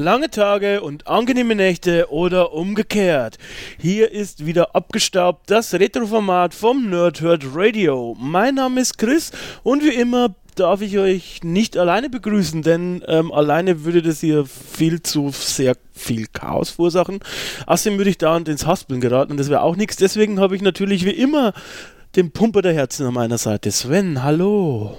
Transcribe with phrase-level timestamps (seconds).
[0.00, 3.36] Lange Tage und angenehme Nächte oder umgekehrt.
[3.78, 8.16] Hier ist wieder abgestaubt das Retroformat vom Nerdhurt Radio.
[8.18, 9.30] Mein Name ist Chris
[9.62, 14.46] und wie immer darf ich euch nicht alleine begrüßen, denn ähm, alleine würde das hier
[14.46, 17.20] viel zu sehr viel Chaos verursachen.
[17.66, 19.96] Außerdem würde ich dauernd ins Haspeln geraten und das wäre auch nichts.
[19.96, 21.52] Deswegen habe ich natürlich wie immer
[22.16, 23.70] den Pumper der Herzen an meiner Seite.
[23.70, 24.96] Sven, hallo.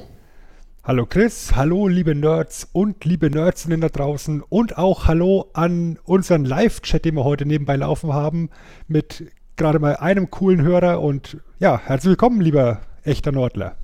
[0.84, 6.44] Hallo Chris, hallo liebe Nerds und liebe Nerdsinnen da draußen und auch hallo an unseren
[6.44, 8.50] Live-Chat, den wir heute nebenbei laufen haben,
[8.88, 13.76] mit gerade mal einem coolen Hörer und ja, herzlich willkommen, lieber echter Nordler.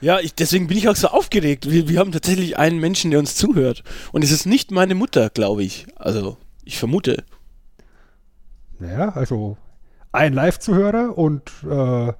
[0.00, 1.70] Ja, ich, deswegen bin ich auch so aufgeregt.
[1.70, 3.84] Wir, wir haben tatsächlich einen Menschen, der uns zuhört.
[4.12, 5.88] Und es ist nicht meine Mutter, glaube ich.
[5.96, 7.22] Also, ich vermute.
[8.78, 9.58] Naja, also
[10.10, 12.12] ein Live-Zuhörer und äh,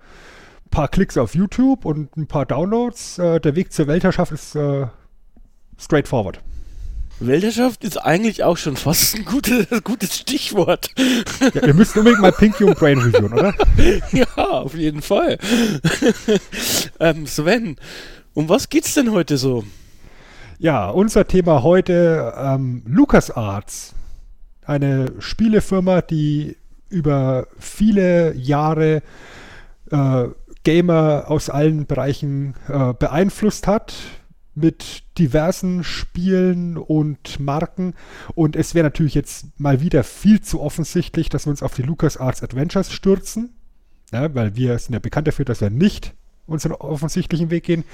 [0.70, 3.18] paar Klicks auf YouTube und ein paar Downloads.
[3.18, 4.86] Äh, der Weg zur Weltherrschaft ist äh,
[5.78, 6.40] straightforward.
[7.20, 10.90] Weltherrschaft ist eigentlich auch schon fast ein gutes, gutes Stichwort.
[11.54, 13.54] Ja, wir müssen unbedingt mal Pinky und Brain reviewen, oder?
[14.12, 15.38] ja, auf jeden Fall.
[17.00, 17.76] ähm, Sven,
[18.32, 19.64] um was geht's denn heute so?
[20.58, 23.94] Ja, unser Thema heute ähm, LucasArts.
[24.64, 26.56] Eine Spielefirma, die
[26.88, 29.02] über viele Jahre
[29.90, 30.24] äh,
[30.64, 33.94] Gamer aus allen Bereichen äh, beeinflusst hat
[34.54, 37.94] mit diversen Spielen und Marken.
[38.34, 41.82] Und es wäre natürlich jetzt mal wieder viel zu offensichtlich, dass wir uns auf die
[41.82, 43.50] LucasArts Adventures stürzen.
[44.12, 46.14] Ja, weil wir sind ja bekannt dafür, dass wir nicht
[46.46, 47.84] unseren offensichtlichen Weg gehen,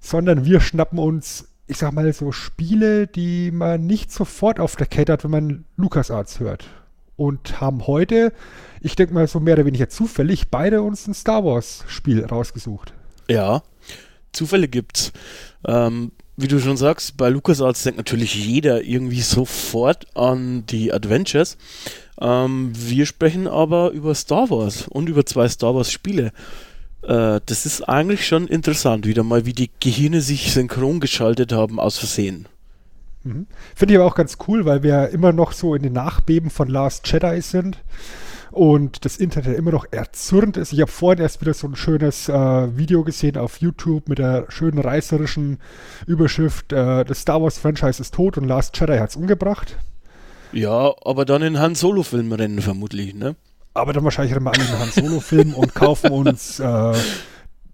[0.00, 4.86] sondern wir schnappen uns, ich sag mal, so Spiele, die man nicht sofort auf der
[4.86, 6.66] Kette hat, wenn man LucasArts hört.
[7.18, 8.32] Und haben heute
[8.80, 12.92] ich denke mal so mehr oder weniger zufällig, beide uns ein Star Wars-Spiel rausgesucht.
[13.28, 13.62] Ja,
[14.32, 15.12] Zufälle gibt's.
[15.66, 21.56] Ähm, wie du schon sagst, bei LucasArts denkt natürlich jeder irgendwie sofort an die Adventures.
[22.20, 26.32] Ähm, wir sprechen aber über Star Wars und über zwei Star Wars-Spiele.
[27.02, 31.80] Äh, das ist eigentlich schon interessant, wieder mal, wie die Gehirne sich synchron geschaltet haben
[31.80, 32.46] aus Versehen.
[33.24, 33.46] Mhm.
[33.74, 36.68] Finde ich aber auch ganz cool, weil wir immer noch so in den Nachbeben von
[36.68, 37.78] Last Jedi sind
[38.50, 40.72] und das Internet immer noch erzürnt ist.
[40.72, 44.46] Ich habe vorhin erst wieder so ein schönes äh, Video gesehen auf YouTube mit der
[44.48, 45.58] schönen reißerischen
[46.06, 49.76] Überschrift äh, Das Star Wars Franchise ist tot und Last Jedi hat es umgebracht.
[50.52, 53.36] Ja, aber dann in Han Solo Film rennen vermutlich, ne?
[53.74, 56.94] Aber dann wahrscheinlich rennen wir alle in Han Solo Film und kaufen uns äh,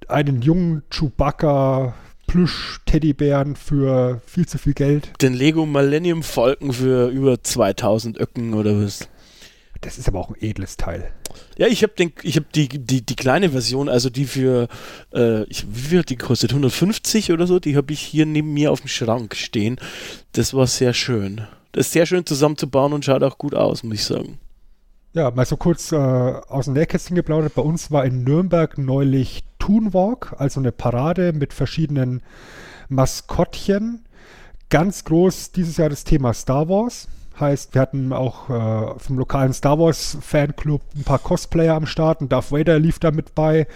[0.09, 1.94] einen jungen Chewbacca
[2.34, 5.12] Plüsch-Teddybären für viel zu viel Geld.
[5.22, 9.09] Den Lego Millennium Falken für über 2000 Öcken oder was?
[9.83, 11.12] Das ist aber auch ein edles Teil.
[11.59, 14.67] Ja, ich habe hab die, die, die kleine Version, also die für,
[15.15, 16.50] äh, ich, wie viel hat die gekostet?
[16.50, 17.61] 150 oder so?
[17.61, 19.78] Die habe ich hier neben mir auf dem Schrank stehen.
[20.33, 21.43] Das war sehr schön.
[21.71, 24.41] Das ist sehr schön zusammenzubauen und schaut auch gut aus, muss ich sagen.
[25.14, 27.54] Ja, mal so kurz äh, aus dem Nähkästchen geplaudert.
[27.54, 32.20] Bei uns war in Nürnberg neulich Toonwalk, also eine Parade mit verschiedenen
[32.88, 34.04] Maskottchen.
[34.70, 37.06] Ganz groß dieses Jahr das Thema Star Wars.
[37.38, 42.20] Heißt, wir hatten auch äh, vom lokalen Star Wars Fanclub ein paar Cosplayer am Start
[42.20, 43.69] und Darth Vader lief da mit bei.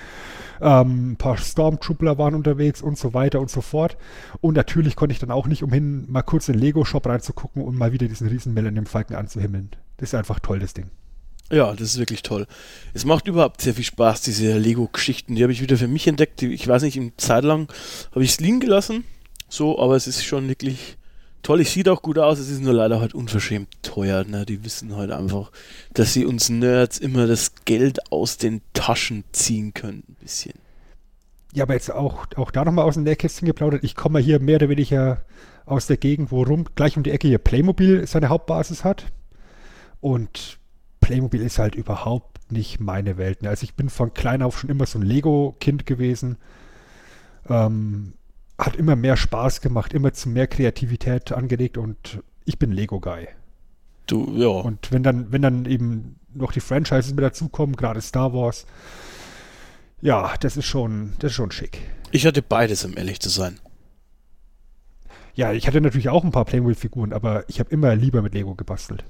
[0.61, 3.97] Ähm, ein paar Stormtrooper waren unterwegs und so weiter und so fort.
[4.41, 7.79] Und natürlich konnte ich dann auch nicht umhin, mal kurz in den Lego-Shop reinzugucken und
[7.79, 9.71] mal wieder diesen riesen Millennium Falken anzuhimmeln.
[9.99, 10.91] Das ist einfach toll, das Ding.
[11.51, 12.47] Ja, das ist wirklich toll.
[12.93, 15.35] Es macht überhaupt sehr viel Spaß, diese Lego-Geschichten.
[15.35, 16.43] Die habe ich wieder für mich entdeckt.
[16.43, 17.73] Ich weiß nicht, eine Zeit lang
[18.11, 19.05] habe ich es liegen gelassen.
[19.49, 20.99] So, aber es ist schon wirklich
[21.43, 24.25] toll, es sieht auch gut aus, es ist nur leider halt unverschämt teuer.
[24.25, 24.45] Ne?
[24.45, 25.51] Die wissen halt einfach,
[25.95, 30.55] dass sie uns Nerds immer das Geld aus den Taschen ziehen können, ein bisschen.
[31.55, 33.83] Ja, aber jetzt auch, auch da nochmal aus dem Nähkästchen geplaudert.
[33.83, 35.25] Ich komme hier mehr oder weniger
[35.65, 39.07] aus der Gegend, wo rum, gleich um die Ecke hier Playmobil seine Hauptbasis hat.
[40.01, 40.58] Und
[41.01, 43.47] Playmobil ist halt überhaupt nicht meine Welt.
[43.47, 46.37] Also ich bin von klein auf schon immer so ein Lego-Kind gewesen.
[47.49, 48.15] Ähm,
[48.59, 53.29] hat immer mehr Spaß gemacht, immer zu mehr Kreativität angelegt und ich bin Lego-Guy.
[54.07, 54.49] Du, ja.
[54.49, 58.67] Und wenn dann, wenn dann eben noch die Franchises mit dazukommen, gerade Star Wars,
[60.01, 61.81] Ja, das ist schon, das ist schon schick.
[62.13, 63.59] Ich hatte beides, um ehrlich zu sein.
[65.35, 68.55] Ja, ich hatte natürlich auch ein paar Playmobil-Figuren, aber ich habe immer lieber mit Lego
[68.55, 69.05] gebastelt.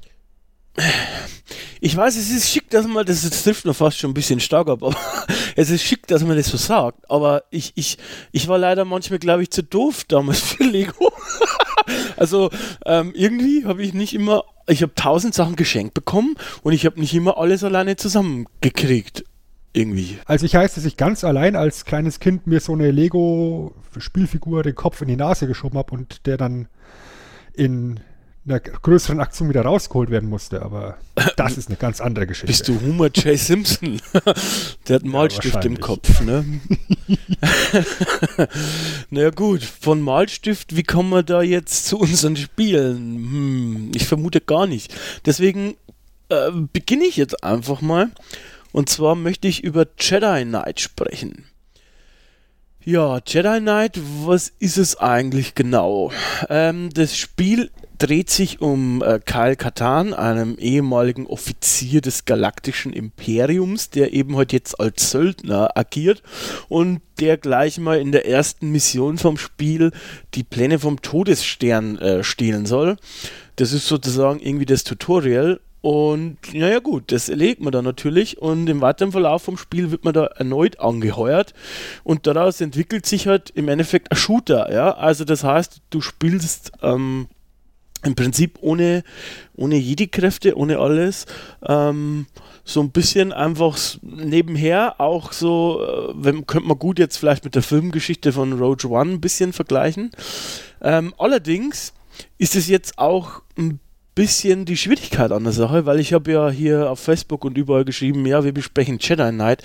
[1.81, 4.41] Ich weiß, es ist schick, dass man das, das trifft noch fast schon ein bisschen
[4.41, 4.97] stark ab, aber
[5.57, 7.11] es ist schick, dass man das so sagt.
[7.11, 7.99] Aber ich, ich,
[8.33, 11.13] ich war leider manchmal, glaube ich, zu doof damals für Lego.
[12.17, 12.51] also
[12.85, 17.01] ähm, irgendwie habe ich nicht immer, ich habe tausend Sachen geschenkt bekommen und ich habe
[17.01, 19.25] nicht immer alles alleine zusammengekriegt.
[19.75, 20.19] Irgendwie.
[20.25, 24.75] Also ich heißt, dass ich ganz allein als kleines Kind mir so eine Lego-Spielfigur den
[24.75, 26.69] Kopf in die Nase geschoben habe und der dann
[27.53, 28.01] in
[28.49, 30.99] einer größeren Aktion wieder rausgeholt werden musste, aber
[31.37, 32.47] das ist eine ganz andere Geschichte.
[32.47, 33.39] Bist du Homer J.
[33.39, 34.01] Simpson?
[34.89, 36.45] Der hat einen Malstift im Kopf, ne?
[39.11, 42.97] naja gut, von Malstift, wie kommen wir da jetzt zu unseren Spielen?
[42.97, 44.95] Hm, ich vermute gar nicht.
[45.27, 45.77] Deswegen
[46.29, 48.11] äh, beginne ich jetzt einfach mal.
[48.73, 51.47] Und zwar möchte ich über Jedi Knight sprechen.
[52.85, 56.13] Ja, Jedi Knight, was ist es eigentlich genau?
[56.49, 63.91] Ähm, das Spiel dreht sich um äh, Kyle Katan, einem ehemaligen Offizier des galaktischen Imperiums,
[63.91, 66.23] der eben heute jetzt als Söldner agiert
[66.69, 69.91] und der gleich mal in der ersten Mission vom Spiel
[70.35, 72.97] die Pläne vom Todesstern äh, stehlen soll.
[73.57, 78.69] Das ist sozusagen irgendwie das Tutorial und naja gut, das erlebt man dann natürlich und
[78.69, 81.55] im weiteren Verlauf vom Spiel wird man da erneut angeheuert
[82.05, 84.97] und daraus entwickelt sich halt im Endeffekt ein Shooter, ja.
[84.97, 87.29] Also das heißt, du spielst ähm,
[88.05, 89.03] im Prinzip ohne,
[89.57, 91.27] ohne Jedi-Kräfte, ohne alles.
[91.67, 92.27] Ähm,
[92.65, 97.55] so ein bisschen einfach nebenher auch so, äh, wenn, könnte man gut jetzt vielleicht mit
[97.55, 100.11] der Filmgeschichte von Rogue One ein bisschen vergleichen.
[100.83, 101.95] Ähm, allerdings
[102.37, 103.81] ist es jetzt auch ein
[104.15, 107.85] bisschen die Schwierigkeit an der Sache, weil ich habe ja hier auf Facebook und überall
[107.85, 109.63] geschrieben, ja, wir besprechen Jedi Knight.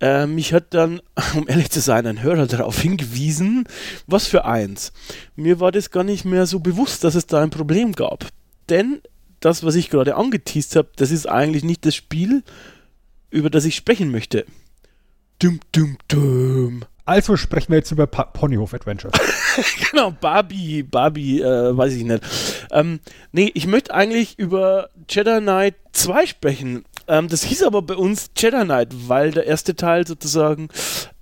[0.00, 1.00] Äh, mich hat dann,
[1.34, 3.64] um ehrlich zu sein, ein Hörer darauf hingewiesen,
[4.06, 4.92] was für eins.
[5.34, 8.26] Mir war das gar nicht mehr so bewusst, dass es da ein Problem gab.
[8.68, 9.00] Denn
[9.40, 12.42] das, was ich gerade angeteased habe, das ist eigentlich nicht das Spiel,
[13.30, 14.44] über das ich sprechen möchte.
[15.38, 16.84] Dum, dum, dum.
[17.04, 19.12] Also sprechen wir jetzt über pa Ponyhof Adventures.
[19.90, 22.22] genau, Barbie, Barbie, äh, weiß ich nicht.
[22.72, 22.98] Ähm,
[23.30, 26.84] nee, ich möchte eigentlich über Jedi Knight 2 sprechen.
[27.08, 30.68] Ähm, das hieß aber bei uns Jedi Knight, weil der erste Teil sozusagen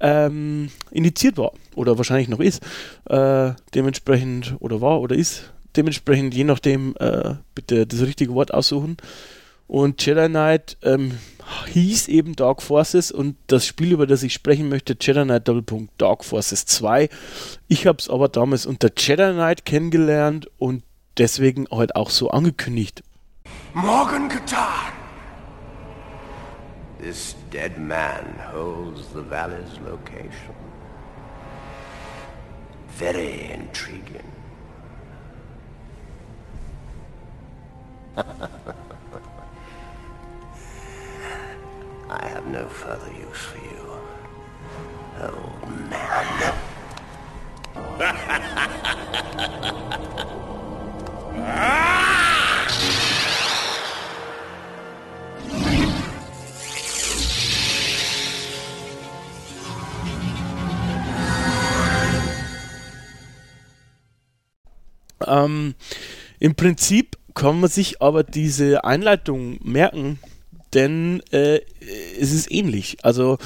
[0.01, 1.53] ähm, indiziert war.
[1.75, 2.63] Oder wahrscheinlich noch ist.
[3.09, 5.53] Äh, dementsprechend, oder war, oder ist.
[5.77, 8.97] Dementsprechend, je nachdem, äh, bitte das richtige Wort aussuchen.
[9.67, 11.19] Und Jedi Knight ähm,
[11.73, 15.93] hieß eben Dark Forces und das Spiel, über das ich sprechen möchte, Jedi Knight Doppelpunkt
[15.99, 17.09] Dark Forces 2.
[17.69, 20.83] Ich habe es aber damals unter Jedi Knight kennengelernt und
[21.19, 23.03] deswegen heute auch so angekündigt.
[23.73, 24.94] Morgan Katan!
[27.05, 30.55] This dead man holds the valley's location.
[32.93, 34.33] Very intriguing.
[38.17, 38.25] I
[42.09, 44.01] have no further use for you,
[45.21, 46.55] old man.
[65.27, 65.75] ähm,
[66.39, 70.19] Im Prinzip kann man sich aber diese Einleitung merken,
[70.73, 71.61] denn äh,
[72.19, 72.99] es ist ähnlich.
[73.03, 73.39] Also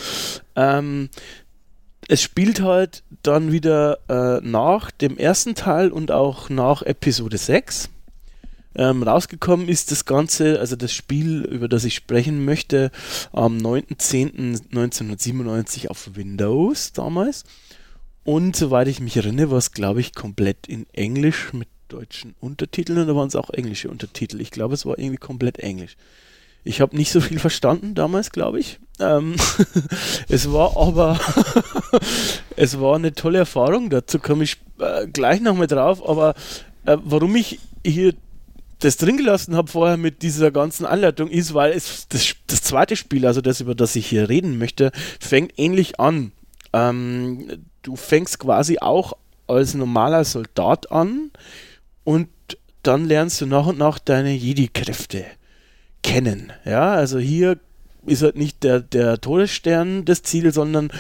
[0.57, 1.09] ähm,
[2.09, 7.91] es spielt halt dann wieder äh, nach dem ersten Teil und auch nach Episode 6.
[8.75, 12.91] Ähm, rausgekommen ist das Ganze, also das Spiel, über das ich sprechen möchte,
[13.33, 17.45] am 9.10.1997 auf Windows damals.
[18.29, 22.99] Und soweit ich mich erinnere, war es, glaube ich, komplett in Englisch mit deutschen Untertiteln
[22.99, 24.43] und da waren es auch englische Untertitel.
[24.43, 25.97] Ich glaube, es war irgendwie komplett Englisch.
[26.63, 28.81] Ich habe nicht so viel verstanden damals, glaube ich.
[29.01, 29.37] Ähm,
[30.29, 31.19] es war aber
[32.57, 33.89] es war eine tolle Erfahrung.
[33.89, 36.07] Dazu komme ich äh, gleich nochmal drauf.
[36.07, 36.35] Aber
[36.85, 38.13] äh, warum ich hier
[38.81, 42.95] das drin gelassen habe vorher mit dieser ganzen Anleitung ist, weil es das, das zweite
[42.95, 46.33] Spiel, also das über das ich hier reden möchte, fängt ähnlich an.
[46.75, 49.15] Ähm, du fängst quasi auch
[49.47, 51.31] als normaler Soldat an
[52.05, 52.29] und
[52.83, 55.25] dann lernst du nach und nach deine Jedi-Kräfte
[56.03, 56.53] kennen.
[56.65, 57.59] Ja, also hier
[58.07, 60.91] ist halt nicht der, der Todesstern das Ziel, sondern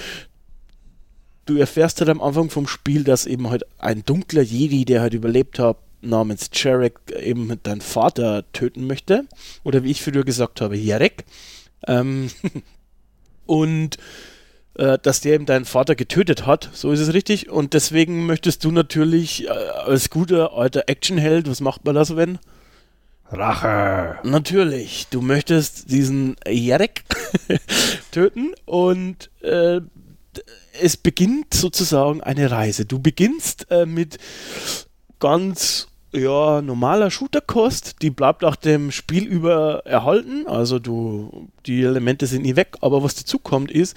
[1.46, 5.14] du erfährst halt am Anfang vom Spiel, dass eben halt ein dunkler Jedi, der halt
[5.14, 9.24] überlebt hat, namens Jarek eben deinen Vater töten möchte.
[9.64, 11.24] Oder wie ich früher gesagt habe, Jarek.
[11.86, 12.30] Ähm
[13.46, 13.96] und
[14.78, 16.70] äh, dass der eben deinen Vater getötet hat.
[16.72, 17.50] So ist es richtig.
[17.50, 22.16] Und deswegen möchtest du natürlich äh, als guter alter Actionheld, was macht man da so,
[22.16, 22.38] wenn?
[23.30, 24.18] Rache.
[24.22, 27.02] Natürlich, du möchtest diesen Jarek
[28.10, 29.80] töten und äh,
[30.80, 32.86] es beginnt sozusagen eine Reise.
[32.86, 34.18] Du beginnst äh, mit
[35.18, 42.26] ganz ja, normaler Shooterkost, die bleibt auch dem Spiel über erhalten, also du, die Elemente
[42.26, 43.94] sind nie weg, aber was dazu kommt ist,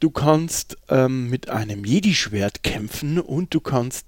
[0.00, 4.06] du kannst ähm, mit einem Jedi-Schwert kämpfen und du kannst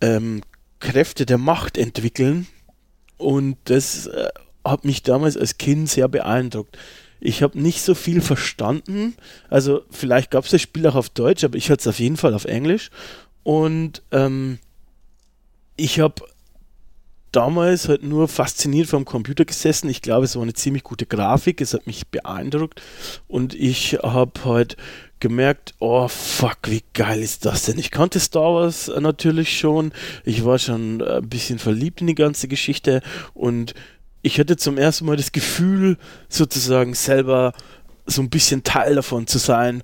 [0.00, 0.42] ähm,
[0.80, 2.46] Kräfte der Macht entwickeln,
[3.20, 4.28] und das äh,
[4.64, 6.78] hat mich damals als Kind sehr beeindruckt.
[7.20, 9.14] Ich habe nicht so viel verstanden.
[9.50, 12.16] Also vielleicht gab es das Spiel auch auf Deutsch, aber ich hatte es auf jeden
[12.16, 12.90] Fall auf Englisch.
[13.42, 14.58] Und ähm,
[15.76, 16.24] ich habe
[17.32, 19.88] damals halt nur fasziniert vom Computer gesessen.
[19.88, 21.60] Ich glaube, es war eine ziemlich gute Grafik.
[21.60, 22.82] Es hat mich beeindruckt.
[23.28, 24.76] Und ich habe halt
[25.20, 27.78] gemerkt, oh fuck, wie geil ist das denn?
[27.78, 29.92] Ich kannte Star Wars äh, natürlich schon.
[30.24, 33.02] Ich war schon äh, ein bisschen verliebt in die ganze Geschichte
[33.34, 33.74] und
[34.22, 35.96] ich hatte zum ersten Mal das Gefühl,
[36.28, 37.52] sozusagen selber
[38.06, 39.82] so ein bisschen Teil davon zu sein.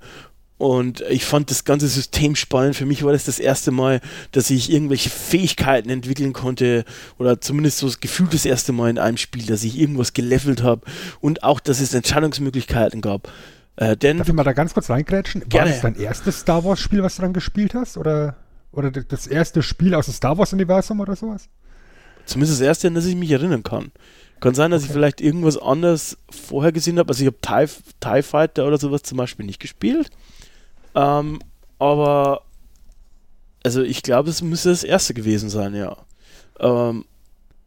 [0.57, 2.75] Und ich fand das ganze System spannend.
[2.75, 6.83] Für mich war das das erste Mal, dass ich irgendwelche Fähigkeiten entwickeln konnte
[7.19, 10.63] oder zumindest so das Gefühl das erste Mal in einem Spiel, dass ich irgendwas gelevelt
[10.63, 10.81] habe
[11.21, 13.31] und auch, dass es Entscheidungsmöglichkeiten gab.
[13.75, 15.41] Äh, denn Darf ich mal da ganz kurz reingrätschen?
[15.41, 15.71] War gerne.
[15.71, 17.97] das dein erstes Star Wars Spiel, was du dann gespielt hast?
[17.97, 18.35] Oder,
[18.71, 21.47] oder das erste Spiel aus dem Star Wars Universum oder sowas?
[22.25, 23.91] Zumindest das erste, an das ich mich erinnern kann.
[24.39, 24.89] Kann sein, dass okay.
[24.89, 27.09] ich vielleicht irgendwas anderes vorher gesehen habe.
[27.09, 30.09] Also ich habe TIE, TIE Fighter oder sowas zum Beispiel nicht gespielt.
[30.95, 31.39] Ähm,
[31.79, 32.41] aber
[33.63, 35.97] also ich glaube, es müsste das erste gewesen sein, ja.
[36.59, 37.05] Ähm,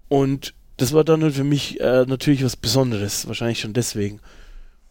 [0.09, 4.21] und das war dann für mich äh, natürlich was Besonderes, wahrscheinlich schon deswegen.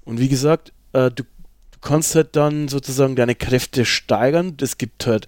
[0.05, 4.55] Und wie gesagt, äh, du, du, kannst halt dann sozusagen deine Kräfte steigern.
[4.62, 5.25] Es gibt halt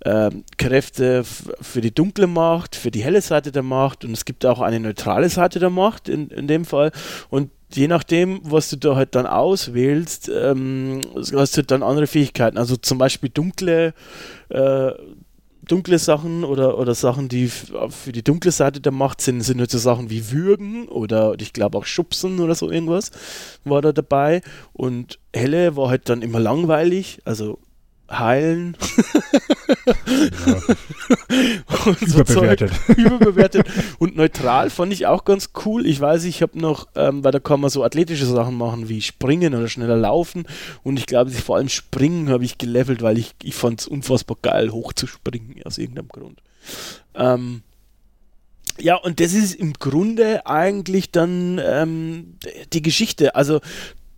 [0.00, 4.44] äh, Kräfte für die dunkle Macht, für die helle Seite der Macht und es gibt
[4.44, 6.90] auch eine neutrale Seite der Macht in, in dem Fall.
[7.30, 12.06] Und je nachdem, was du da halt dann auswählst, ähm, hast du halt dann andere
[12.06, 12.58] Fähigkeiten.
[12.58, 13.94] Also zum Beispiel dunkle
[14.48, 14.92] äh,
[15.66, 19.70] dunkle Sachen oder, oder Sachen, die für die dunkle Seite der Macht sind, sind halt
[19.70, 23.10] so Sachen wie Würgen oder ich glaube auch Schubsen oder so irgendwas
[23.64, 24.42] war da dabei.
[24.72, 27.58] Und helle war halt dann immer langweilig, also
[28.10, 28.76] heilen.
[31.86, 32.72] und so überbewertet.
[32.86, 33.66] Zeug, überbewertet.
[33.98, 35.86] Und neutral fand ich auch ganz cool.
[35.86, 39.00] Ich weiß, ich habe noch, ähm, weil da kann man so athletische Sachen machen wie
[39.00, 40.44] springen oder schneller laufen.
[40.82, 44.36] Und ich glaube, vor allem springen habe ich gelevelt, weil ich, ich fand es unfassbar
[44.42, 46.40] geil, hoch zu springen, aus irgendeinem Grund.
[47.14, 47.62] Ähm,
[48.78, 52.36] ja, und das ist im Grunde eigentlich dann ähm,
[52.72, 53.34] die Geschichte.
[53.34, 53.60] Also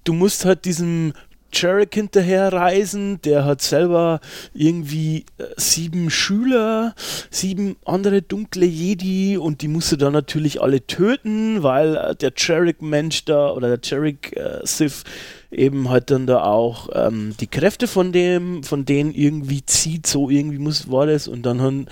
[0.05, 1.13] du musst halt diesem
[1.55, 3.21] Jarek hinterher reisen.
[3.23, 4.21] Der hat selber
[4.53, 6.95] irgendwie äh, sieben Schüler,
[7.31, 13.25] sieben andere dunkle Jedi und die musste dann natürlich alle töten, weil äh, der Jarek-Mensch
[13.25, 15.05] da oder der Jarek-Sith
[15.51, 20.07] äh, eben halt dann da auch ähm, die Kräfte von dem, von denen irgendwie zieht,
[20.07, 21.87] so irgendwie muss, war das und dann haben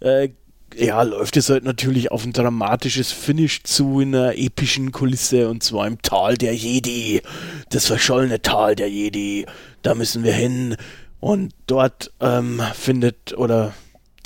[0.00, 0.28] äh,
[0.78, 5.62] ja, läuft es halt natürlich auf ein dramatisches Finish zu in einer epischen Kulisse und
[5.62, 7.22] zwar im Tal der Jedi.
[7.70, 9.46] Das verschollene Tal der Jedi.
[9.82, 10.76] Da müssen wir hin.
[11.18, 13.72] Und dort ähm, findet oder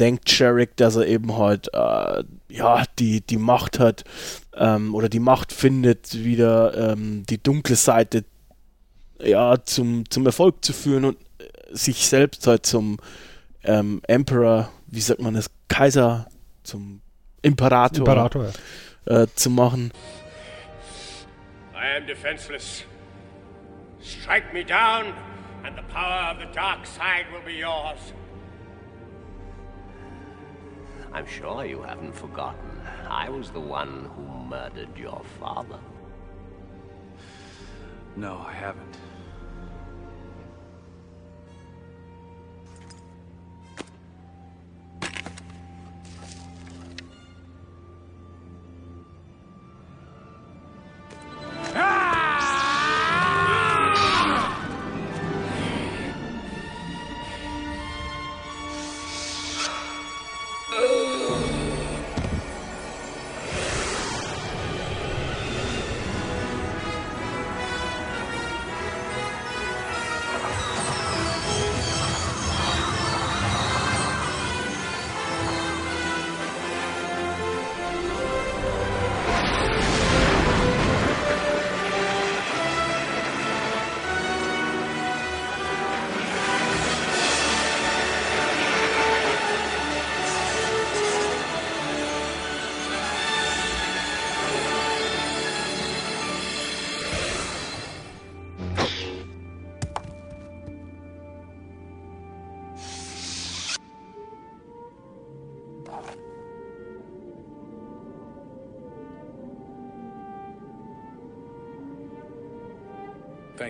[0.00, 4.02] denkt Sherrick, dass er eben halt äh, ja die, die Macht hat
[4.56, 8.24] ähm, oder die Macht findet, wieder ähm, die dunkle Seite
[9.22, 12.98] ja zum, zum Erfolg zu führen und äh, sich selbst halt zum
[13.62, 16.26] ähm, Emperor, wie sagt man das, Kaiser
[16.62, 17.02] zum
[17.42, 18.52] Imperator, Imperator
[19.06, 19.22] ja.
[19.22, 19.92] äh, zu machen.
[21.74, 22.84] I am defenseless.
[24.00, 25.14] Strike me down
[25.64, 28.12] and the power of the dark side will be yours.
[31.12, 32.80] I'm sure you haven't forgotten.
[33.08, 35.80] I was the one who murdered your father.
[38.16, 38.96] No, I haven't.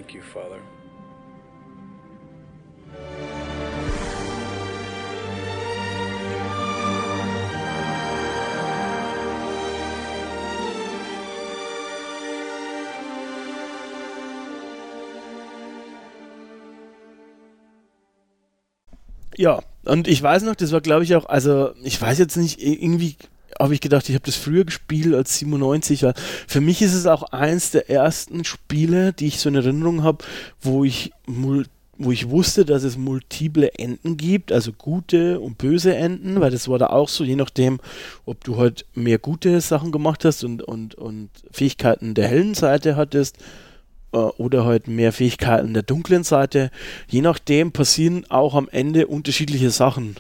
[0.01, 0.57] Thank you, Father.
[19.37, 22.63] Ja, und ich weiß noch, das war glaube ich auch, also ich weiß jetzt nicht,
[22.63, 23.17] irgendwie
[23.59, 26.03] habe ich gedacht, ich habe das früher gespielt als 97.
[26.03, 26.15] Weil
[26.47, 30.25] für mich ist es auch eins der ersten Spiele, die ich so in Erinnerung habe,
[30.61, 31.13] wo ich
[32.03, 36.67] wo ich wusste, dass es multiple Enden gibt, also gute und böse Enden, weil das
[36.67, 37.79] war da auch so, je nachdem,
[38.25, 42.97] ob du halt mehr gute Sachen gemacht hast und, und, und Fähigkeiten der hellen Seite
[42.97, 43.37] hattest
[44.13, 46.71] äh, oder halt mehr Fähigkeiten der dunklen Seite.
[47.07, 50.17] Je nachdem passieren auch am Ende unterschiedliche Sachen.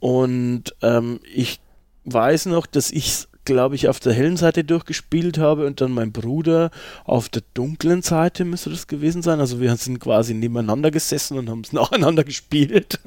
[0.00, 1.60] Und ähm, ich
[2.04, 6.12] weiß noch, dass ich glaube ich, auf der hellen Seite durchgespielt habe und dann mein
[6.12, 6.70] Bruder
[7.04, 9.40] auf der dunklen Seite müsste das gewesen sein.
[9.40, 13.00] Also wir sind quasi nebeneinander gesessen und haben es nacheinander gespielt.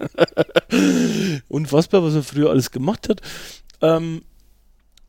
[1.48, 3.22] Unfassbar, was er früher alles gemacht hat.
[3.82, 4.22] Ähm,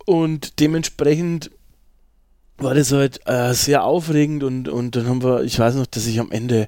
[0.07, 1.51] und dementsprechend
[2.57, 6.07] war das halt äh, sehr aufregend und, und dann haben wir, ich weiß noch, dass
[6.07, 6.67] ich am Ende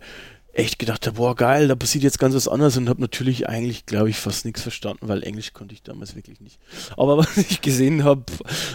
[0.60, 3.86] echt gedacht habe, boah geil, da passiert jetzt ganz was anderes und habe natürlich eigentlich,
[3.86, 6.60] glaube ich, fast nichts verstanden, weil Englisch konnte ich damals wirklich nicht.
[6.96, 8.24] Aber was ich gesehen habe,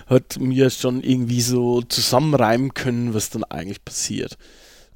[0.08, 4.38] hat mir schon irgendwie so zusammenreimen können, was dann eigentlich passiert.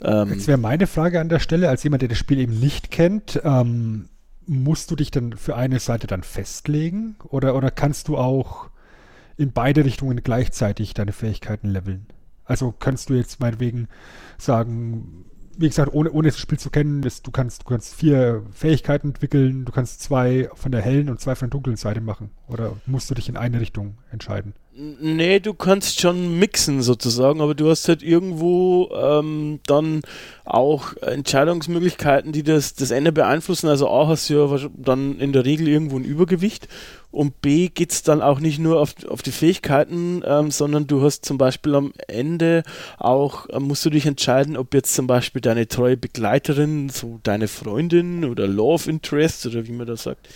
[0.02, 2.92] Ähm, jetzt wäre meine Frage an der Stelle, als jemand, der das Spiel eben nicht
[2.92, 4.10] kennt, ähm,
[4.46, 8.70] musst du dich dann für eine Seite dann festlegen oder, oder kannst du auch
[9.38, 12.08] in beide Richtungen gleichzeitig deine Fähigkeiten leveln.
[12.46, 13.88] Also kannst du jetzt meinetwegen
[14.38, 15.26] sagen,
[15.60, 19.10] wie gesagt, ohne, ohne das Spiel zu kennen, das, du, kannst, du kannst vier Fähigkeiten
[19.10, 22.32] entwickeln, du kannst zwei von der hellen und zwei von der dunklen Seite machen.
[22.48, 24.54] Oder musst du dich in eine Richtung entscheiden?
[24.82, 30.02] Nee, du kannst schon mixen sozusagen, aber du hast halt irgendwo ähm, dann
[30.46, 33.68] auch Entscheidungsmöglichkeiten, die das, das Ende beeinflussen.
[33.68, 36.70] Also A hast du ja dann in der Regel irgendwo ein Übergewicht
[37.12, 41.02] und B geht es dann auch nicht nur auf, auf die Fähigkeiten, ähm, sondern du
[41.02, 42.64] hast zum Beispiel am Ende
[43.00, 47.48] auch, äh, musst du dich entscheiden, ob jetzt zum Beispiel deine treue Begleiterin, so deine
[47.48, 50.30] Freundin oder Love Interest oder wie man das sagt,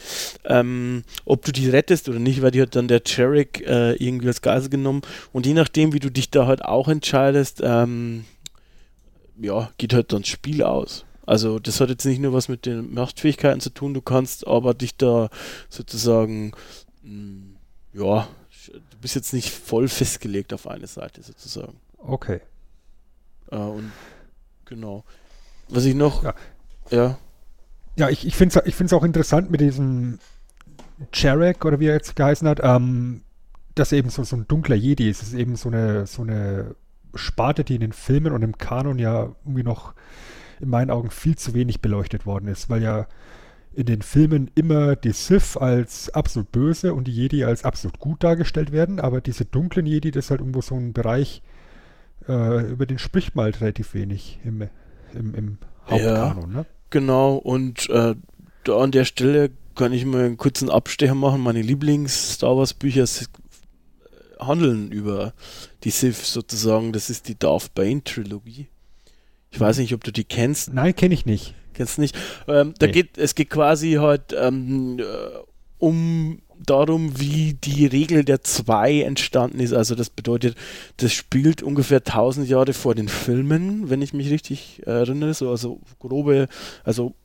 [0.46, 4.28] ähm, ob du die rettest oder nicht, weil die hat dann der Jarek äh, irgendwie
[4.34, 8.26] als Geisel genommen und je nachdem, wie du dich da halt auch entscheidest, ähm,
[9.40, 11.06] ja, geht halt dann das Spiel aus.
[11.26, 14.74] Also das hat jetzt nicht nur was mit den Machtfähigkeiten zu tun, du kannst aber
[14.74, 15.30] dich da
[15.70, 16.52] sozusagen,
[17.04, 17.56] mh, hm,
[17.94, 18.28] ja,
[18.68, 21.80] du bist jetzt nicht voll festgelegt auf eine Seite sozusagen.
[22.00, 22.42] Okay.
[23.52, 23.92] Äh, und
[24.66, 25.04] genau.
[25.70, 26.34] Was ich noch, ja,
[26.92, 27.18] ja.
[27.96, 30.20] ja ich, ich finde es ich auch interessant mit diesem
[31.14, 33.22] Jarek oder wie er jetzt geheißen hat, ähm,
[33.76, 35.22] dass eben so, so ein dunkler Jedi ist.
[35.22, 36.76] Es ist eben so eine, so eine
[37.16, 39.94] Sparte, die in den Filmen und im Kanon ja irgendwie noch
[40.60, 43.08] in meinen Augen viel zu wenig beleuchtet worden ist, weil ja
[43.74, 48.24] in den Filmen immer die Sith als absolut böse und die Jedi als absolut gut
[48.24, 51.42] dargestellt werden, aber diese dunklen Jedi, das ist halt irgendwo so ein Bereich,
[52.28, 54.70] äh, über den spricht man halt relativ wenig im,
[55.14, 55.58] im, im
[55.90, 56.52] Hauptkanon.
[56.52, 56.66] Ja, ne?
[56.92, 58.16] Genau, und äh,
[58.64, 61.42] da an der Stelle kann ich mal einen kurzen Abstecher machen.
[61.42, 63.08] Meine Lieblings-Star Wars-Bücher
[64.48, 65.34] handeln über
[65.84, 66.94] die Sith sozusagen.
[66.94, 68.68] Das ist die Darth Bane-Trilogie.
[69.52, 70.74] Ich weiß nicht, ob du die kennst.
[70.74, 71.54] Nein, kenne ich nicht.
[71.74, 72.16] Kennst nicht?
[72.48, 72.92] Ähm, da nee.
[72.92, 75.04] geht, es geht quasi halt ähm, äh,
[75.80, 79.74] um darum, wie die Regel der zwei entstanden ist.
[79.74, 80.56] Also das bedeutet,
[80.98, 85.34] das spielt ungefähr 1000 Jahre vor den Filmen, wenn ich mich richtig erinnere.
[85.34, 86.48] So, also grobe,
[86.84, 87.16] also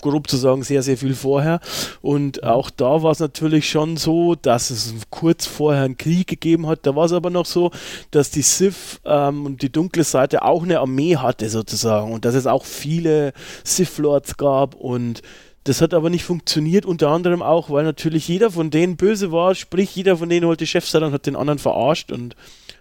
[0.00, 1.60] grob zu sagen, sehr, sehr viel vorher.
[2.02, 6.66] Und auch da war es natürlich schon so, dass es kurz vorher einen Krieg gegeben
[6.66, 6.86] hat.
[6.86, 7.70] Da war es aber noch so,
[8.10, 12.34] dass die Sith ähm, und die dunkle Seite auch eine Armee hatte sozusagen und dass
[12.34, 13.32] es auch viele
[13.64, 15.22] Sith-Lords gab und
[15.64, 19.56] das hat aber nicht funktioniert, unter anderem auch, weil natürlich jeder von denen böse war,
[19.56, 22.36] sprich jeder von denen wollte Chef sein und hat den anderen verarscht und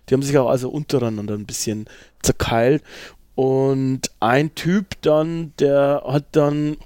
[0.08, 1.88] die haben sich auch also untereinander ein bisschen
[2.22, 2.84] zerkeilt.
[3.34, 6.78] Und ein Typ dann, der hat dann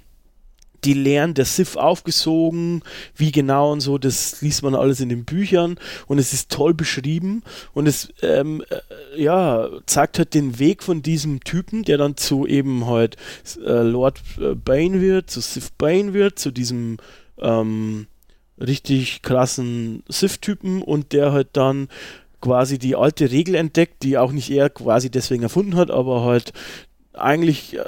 [0.84, 2.82] die Lehren der Sith aufgesogen,
[3.14, 6.74] wie genau und so, das liest man alles in den Büchern und es ist toll
[6.74, 12.16] beschrieben und es ähm, äh, ja, zeigt halt den Weg von diesem Typen, der dann
[12.16, 13.16] zu eben halt
[13.64, 16.98] äh, Lord äh, Bane wird, zu Sith Bane wird, zu diesem
[17.38, 18.06] ähm,
[18.60, 21.88] richtig krassen Sith-Typen und der halt dann
[22.40, 26.52] quasi die alte Regel entdeckt, die auch nicht er quasi deswegen erfunden hat, aber halt
[27.12, 27.82] eigentlich äh,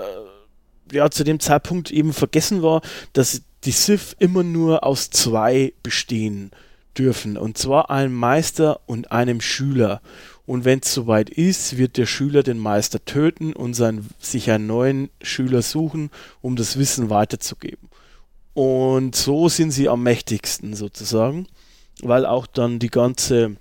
[0.93, 6.51] ja zu dem Zeitpunkt eben vergessen war, dass die Sith immer nur aus zwei bestehen
[6.97, 7.37] dürfen.
[7.37, 10.01] Und zwar einem Meister und einem Schüler.
[10.45, 14.67] Und wenn es soweit ist, wird der Schüler den Meister töten und sein, sich einen
[14.67, 17.89] neuen Schüler suchen, um das Wissen weiterzugeben.
[18.55, 21.47] Und so sind sie am mächtigsten sozusagen,
[22.03, 23.57] weil auch dann die ganze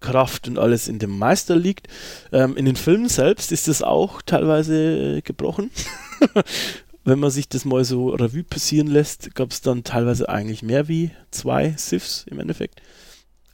[0.00, 1.88] Kraft und alles in dem Meister liegt.
[2.32, 5.70] Ähm, in den Filmen selbst ist das auch teilweise äh, gebrochen.
[7.04, 10.88] Wenn man sich das mal so Revue passieren lässt, gab es dann teilweise eigentlich mehr
[10.88, 12.82] wie zwei Siths im Endeffekt.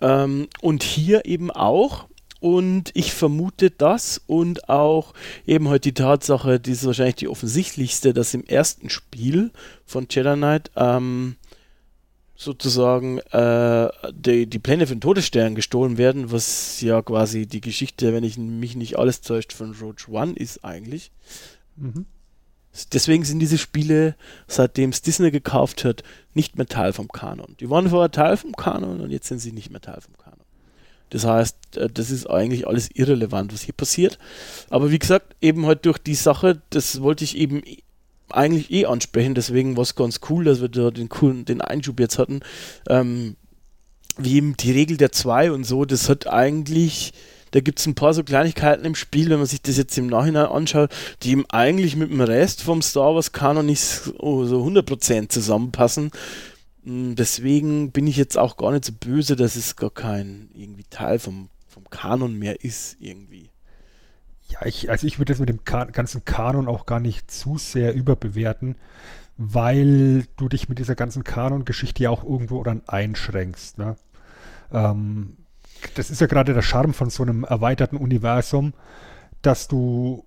[0.01, 2.07] Ähm, und hier eben auch.
[2.41, 5.15] Und ich vermute das und auch
[5.47, 9.53] eben heute die Tatsache, die ist wahrscheinlich die offensichtlichste, dass im ersten Spiel
[9.85, 11.37] von Jedi Knight ähm,
[12.35, 18.13] sozusagen äh, die, die Pläne für den Todesstern gestohlen werden, was ja quasi die Geschichte,
[18.13, 21.13] wenn ich mich nicht alles täuscht, von Rogue One ist eigentlich.
[21.77, 22.07] Mhm.
[22.93, 27.55] Deswegen sind diese Spiele, seitdem es Disney gekauft hat, nicht mehr Teil vom Kanon.
[27.61, 30.39] Die waren vorher Teil vom Kanon und jetzt sind sie nicht mehr Teil vom Kanon.
[31.11, 34.19] Das heißt, äh, das ist eigentlich alles irrelevant, was hier passiert.
[34.71, 37.63] Aber wie gesagt, eben halt durch die Sache, das wollte ich eben
[38.31, 42.01] eigentlich eh ansprechen, deswegen war es ganz cool, dass wir da den coolen, den Einschub
[42.01, 42.41] jetzt hatten.
[42.89, 43.37] Ähm,
[44.17, 47.13] wie eben die Regel der zwei und so, das hat eigentlich
[47.53, 50.09] da gibt es ein paar so Kleinigkeiten im Spiel, wenn man sich das jetzt im
[50.09, 50.91] Nachhinein anschaut,
[51.23, 56.11] die ihm eigentlich mit dem Rest vom Star Wars Kanon nicht so, so 100% zusammenpassen.
[56.85, 60.85] Hm, deswegen bin ich jetzt auch gar nicht so böse, dass es gar kein irgendwie
[60.89, 63.51] Teil vom, vom Kanon mehr ist, irgendwie.
[64.49, 67.59] Ja, ich, also ich würde das mit dem Ka ganzen Kanon auch gar nicht zu
[67.59, 68.77] sehr überbewerten,
[69.37, 73.79] weil du dich mit dieser ganzen Kanon-Geschichte ja auch irgendwo dann einschränkst.
[73.79, 73.97] Ne?
[74.73, 75.37] Ähm,
[75.95, 78.75] das ist ja gerade der Charme von so einem erweiterten Universum,
[79.43, 80.25] dass du,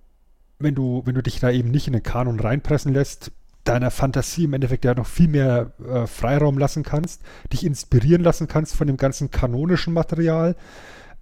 [0.58, 3.32] wenn du, wenn du dich da eben nicht in den Kanon reinpressen lässt,
[3.64, 8.46] deiner Fantasie im Endeffekt ja noch viel mehr äh, Freiraum lassen kannst, dich inspirieren lassen
[8.46, 10.54] kannst von dem ganzen kanonischen Material,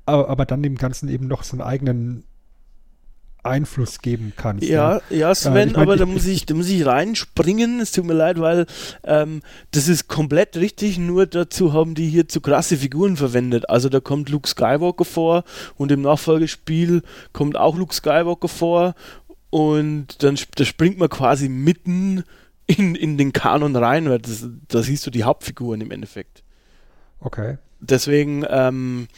[0.07, 2.25] aber, aber dann dem Ganzen eben noch so einen eigenen
[3.45, 4.65] Einfluss geben kannst.
[4.65, 7.81] Ja, ja, ja Sven, äh, ich mein, aber da muss ich, da muss ich reinspringen.
[7.81, 8.67] Es tut mir leid, weil
[9.05, 10.99] ähm, das ist komplett richtig.
[10.99, 13.69] Nur dazu haben die hier zu krasse Figuren verwendet.
[13.69, 15.45] Also da kommt Luke Skywalker vor
[15.77, 17.03] und im Nachfolgespiel
[17.33, 18.95] kommt auch Luke Skywalker vor
[19.51, 22.25] und dann da springt man quasi mitten
[22.67, 26.43] in, in den Kanon rein, weil das, da siehst du die Hauptfiguren im Endeffekt.
[27.21, 27.59] Okay.
[27.81, 29.09] Deswegen ähm,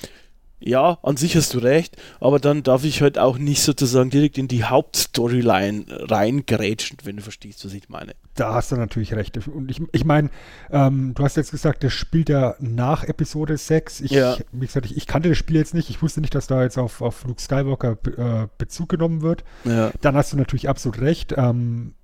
[0.66, 4.36] ja, an sich hast du recht, aber dann darf ich halt auch nicht sozusagen direkt
[4.36, 8.14] in die Hauptstoryline reingrätschen, wenn du verstehst, was ich meine.
[8.34, 9.38] Da hast du natürlich recht.
[9.46, 10.30] Und ich, ich meine,
[10.70, 14.00] ähm, du hast jetzt gesagt, das spielt ja nach Episode 6.
[14.00, 14.36] Ich, ja.
[14.50, 15.88] Wie gesagt, ich, ich, kannte das Spiel jetzt nicht.
[15.88, 19.44] Ich wusste nicht, dass da jetzt auf, auf Luke Skywalker äh, Bezug genommen wird.
[19.64, 19.92] Ja.
[20.00, 21.32] Dann hast du natürlich absolut recht.
[21.36, 21.94] Ähm,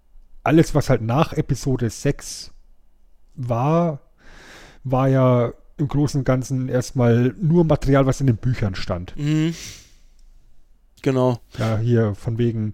[0.45, 2.53] alles, was halt nach Episode 6
[3.35, 4.01] war,
[4.85, 9.15] war ja im Großen und Ganzen erstmal nur Material, was in den Büchern stand.
[9.17, 9.55] Mhm.
[11.03, 11.39] Genau.
[11.59, 12.73] Ja, hier von wegen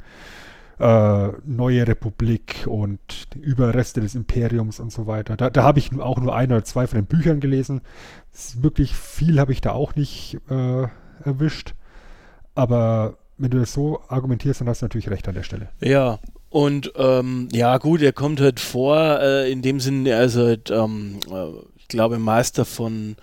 [0.79, 3.01] äh, Neue Republik und
[3.41, 5.37] Überreste des Imperiums und so weiter.
[5.37, 7.81] Da, da habe ich auch nur ein oder zwei von den Büchern gelesen.
[8.61, 10.87] Wirklich viel habe ich da auch nicht äh,
[11.25, 11.75] erwischt.
[12.55, 15.69] Aber wenn du das so argumentierst, dann hast du natürlich recht an der Stelle.
[15.81, 16.19] Ja,
[16.51, 21.21] und ähm, ja, gut, er kommt halt vor, äh, in dem Sinne, also halt, ähm,
[21.89, 23.17] glaube, Meister von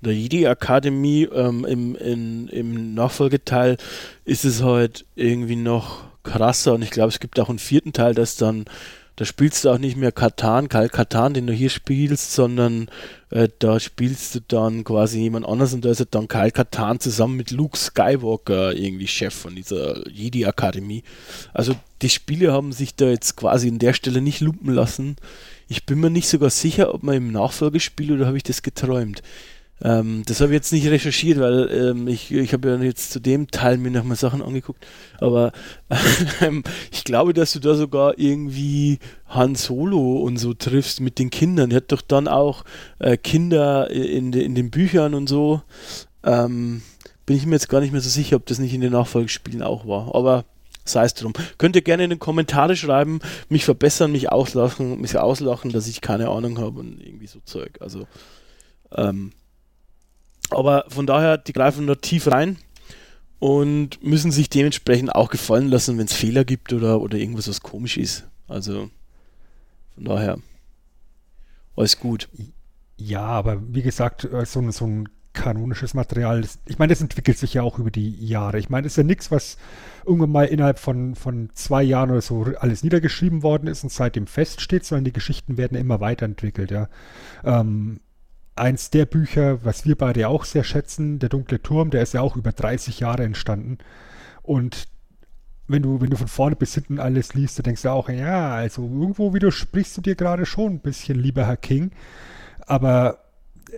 [0.00, 1.24] der Jedi Akademie.
[1.24, 3.76] Ähm, im, in, Im Nachfolgeteil
[4.24, 8.14] ist es halt irgendwie noch krasser und ich glaube, es gibt auch einen vierten Teil,
[8.14, 8.64] das dann,
[9.16, 12.88] da spielst du auch nicht mehr Katan, Kal Katan, den du hier spielst, sondern
[13.30, 17.00] äh, da spielst du dann quasi jemand anders und da ist halt dann Kal Katan
[17.00, 21.02] zusammen mit Luke Skywalker irgendwie Chef von dieser Jedi Akademie.
[21.52, 25.16] Also die Spiele haben sich da jetzt quasi in der Stelle nicht lumpen lassen.
[25.72, 29.22] Ich bin mir nicht sogar sicher, ob man im Nachfolgespiel oder habe ich das geträumt.
[29.82, 33.20] Ähm, das habe ich jetzt nicht recherchiert, weil ähm, ich, ich habe ja jetzt zu
[33.20, 34.86] dem Teil mir nochmal Sachen angeguckt.
[35.18, 35.52] Aber
[36.42, 41.30] ähm, ich glaube, dass du da sogar irgendwie Han Solo und so triffst mit den
[41.30, 41.70] Kindern.
[41.70, 42.66] Er hat doch dann auch
[42.98, 45.62] äh, Kinder in, in den Büchern und so.
[46.22, 46.82] Ähm,
[47.24, 49.62] bin ich mir jetzt gar nicht mehr so sicher, ob das nicht in den Nachfolgespielen
[49.62, 50.14] auch war.
[50.14, 50.44] Aber
[50.84, 51.32] sei es drum.
[51.58, 56.00] Könnt ihr gerne in den Kommentare schreiben, mich verbessern, mich auslachen, mich auslachen, dass ich
[56.00, 57.78] keine Ahnung habe und irgendwie so Zeug.
[57.80, 58.06] Also,
[58.92, 59.32] ähm,
[60.50, 62.58] aber von daher, die greifen da tief rein
[63.38, 67.60] und müssen sich dementsprechend auch gefallen lassen, wenn es Fehler gibt oder, oder irgendwas, was
[67.60, 68.24] komisch ist.
[68.48, 68.90] Also,
[69.94, 70.38] von daher,
[71.76, 72.28] alles gut.
[72.96, 76.42] Ja, aber wie gesagt, äh, so, so ein kanonisches Material.
[76.42, 78.58] Das, ich meine, das entwickelt sich ja auch über die Jahre.
[78.58, 79.56] Ich meine, das ist ja nichts, was
[80.04, 84.26] irgendwann mal innerhalb von, von zwei Jahren oder so alles niedergeschrieben worden ist und seitdem
[84.26, 86.88] feststeht, sondern die Geschichten werden immer weiterentwickelt, ja.
[87.44, 88.00] Ähm,
[88.54, 92.20] eins der Bücher, was wir beide auch sehr schätzen, Der dunkle Turm, der ist ja
[92.20, 93.78] auch über 30 Jahre entstanden.
[94.42, 94.88] Und
[95.68, 98.50] wenn du, wenn du von vorne bis hinten alles liest, dann denkst du auch, ja,
[98.54, 101.92] also irgendwo widersprichst du dir gerade schon ein bisschen, lieber Herr King.
[102.66, 103.24] Aber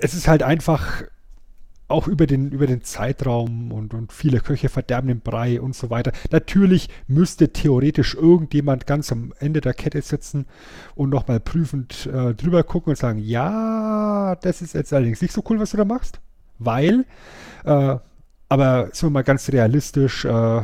[0.00, 1.04] es ist halt einfach
[1.88, 5.90] auch über den, über den Zeitraum und, und viele Köche verderben den Brei und so
[5.90, 6.12] weiter.
[6.30, 10.46] Natürlich müsste theoretisch irgendjemand ganz am Ende der Kette sitzen
[10.94, 15.42] und nochmal prüfend äh, drüber gucken und sagen, ja, das ist jetzt allerdings nicht so
[15.48, 16.20] cool, was du da machst,
[16.58, 17.04] weil,
[17.64, 17.96] äh,
[18.48, 20.62] aber sind wir mal ganz realistisch, äh,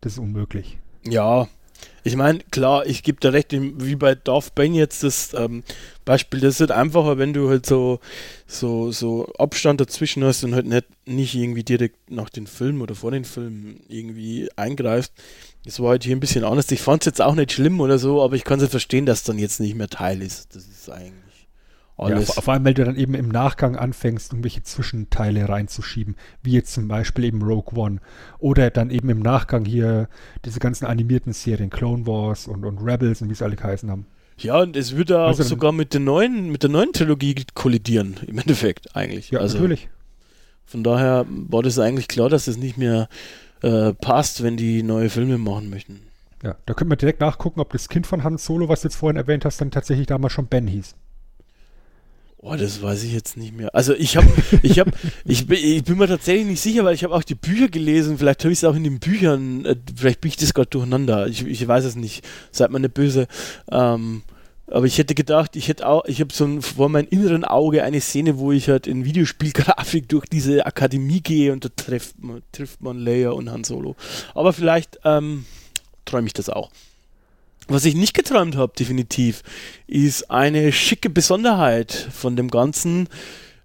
[0.00, 0.78] das ist unmöglich.
[1.04, 1.48] Ja,
[2.02, 5.64] ich meine, klar, ich gebe da recht, wie bei Darth Bane jetzt das ähm,
[6.04, 7.98] Beispiel, das ist halt einfacher, wenn du halt so,
[8.46, 12.94] so, so Abstand dazwischen hast und halt nicht, nicht irgendwie direkt nach den Filmen oder
[12.94, 15.12] vor den Filmen irgendwie eingreifst.
[15.64, 16.70] Das war halt hier ein bisschen anders.
[16.70, 19.06] Ich fand es jetzt auch nicht schlimm oder so, aber ich kann es halt verstehen,
[19.06, 20.54] dass dann jetzt nicht mehr Teil ist.
[20.54, 21.23] Das ist eigentlich.
[21.96, 22.34] Alles.
[22.34, 26.72] Ja, vor, allem, weil du dann eben im Nachgang anfängst, irgendwelche Zwischenteile reinzuschieben, wie jetzt
[26.74, 28.00] zum Beispiel eben Rogue One.
[28.40, 30.08] Oder dann eben im Nachgang hier
[30.44, 34.06] diese ganzen animierten Serien, Clone Wars und, und Rebels und wie es alle geheißen haben.
[34.38, 38.16] Ja, und es würde auch also sogar mit der neuen, mit der neuen Trilogie kollidieren,
[38.26, 39.30] im Endeffekt eigentlich.
[39.30, 39.88] Ja, also, natürlich.
[40.64, 43.08] Von daher war das eigentlich klar, dass es nicht mehr
[43.62, 46.00] äh, passt, wenn die neue Filme machen möchten.
[46.42, 48.96] Ja, da können wir direkt nachgucken, ob das Kind von Han Solo, was du jetzt
[48.96, 50.96] vorhin erwähnt hast, dann tatsächlich damals schon Ben hieß.
[52.46, 53.74] Oh, das weiß ich jetzt nicht mehr.
[53.74, 54.30] Also ich habe,
[54.60, 54.90] ich habe,
[55.24, 58.18] ich, bin, ich bin mir tatsächlich nicht sicher, weil ich habe auch die Bücher gelesen.
[58.18, 59.64] Vielleicht habe ich es auch in den Büchern.
[59.64, 61.26] Äh, vielleicht bin ich das gerade durcheinander.
[61.26, 62.22] Ich, ich weiß es nicht.
[62.52, 63.28] Seid mir nicht böse.
[63.72, 64.24] Ähm,
[64.66, 67.82] aber ich hätte gedacht, ich hätte auch, ich habe so ein, vor meinem inneren Auge
[67.82, 72.42] eine Szene, wo ich halt in Videospielgrafik durch diese Akademie gehe und da trifft man,
[72.52, 73.96] trifft man Leia und Han Solo.
[74.34, 75.46] Aber vielleicht ähm,
[76.04, 76.70] träume ich das auch.
[77.66, 79.42] Was ich nicht geträumt habe, definitiv,
[79.86, 83.08] ist eine schicke Besonderheit von dem Ganzen,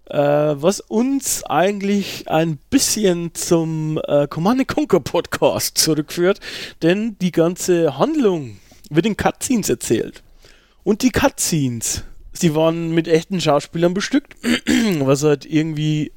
[0.06, 6.40] äh, was uns eigentlich ein bisschen zum äh, Command Conquer Podcast zurückführt,
[6.82, 8.58] denn die ganze Handlung
[8.88, 10.22] wird in Cutscenes erzählt.
[10.82, 14.34] Und die Cutscenes, sie waren mit echten Schauspielern bestückt,
[15.00, 16.12] was halt irgendwie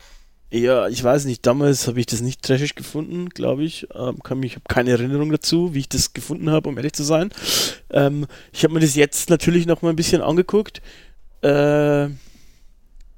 [0.54, 3.88] ja, ich weiß nicht, damals habe ich das nicht trashig gefunden, glaube ich.
[3.96, 7.02] Ähm, kann ich habe keine Erinnerung dazu, wie ich das gefunden habe, um ehrlich zu
[7.02, 7.32] sein.
[7.90, 10.84] Ähm, ich habe mir das jetzt natürlich noch mal ein bisschen angeguckt.
[11.42, 12.06] Äh,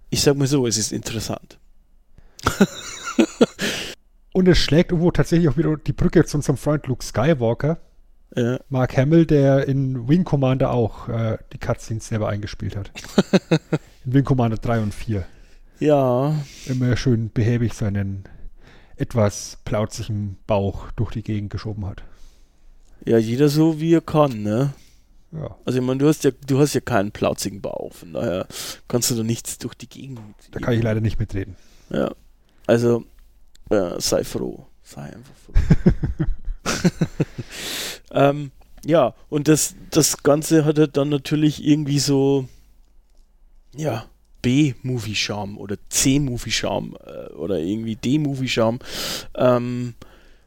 [0.10, 1.60] ich sage mal so, es ist interessant.
[4.32, 7.80] Und es schlägt irgendwo tatsächlich auch wieder die Brücke zu unserem Freund Luke Skywalker.
[8.34, 8.60] Ja.
[8.70, 12.92] Mark Hamill, der in Wing Commander auch äh, die Cutscenes selber eingespielt hat.
[14.06, 15.26] in Wing Commander 3 und 4.
[15.80, 16.36] Ja.
[16.66, 18.24] Immer schön behäbig seinen
[18.96, 22.04] etwas plauzigen Bauch durch die Gegend geschoben hat.
[23.06, 24.74] Ja, jeder so wie er kann, ne?
[25.32, 25.56] Ja.
[25.66, 28.48] Also ich meine, du hast ja, du hast ja keinen plauzigen Bauch, von daher
[28.88, 30.20] kannst du da nichts durch die Gegend.
[30.52, 31.56] Da kann ich leider nicht mitreden.
[31.90, 32.12] Ja.
[32.68, 33.04] Also
[33.70, 34.66] äh, sei froh.
[34.84, 36.26] Sei einfach froh.
[38.12, 38.52] ähm,
[38.86, 42.48] ja, und das, das Ganze hat er dann natürlich irgendwie so,
[43.76, 44.06] ja,
[44.46, 48.78] B-Movie-Charme oder C-Movie-Charme äh, oder irgendwie D-Movie-Charme
[49.36, 49.96] ähm,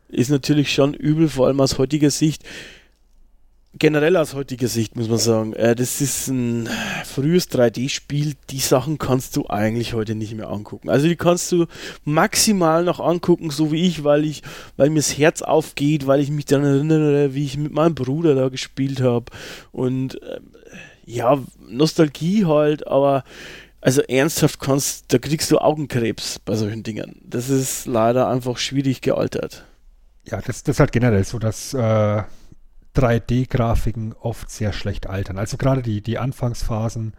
[0.08, 2.44] ist natürlich schon übel, vor allem aus heutiger Sicht.
[3.74, 6.68] Generell aus heutiger Sicht muss man sagen, äh, das ist ein
[7.04, 8.34] frühes 3D-Spiel.
[8.50, 10.90] Die Sachen kannst du eigentlich heute nicht mehr angucken.
[10.90, 11.66] Also die kannst du
[12.04, 14.42] maximal noch angucken, so wie ich, weil ich,
[14.76, 18.36] weil mir das Herz aufgeht, weil ich mich daran erinnere, wie ich mit meinem Bruder
[18.36, 19.26] da gespielt habe
[19.72, 20.38] und äh,
[21.04, 23.24] ja Nostalgie halt, aber
[23.80, 27.20] also ernsthaft kannst, da kriegst du Augenkrebs bei solchen Dingen.
[27.24, 29.64] Das ist leider einfach schwierig gealtert.
[30.24, 32.22] Ja, das, das ist halt generell so, dass äh,
[32.96, 35.38] 3D-Grafiken oft sehr schlecht altern.
[35.38, 37.14] Also gerade die, die Anfangsphasen,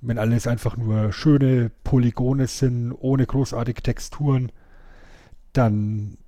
[0.00, 4.52] wenn alles einfach nur schöne Polygone sind, ohne großartige Texturen,
[5.52, 6.18] dann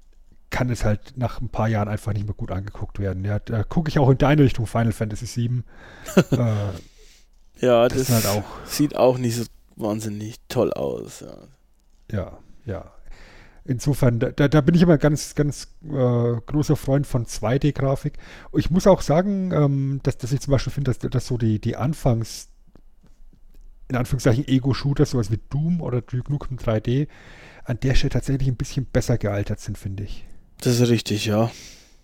[0.49, 3.25] kann es halt nach ein paar Jahren einfach nicht mehr gut angeguckt werden.
[3.25, 5.63] Ja, da gucke ich auch in deine Richtung Final Fantasy VII.
[6.33, 6.73] äh,
[7.61, 9.45] ja, das, das halt auch sieht auch nicht so
[9.77, 11.21] wahnsinnig toll aus.
[11.21, 11.37] Ja,
[12.13, 12.39] ja.
[12.67, 12.93] ja.
[13.65, 18.15] Insofern, da, da, bin ich immer ganz, ganz äh, großer Freund von 2D-Grafik.
[18.55, 21.61] Ich muss auch sagen, ähm, dass, dass ich zum Beispiel finde, dass, dass so die,
[21.61, 22.49] die Anfangs,
[23.89, 27.07] in Anführungszeichen Ego-Shooter, sowas wie Doom oder Duke Nukem 3D,
[27.65, 30.25] an der Stelle tatsächlich ein bisschen besser gealtert sind, finde ich.
[30.63, 31.51] Das ist richtig, ja.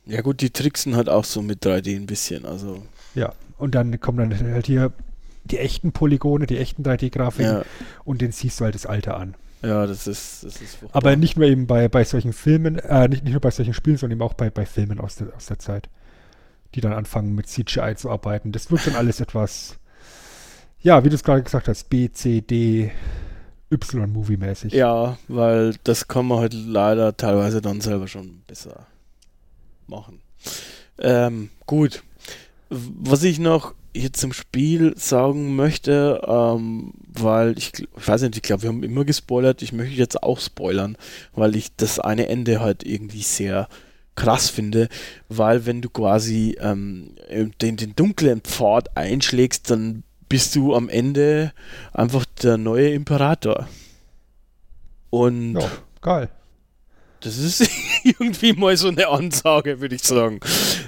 [0.05, 2.83] Ja gut, die tricksen halt auch so mit 3D ein bisschen, also.
[3.14, 4.92] Ja, und dann kommen dann halt hier
[5.47, 7.65] die echten Polygone, die echten 3D-Grafiken ja.
[8.05, 9.35] und den siehst du halt das Alter an.
[9.63, 13.25] Ja, das ist, das ist Aber nicht nur eben bei, bei solchen Filmen, äh, nicht,
[13.25, 15.59] nicht nur bei solchen Spielen, sondern eben auch bei, bei Filmen aus der, aus der
[15.59, 15.89] Zeit,
[16.75, 18.53] die dann anfangen mit CGI zu arbeiten.
[18.53, 19.77] Das wirkt dann alles etwas,
[20.81, 22.93] ja, wie du es gerade gesagt hast, B, C, D,
[23.73, 24.73] Y-Movie-mäßig.
[24.73, 28.87] Ja, weil das kann man halt leider teilweise dann selber schon besser
[29.87, 30.21] machen.
[30.99, 32.03] Ähm, gut.
[32.69, 38.43] Was ich noch hier zum Spiel sagen möchte, ähm, weil ich, ich weiß nicht, ich
[38.43, 40.97] glaube, wir haben immer gespoilert, ich möchte jetzt auch spoilern,
[41.35, 43.69] weil ich das eine Ende halt irgendwie sehr
[44.15, 44.89] krass finde,
[45.29, 47.17] weil wenn du quasi ähm,
[47.61, 51.53] den, den dunklen Pfad einschlägst, dann bist du am Ende
[51.93, 53.69] einfach der neue Imperator.
[55.11, 56.29] Und Ja, geil.
[57.21, 57.69] das ist
[58.05, 60.41] irgendwie mal so eine Ansage, würde ich sagen.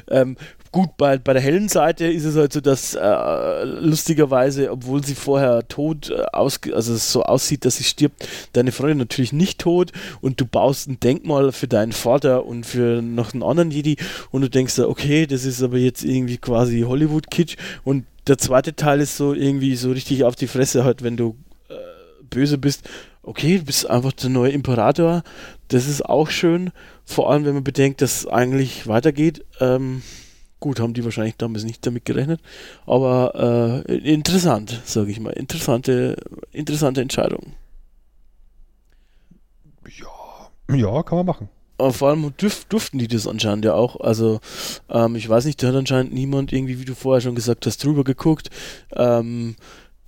[0.08, 0.36] Ähm,
[0.72, 5.14] gut, bei, bei der hellen Seite ist es halt so, dass äh, lustigerweise, obwohl sie
[5.14, 9.92] vorher tot äh, aus, also so aussieht, dass sie stirbt, deine Freundin natürlich nicht tot
[10.20, 13.96] und du baust ein Denkmal für deinen Vater und für noch einen anderen Jedi
[14.30, 19.00] und du denkst, okay, das ist aber jetzt irgendwie quasi Hollywood-Kitsch und der zweite Teil
[19.00, 21.36] ist so irgendwie so richtig auf die Fresse halt, wenn du
[21.68, 21.74] äh,
[22.28, 22.88] böse bist.
[23.22, 25.22] Okay, du bist einfach der neue Imperator.
[25.68, 26.70] Das ist auch schön.
[27.04, 29.44] Vor allem, wenn man bedenkt, dass es eigentlich weitergeht.
[29.60, 30.02] Ähm,
[30.60, 32.40] gut, haben die wahrscheinlich damals nicht damit gerechnet.
[32.86, 35.30] Aber äh, interessant, sage ich mal.
[35.30, 36.16] Interessante,
[36.52, 37.54] interessante Entscheidung.
[40.70, 41.48] Ja, kann man machen.
[41.78, 44.00] Aber vor allem dürf, durften die das anscheinend ja auch.
[44.00, 44.40] Also,
[44.90, 47.82] ähm, ich weiß nicht, da hat anscheinend niemand irgendwie, wie du vorher schon gesagt hast,
[47.82, 48.50] drüber geguckt.
[48.92, 49.54] Ähm,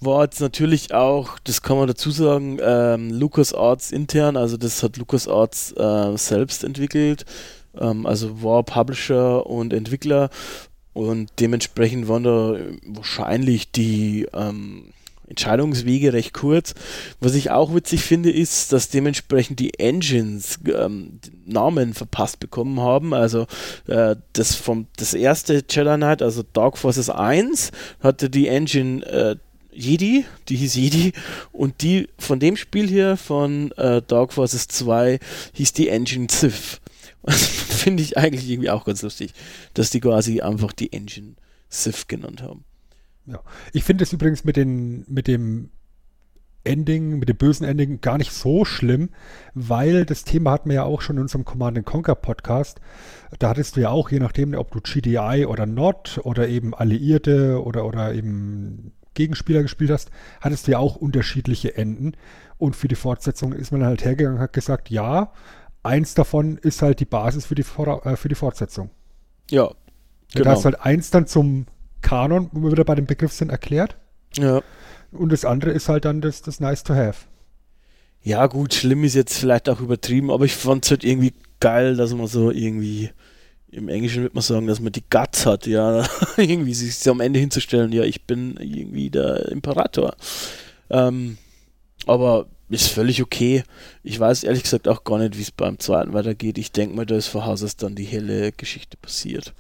[0.00, 4.96] war jetzt natürlich auch, das kann man dazu sagen, ähm, LucasArts intern, also das hat
[4.96, 7.24] LucasArts äh, selbst entwickelt.
[7.78, 10.30] Ähm, also war Publisher und Entwickler
[10.92, 14.92] und dementsprechend waren da wahrscheinlich die ähm,
[15.30, 16.74] Entscheidungswege recht kurz.
[17.20, 23.14] Was ich auch witzig finde, ist, dass dementsprechend die Engines ähm, Namen verpasst bekommen haben.
[23.14, 23.46] Also
[23.86, 29.36] äh, das vom das erste Jedi Knight, also Dark Forces 1, hatte die Engine äh,
[29.72, 31.12] Jedi, die hieß Jedi,
[31.52, 35.20] und die von dem Spiel hier, von äh, Dark Forces 2,
[35.52, 36.26] hieß die Engine
[37.28, 39.34] Finde ich eigentlich irgendwie auch ganz lustig,
[39.74, 41.34] dass die quasi einfach die Engine
[41.68, 42.64] Sith genannt haben.
[43.26, 43.40] Ja.
[43.72, 45.70] Ich finde es übrigens mit, den, mit dem
[46.64, 49.10] Ending, mit dem bösen Ending gar nicht so schlimm,
[49.54, 52.80] weil das Thema hatten wir ja auch schon in unserem Command Conquer Podcast.
[53.38, 57.62] Da hattest du ja auch, je nachdem, ob du GDI oder Not oder eben Alliierte
[57.62, 62.12] oder, oder eben Gegenspieler gespielt hast, hattest du ja auch unterschiedliche Enden.
[62.58, 65.32] Und für die Fortsetzung ist man halt hergegangen und hat gesagt, ja,
[65.82, 68.90] eins davon ist halt die Basis für die, äh, für die Fortsetzung.
[69.50, 69.70] Ja,
[70.32, 70.44] Genau.
[70.44, 71.66] Da hast halt eins dann zum
[72.02, 73.96] Kanon, wo wir wieder bei dem Begriff sind, erklärt.
[74.36, 74.62] Ja.
[75.12, 77.26] Und das andere ist halt dann das, das Nice to Have.
[78.22, 81.96] Ja, gut, schlimm ist jetzt vielleicht auch übertrieben, aber ich fand es halt irgendwie geil,
[81.96, 83.10] dass man so irgendwie,
[83.70, 87.40] im Englischen würde man sagen, dass man die Guts hat, ja, irgendwie sich am Ende
[87.40, 90.14] hinzustellen, ja, ich bin irgendwie der Imperator.
[90.90, 91.38] Ähm,
[92.06, 93.64] aber ist völlig okay.
[94.02, 96.58] Ich weiß ehrlich gesagt auch gar nicht, wie es beim zweiten weitergeht.
[96.58, 99.52] Ich denke mal, da ist vor Haus dann die helle Geschichte passiert.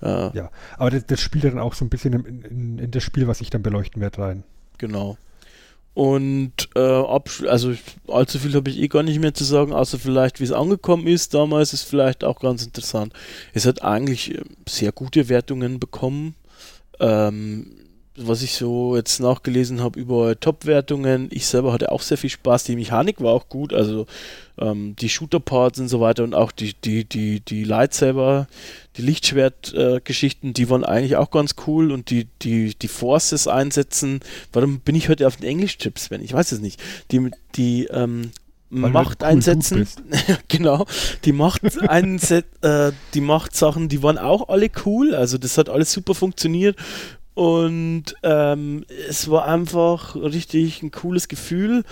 [0.00, 3.02] Äh, Ja, aber das, das spielt dann auch so ein bisschen in, in, in das
[3.02, 4.44] Spiel, was ich dann beleuchten werde, rein.
[4.78, 5.18] Genau.
[5.94, 7.74] Und äh, also
[8.08, 11.06] allzu viel habe ich eh gar nicht mehr zu sagen, außer vielleicht, wie es angekommen
[11.06, 11.34] ist.
[11.34, 13.12] Damals ist vielleicht auch ganz interessant.
[13.52, 16.34] Es hat eigentlich äh, sehr gute Wertungen bekommen.
[16.98, 17.74] Ähm,
[18.16, 21.28] was ich so jetzt nachgelesen habe, überall Top-Wertungen.
[21.30, 22.64] Ich selber hatte auch sehr viel Spaß.
[22.64, 24.06] Die Mechanik war auch gut, also
[24.58, 28.48] ähm, die Shooter-Parts und so weiter und auch die, die, die, die Lightsaber,
[28.96, 34.20] die Lichtschwert-Geschichten, die waren eigentlich auch ganz cool und die, die, die Forces einsetzen.
[34.52, 36.82] Warum bin ich heute auf den Englisch-Tipps, wenn ich weiß es nicht.
[37.10, 38.30] Die, die ähm,
[38.68, 39.86] Macht cool einsetzen.
[40.48, 40.86] genau.
[41.26, 45.14] Die Macht einset, äh, die Machtsachen, die waren auch alle cool.
[45.14, 46.76] Also das hat alles super funktioniert.
[47.34, 51.84] Und ähm, es war einfach richtig ein cooles Gefühl.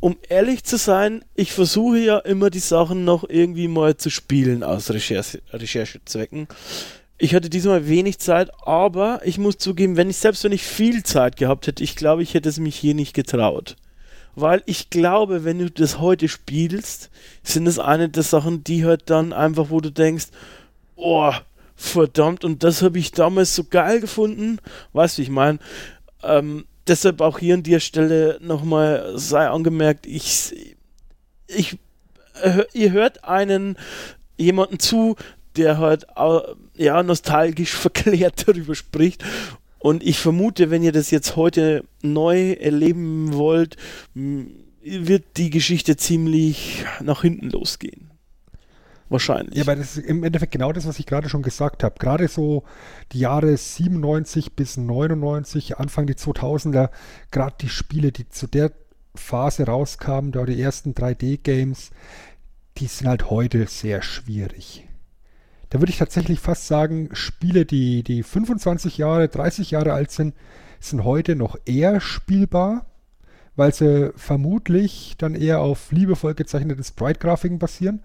[0.00, 4.62] Um ehrlich zu sein, ich versuche ja immer die Sachen noch irgendwie mal zu spielen
[4.62, 6.48] aus Recherche, Recherchezwecken.
[7.18, 11.02] Ich hatte diesmal wenig Zeit, aber ich muss zugeben, wenn ich selbst wenn ich viel
[11.02, 13.76] Zeit gehabt hätte, ich glaube, ich hätte es mich hier nicht getraut.
[14.34, 17.10] Weil ich glaube, wenn du das heute spielst,
[17.42, 20.28] sind es eine der Sachen, die halt dann einfach, wo du denkst,
[20.96, 21.32] oh,
[21.80, 24.58] verdammt, und das habe ich damals so geil gefunden.
[24.92, 25.58] Weißt du, ich meine,
[26.22, 30.76] ähm, deshalb auch hier an der Stelle nochmal sei angemerkt, ich,
[31.46, 31.78] ich,
[32.42, 33.76] äh, ihr hört einen,
[34.36, 35.16] jemanden zu,
[35.56, 36.06] der halt,
[36.76, 39.24] ja, nostalgisch verklärt darüber spricht.
[39.78, 43.78] Und ich vermute, wenn ihr das jetzt heute neu erleben wollt,
[44.82, 48.09] wird die Geschichte ziemlich nach hinten losgehen.
[49.10, 49.56] Wahrscheinlich.
[49.56, 51.96] Ja, aber das ist im Endeffekt genau das, was ich gerade schon gesagt habe.
[51.98, 52.62] Gerade so
[53.10, 56.90] die Jahre 97 bis 99, Anfang die 2000er,
[57.32, 58.70] gerade die Spiele, die zu der
[59.16, 61.90] Phase rauskamen, da die ersten 3D-Games,
[62.78, 64.86] die sind halt heute sehr schwierig.
[65.70, 70.36] Da würde ich tatsächlich fast sagen, Spiele, die, die 25 Jahre, 30 Jahre alt sind,
[70.78, 72.86] sind heute noch eher spielbar,
[73.56, 78.02] weil sie vermutlich dann eher auf liebevoll gezeichneten Sprite-Grafiken basieren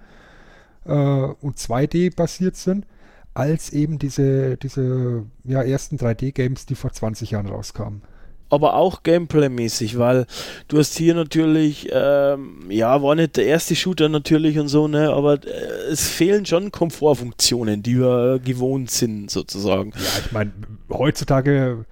[0.86, 2.86] äh, und 2D basiert sind,
[3.34, 8.02] als eben diese, diese ja, ersten 3D-Games, die vor 20 Jahren rauskamen
[8.50, 10.26] aber auch Gameplay-mäßig, weil
[10.68, 15.12] du hast hier natürlich, ähm, ja, war nicht der erste Shooter natürlich und so, ne,
[15.12, 19.92] aber äh, es fehlen schon Komfortfunktionen, die wir gewohnt sind, sozusagen.
[19.96, 20.52] Ja, ich meine,
[20.90, 21.86] heutzutage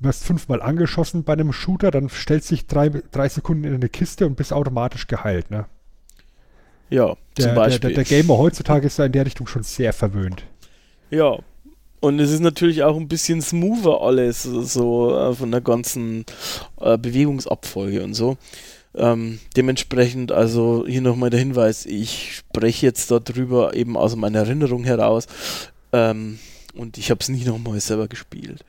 [0.00, 4.26] wirst fünfmal angeschossen bei einem Shooter, dann stellst dich drei, drei Sekunden in eine Kiste
[4.26, 5.66] und bist automatisch geheilt, ne?
[6.90, 7.94] Ja, der, zum Beispiel.
[7.94, 10.44] Der, der, der Gamer heutzutage ist da in der Richtung schon sehr verwöhnt.
[11.10, 11.38] Ja,
[12.00, 16.26] und es ist natürlich auch ein bisschen smoother alles, so äh, von der ganzen
[16.78, 18.36] äh, Bewegungsabfolge und so.
[18.94, 24.84] Ähm, dementsprechend, also hier nochmal der Hinweis, ich spreche jetzt darüber eben aus meiner Erinnerung
[24.84, 25.26] heraus
[25.92, 26.38] ähm,
[26.74, 28.64] und ich habe es nicht nochmal selber gespielt.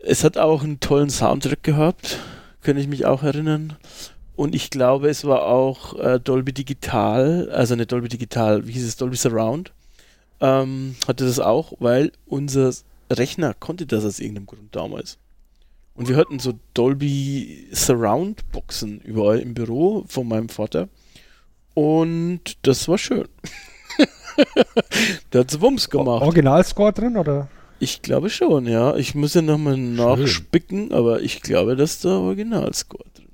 [0.00, 2.18] Es hat auch einen tollen Soundtrack gehabt,
[2.62, 3.76] kann ich mich auch erinnern.
[4.38, 8.86] Und ich glaube, es war auch äh, Dolby Digital, also nicht Dolby Digital, wie hieß
[8.86, 9.72] es, Dolby Surround
[10.40, 12.72] ähm, hatte das auch, weil unser
[13.10, 15.18] Rechner konnte das aus irgendeinem Grund damals.
[15.96, 20.88] Und wir hatten so Dolby Surround Boxen überall im Büro von meinem Vater.
[21.74, 23.26] Und das war schön.
[25.32, 26.22] Der hat's Wumms gemacht.
[26.22, 27.48] Originalscore drin, oder?
[27.80, 28.94] Ich glaube schon, ja.
[28.94, 33.27] Ich muss ja nochmal nachspicken, aber ich glaube, dass der Originalscore drin.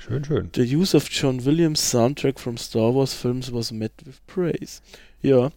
[0.00, 0.50] Schön, schön.
[0.54, 4.80] The use of John Williams soundtrack from Star Wars films was met with praise.
[5.20, 5.50] Ja,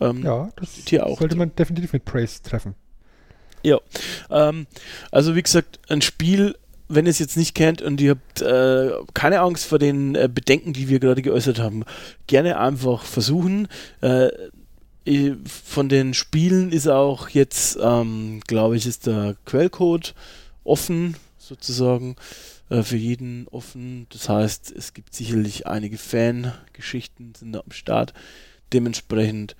[0.00, 0.84] ähm, ja, das
[1.18, 2.74] sollte man definitiv mit Praise treffen.
[3.62, 3.78] Ja,
[4.28, 4.66] ähm,
[5.12, 6.56] also wie gesagt, ein Spiel,
[6.88, 10.28] wenn ihr es jetzt nicht kennt und ihr habt äh, keine Angst vor den äh,
[10.32, 11.84] Bedenken, die wir gerade geäußert haben,
[12.26, 13.68] gerne einfach versuchen.
[14.00, 14.30] Äh,
[15.46, 20.16] von den Spielen ist auch jetzt, ähm, glaube ich, ist der Quellcode
[20.64, 22.16] offen, sozusagen,
[22.68, 24.06] äh, für jeden offen.
[24.10, 28.12] Das heißt, es gibt sicherlich einige Fangeschichten sind da am Start.
[28.72, 29.56] Dementsprechend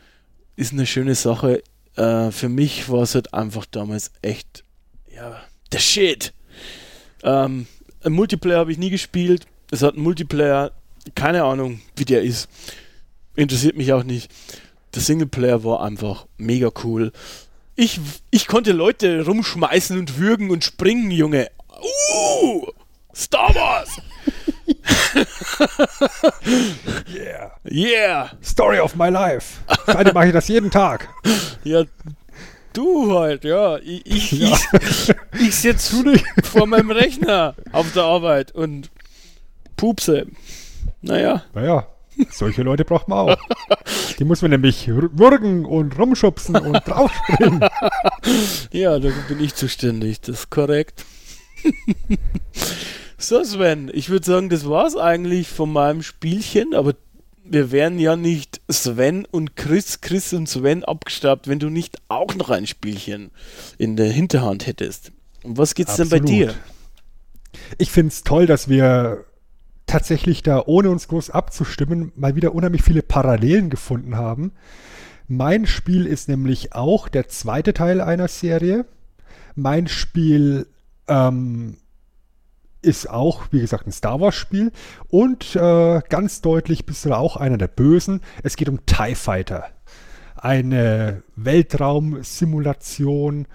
[0.57, 1.63] ist eine schöne Sache.
[1.97, 4.65] Äh, für mich war es halt einfach damals echt,
[5.15, 5.41] ja,
[5.73, 6.33] der Shit.
[7.23, 7.67] Ähm,
[8.03, 9.47] ein Multiplayer habe ich nie gespielt.
[9.71, 10.73] Es hat einen Multiplayer,
[11.15, 12.49] keine Ahnung, wie der ist.
[13.35, 14.31] Interessiert mich auch nicht.
[14.95, 17.13] Der Singleplayer war einfach mega cool.
[17.75, 18.01] Ich,
[18.31, 21.51] ich konnte Leute rumschmeißen und würgen und springen, Junge.
[22.13, 22.67] Uh!
[23.17, 23.99] Star Wars!
[27.09, 27.51] yeah.
[27.65, 28.29] Yeah.
[28.43, 29.63] Story of my life.
[29.87, 31.09] Seitdem mache ich das jeden Tag.
[31.65, 31.85] Ja,
[32.75, 33.79] du halt, ja.
[33.79, 34.59] Ich, ich, ja.
[34.81, 36.05] ich, ich sitze
[36.45, 38.91] vor meinem Rechner auf der Arbeit und
[39.77, 40.27] pupse.
[41.01, 41.43] Naja.
[41.55, 41.87] Naja,
[42.31, 43.39] solche Leute braucht man auch.
[44.19, 47.67] Die muss man nämlich würgen und rumschubsen und draufspringen.
[48.73, 51.07] ja, da bin ich zuständig, das ist korrekt.
[53.29, 56.95] So, Sven, ich würde sagen, das war's eigentlich von meinem Spielchen, aber
[57.45, 62.37] wir wären ja nicht Sven und Chris, Chris und Sven abgestaubt, wenn du nicht auch
[62.37, 63.33] noch ein Spielchen
[63.79, 65.11] in der Hinterhand hättest.
[65.43, 66.13] Und was geht's Absolut.
[66.13, 66.55] denn bei dir?
[67.79, 69.25] Ich finde es toll, dass wir
[69.87, 74.53] tatsächlich da, ohne uns groß abzustimmen, mal wieder unheimlich viele Parallelen gefunden haben.
[75.27, 78.87] Mein Spiel ist nämlich auch der zweite Teil einer Serie.
[79.57, 80.69] Mein Spiel
[81.09, 81.79] ähm,
[82.87, 84.73] ist auch, wie gesagt, ein Star Wars-Spiel
[85.09, 88.23] und äh, ganz deutlich bist du auch einer der Bösen.
[88.43, 89.67] Es geht um TIE Fighter.
[90.37, 93.47] Eine Weltraumsimulation,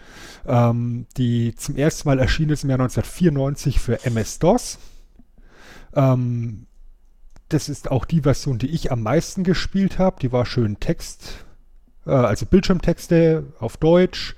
[0.45, 4.79] ähm, die zum ersten Mal erschienen ist im Jahr 1994 für MS-DOS.
[5.95, 6.65] Ähm,
[7.49, 10.17] das ist auch die Version, die ich am meisten gespielt habe.
[10.21, 11.45] Die war schön Text,
[12.05, 14.35] äh, also Bildschirmtexte auf Deutsch.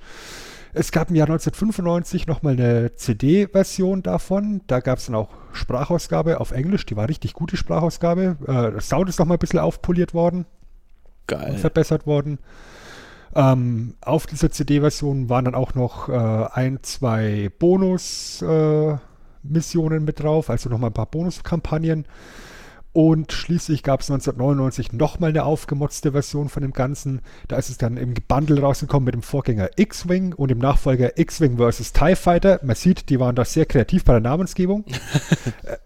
[0.76, 4.60] Es gab im Jahr 1995 nochmal eine CD-Version davon.
[4.66, 6.84] Da gab es dann auch Sprachausgabe auf Englisch.
[6.84, 8.36] Die war richtig gute Sprachausgabe.
[8.42, 10.46] Äh, das Sound ist nochmal ein bisschen aufpoliert worden.
[11.28, 11.52] Geil.
[11.52, 12.40] Und verbessert worden.
[13.36, 20.50] Ähm, auf dieser CD-Version waren dann auch noch äh, ein, zwei Bonus-Missionen äh, mit drauf,
[20.50, 22.04] also nochmal ein paar Bonuskampagnen.
[22.94, 27.22] Und schließlich gab es 1999 nochmal eine aufgemotzte Version von dem Ganzen.
[27.48, 31.58] Da ist es dann im Bundle rausgekommen mit dem Vorgänger X-Wing und dem Nachfolger X-Wing
[31.58, 31.92] vs.
[31.92, 32.60] TIE Fighter.
[32.62, 34.84] Man sieht, die waren da sehr kreativ bei der Namensgebung.
[35.64, 35.76] Äh,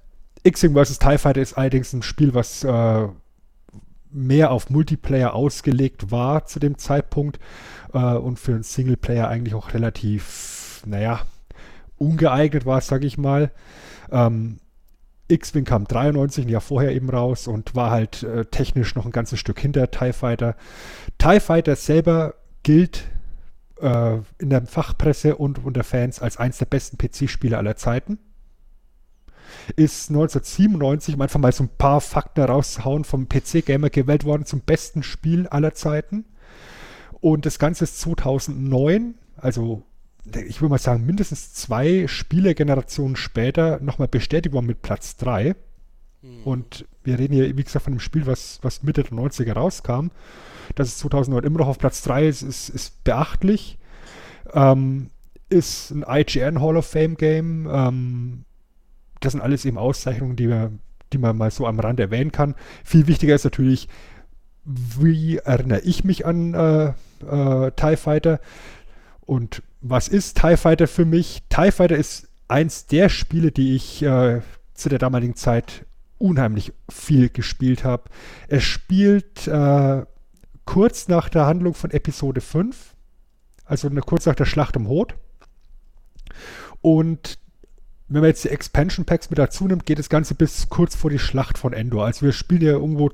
[0.42, 0.98] X-Wing vs.
[0.98, 3.08] TIE Fighter ist allerdings ein Spiel, was äh,
[4.10, 7.38] mehr auf Multiplayer ausgelegt war zu dem Zeitpunkt
[7.94, 11.20] äh, und für einen Singleplayer eigentlich auch relativ, naja,
[11.96, 13.50] ungeeignet war, sage ich mal.
[14.10, 14.58] Ähm,
[15.28, 19.12] X-Wing kam 93, ein Jahr vorher eben raus und war halt äh, technisch noch ein
[19.12, 20.56] ganzes Stück hinter TIE Fighter.
[21.18, 23.04] TIE Fighter selber gilt
[23.80, 28.18] äh, in der Fachpresse und unter Fans als eines der besten PC-Spiele aller Zeiten.
[29.76, 34.60] Ist 1997, um einfach mal so ein paar Fakten rauszuhauen, vom PC-Gamer gewählt worden zum
[34.60, 36.24] besten Spiel aller Zeiten.
[37.20, 39.84] Und das Ganze ist 2009, also
[40.36, 45.54] ich würde mal sagen, mindestens zwei Spielegenerationen später nochmal bestätigt worden mit Platz 3.
[46.22, 46.42] Mhm.
[46.44, 50.08] Und wir reden hier, wie gesagt, von einem Spiel, was, was Mitte der 90er rauskam.
[50.74, 53.78] Dass es 2009 immer noch auf Platz 3 ist, ist, ist beachtlich.
[54.52, 55.10] Ähm,
[55.48, 57.68] ist ein IGN Hall of Fame Game.
[57.70, 58.44] Ähm,
[59.20, 60.72] das sind alles eben Auszeichnungen, die, wir,
[61.12, 62.54] die man mal so am Rand erwähnen kann.
[62.84, 63.88] Viel wichtiger ist natürlich,
[64.64, 66.88] wie erinnere ich mich an äh,
[67.26, 68.40] äh, TIE Fighter?
[69.24, 71.42] Und was ist TIE Fighter für mich?
[71.48, 74.40] TIE Fighter ist eins der Spiele, die ich äh,
[74.74, 75.84] zu der damaligen Zeit
[76.18, 78.04] unheimlich viel gespielt habe.
[78.48, 80.04] Es spielt äh,
[80.64, 82.94] kurz nach der Handlung von Episode 5,
[83.64, 85.14] also eine, kurz nach der Schlacht um Hoth.
[86.80, 87.38] Und
[88.08, 91.10] wenn man jetzt die Expansion Packs mit dazu nimmt, geht das Ganze bis kurz vor
[91.10, 92.06] die Schlacht von Endor.
[92.06, 93.10] Also wir spielen ja irgendwo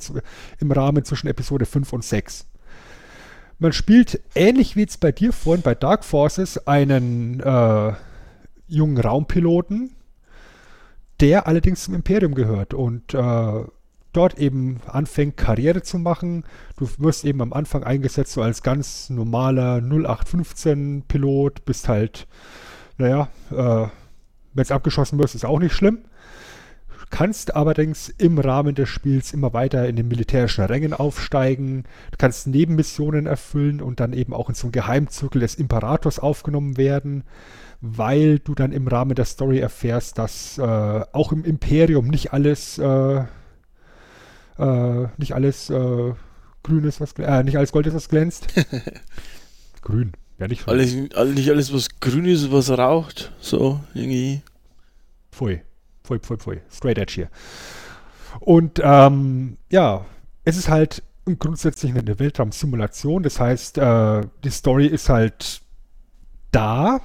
[0.61, 2.47] im Rahmen zwischen Episode 5 und 6.
[3.65, 7.93] Man spielt ähnlich wie jetzt bei dir vorhin bei Dark Forces einen äh,
[8.69, 9.97] jungen Raumpiloten,
[11.21, 13.65] der allerdings zum Imperium gehört und äh,
[14.13, 16.45] dort eben anfängt Karriere zu machen.
[16.77, 22.27] Du wirst eben am Anfang eingesetzt so als ganz normaler 0815 Pilot, bist halt,
[22.99, 23.89] naja, äh,
[24.53, 26.01] wenn es abgeschossen wirst, ist auch nicht schlimm
[27.11, 31.85] kannst allerdings im Rahmen des Spiels immer weiter in den militärischen Rängen aufsteigen.
[32.11, 36.77] Du kannst Nebenmissionen erfüllen und dann eben auch in so einen Geheimzirkel des Imperators aufgenommen
[36.77, 37.25] werden,
[37.81, 42.79] weil du dann im Rahmen der Story erfährst, dass äh, auch im Imperium nicht alles
[42.79, 43.25] äh,
[44.59, 46.13] äh, nicht alles äh,
[46.63, 48.47] grün ist, was äh, nicht alles Gold ist, was glänzt.
[49.83, 54.43] grün, ja nicht alles, nicht alles, was grün ist, was raucht, so irgendwie.
[55.31, 55.63] Pfui.
[56.05, 56.61] Pfui, pfui, pfui.
[56.71, 57.29] Straight Edge hier.
[58.41, 60.05] Und ähm, ja,
[60.45, 61.03] es ist halt
[61.39, 63.23] grundsätzlich eine Weltraumsimulation.
[63.23, 65.63] Das heißt, äh, die Story ist halt
[66.51, 67.01] da,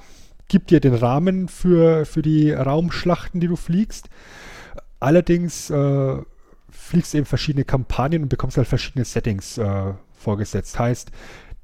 [0.48, 4.10] gibt dir den Rahmen für, für die Raumschlachten, die du fliegst.
[4.98, 6.16] Allerdings äh,
[6.68, 10.78] fliegst du eben verschiedene Kampagnen und bekommst halt verschiedene Settings äh, vorgesetzt.
[10.78, 11.10] Heißt,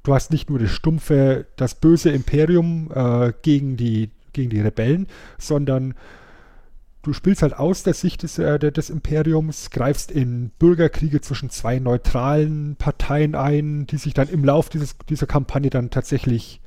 [0.01, 5.05] du hast nicht nur das stumpfe, das böse Imperium äh, gegen, die, gegen die Rebellen,
[5.37, 5.93] sondern
[7.07, 11.79] du spielst halt aus der Sicht des, äh, des Imperiums, greifst in Bürgerkriege zwischen zwei
[11.79, 16.59] neutralen Parteien ein, die sich dann im Lauf dieses, dieser Kampagne dann tatsächlich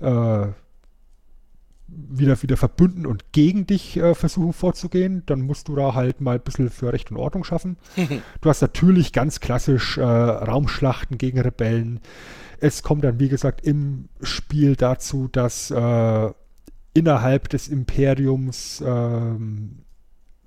[0.00, 0.46] äh,
[1.88, 5.24] wieder, wieder verbünden und gegen dich äh, versuchen vorzugehen.
[5.26, 7.76] Dann musst du da halt mal ein bisschen für Recht und Ordnung schaffen.
[8.40, 12.00] du hast natürlich ganz klassisch äh, Raumschlachten gegen Rebellen.
[12.60, 16.30] Es kommt dann, wie gesagt, im Spiel dazu, dass äh,
[16.96, 19.82] innerhalb des Imperiums ähm,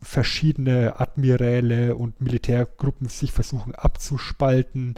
[0.02, 4.96] verschiedene Admiräle und Militärgruppen sich versuchen abzuspalten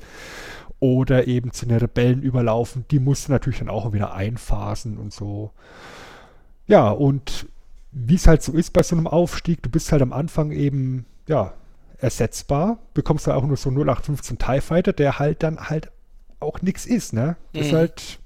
[0.79, 2.85] oder eben zu den Rebellen überlaufen.
[2.89, 5.51] Die mussten natürlich dann auch wieder einphasen und so.
[6.67, 7.47] Ja, und
[7.91, 11.05] wie es halt so ist bei so einem Aufstieg, du bist halt am Anfang eben,
[11.27, 11.53] ja,
[11.97, 15.91] ersetzbar, bekommst da auch nur so 0815 TIE Fighter, der halt dann halt
[16.39, 17.35] auch nichts ist, ne?
[17.53, 17.59] Mhm.
[17.59, 18.20] ist halt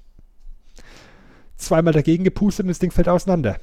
[1.56, 3.58] zweimal dagegen gepustet und das Ding fällt auseinander.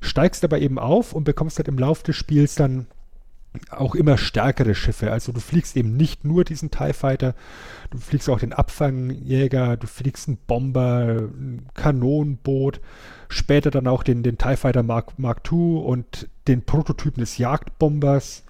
[0.00, 2.86] Steigst aber eben auf und bekommst halt im Laufe des Spiels dann
[3.70, 5.10] auch immer stärkere Schiffe.
[5.10, 7.34] Also du fliegst eben nicht nur diesen TIE Fighter,
[7.90, 12.80] du fliegst auch den Abfangjäger, du fliegst einen Bomber, ein Kanonenboot,
[13.28, 18.44] später dann auch den, den TIE Fighter Mark, Mark II und den Prototypen des Jagdbombers.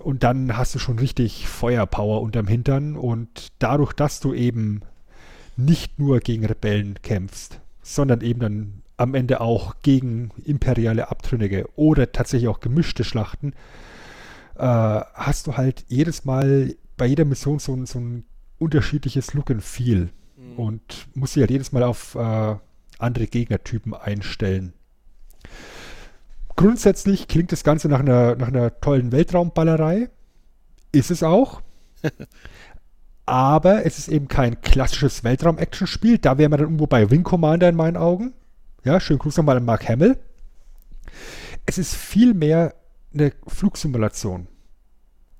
[0.00, 4.82] Und dann hast du schon richtig Feuerpower unterm Hintern und dadurch, dass du eben
[5.56, 12.12] nicht nur gegen Rebellen kämpfst, sondern eben dann am Ende auch gegen imperiale Abtrünnige oder
[12.12, 13.52] tatsächlich auch gemischte Schlachten,
[14.56, 18.24] äh, hast du halt jedes Mal bei jeder Mission so, so ein
[18.58, 20.56] unterschiedliches Look and Feel mhm.
[20.56, 22.56] und musst dich halt jedes Mal auf äh,
[22.98, 24.72] andere Gegnertypen einstellen.
[26.54, 30.10] Grundsätzlich klingt das Ganze nach einer, nach einer tollen Weltraumballerei.
[30.92, 31.62] Ist es auch.
[33.26, 36.18] aber es ist eben kein klassisches Weltraum-Action-Spiel.
[36.18, 38.32] Da wären wir dann irgendwo bei Wing Commander in meinen Augen.
[38.84, 40.18] Ja, schönen Gruß nochmal an Mark Hamill.
[41.66, 42.74] Es ist vielmehr
[43.14, 44.48] eine Flugsimulation.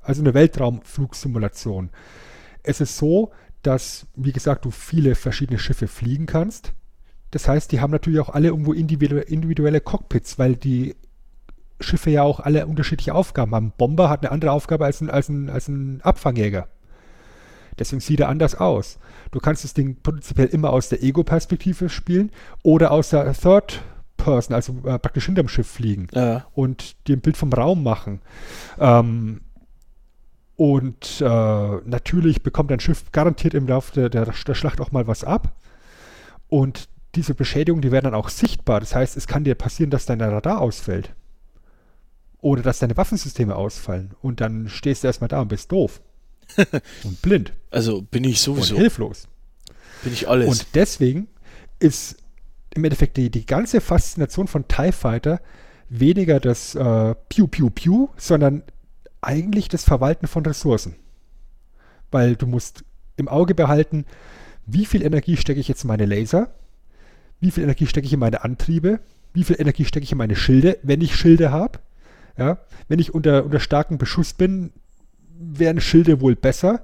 [0.00, 1.90] Also eine Weltraumflugsimulation.
[2.62, 6.72] Es ist so, dass, wie gesagt, du viele verschiedene Schiffe fliegen kannst.
[7.30, 10.94] Das heißt, die haben natürlich auch alle irgendwo individuelle Cockpits, weil die
[11.80, 13.66] Schiffe ja auch alle unterschiedliche Aufgaben haben.
[13.68, 16.68] Ein Bomber hat eine andere Aufgabe als ein, als ein, als ein Abfangjäger.
[17.78, 18.98] Deswegen sieht er anders aus.
[19.30, 22.30] Du kannst das Ding prinzipiell immer aus der Ego-Perspektive spielen
[22.62, 23.82] oder aus der Third
[24.16, 26.46] Person, also äh, praktisch hinterm Schiff fliegen Ja.
[26.54, 28.20] und dir ein Bild vom Raum machen.
[28.78, 29.40] Ähm,
[30.56, 35.06] und äh, natürlich bekommt dein Schiff garantiert im Laufe der, der, der Schlacht auch mal
[35.06, 35.56] was ab.
[36.48, 38.80] Und diese Beschädigungen, die werden dann auch sichtbar.
[38.80, 41.14] Das heißt, es kann dir passieren, dass dein Radar ausfällt.
[42.40, 44.12] Oder dass deine Waffensysteme ausfallen.
[44.20, 46.00] Und dann stehst du erstmal da und bist doof.
[47.04, 47.52] und blind.
[47.70, 48.76] Also bin ich Und sowieso.
[48.76, 49.28] hilflos.
[50.02, 50.48] Bin ich alles.
[50.48, 51.28] Und deswegen
[51.78, 52.16] ist
[52.74, 55.40] im Endeffekt die, die ganze Faszination von TIE Fighter
[55.88, 58.62] weniger das äh, Piu Piu Piu, sondern
[59.20, 60.96] eigentlich das Verwalten von Ressourcen.
[62.10, 62.84] Weil du musst
[63.16, 64.06] im Auge behalten,
[64.66, 66.54] wie viel Energie stecke ich jetzt in meine Laser,
[67.40, 69.00] wie viel Energie stecke ich in meine Antriebe,
[69.34, 71.80] wie viel Energie stecke ich in meine Schilde, wenn ich Schilde habe.
[72.38, 74.72] Ja, wenn ich unter, unter starkem Beschuss bin,
[75.38, 76.82] wären Schilde wohl besser.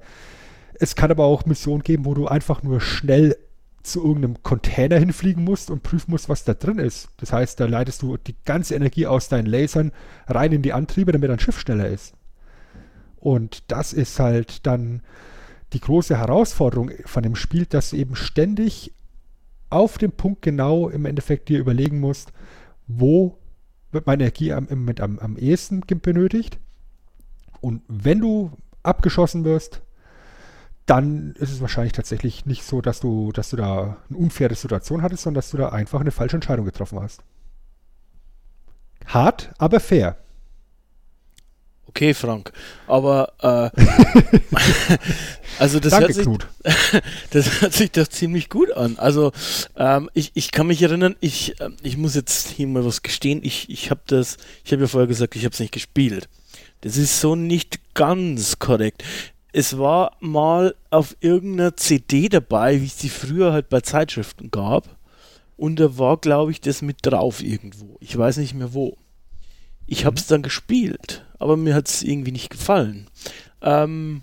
[0.75, 3.35] Es kann aber auch Missionen geben, wo du einfach nur schnell
[3.83, 7.09] zu irgendeinem Container hinfliegen musst und prüfen musst, was da drin ist.
[7.17, 9.91] Das heißt, da leitest du die ganze Energie aus deinen Lasern
[10.27, 12.13] rein in die Antriebe, damit dein Schiff schneller ist.
[13.17, 15.01] Und das ist halt dann
[15.73, 18.93] die große Herausforderung von dem Spiel, dass du eben ständig
[19.69, 22.31] auf dem Punkt genau im Endeffekt dir überlegen musst,
[22.87, 23.37] wo
[23.91, 24.67] wird meine Energie am,
[24.99, 26.59] am, am ehesten benötigt.
[27.61, 28.51] Und wenn du
[28.83, 29.81] abgeschossen wirst,
[30.89, 35.03] dann ist es wahrscheinlich tatsächlich nicht so, dass du, dass du da eine unfaire Situation
[35.03, 37.21] hattest, sondern dass du da einfach eine falsche Entscheidung getroffen hast.
[39.05, 40.17] Hart, aber fair.
[41.87, 42.53] okay, Frank.
[42.87, 43.69] Aber äh,
[45.59, 47.01] also das Danke, hört sich,
[47.31, 48.97] das hört sich doch ziemlich gut an.
[48.97, 49.31] Also
[49.75, 53.41] ähm, ich, ich kann mich erinnern, ich, ähm, ich muss jetzt hier mal was gestehen.
[53.43, 56.29] Ich, ich habe das, ich habe ja vorher gesagt, ich habe es nicht gespielt.
[56.81, 59.03] Das ist so nicht ganz korrekt.
[59.51, 64.97] Es war mal auf irgendeiner CD dabei, wie es die früher halt bei Zeitschriften gab.
[65.57, 67.97] Und da war, glaube ich, das mit drauf irgendwo.
[67.99, 68.97] Ich weiß nicht mehr wo.
[69.87, 73.07] Ich habe es dann gespielt, aber mir hat es irgendwie nicht gefallen.
[73.61, 74.21] Ähm,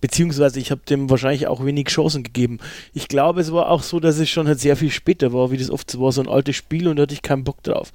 [0.00, 2.58] beziehungsweise ich habe dem wahrscheinlich auch wenig Chancen gegeben.
[2.94, 5.58] Ich glaube, es war auch so, dass es schon halt sehr viel später war, wie
[5.58, 7.92] das oft so war, so ein altes Spiel und da hatte ich keinen Bock drauf.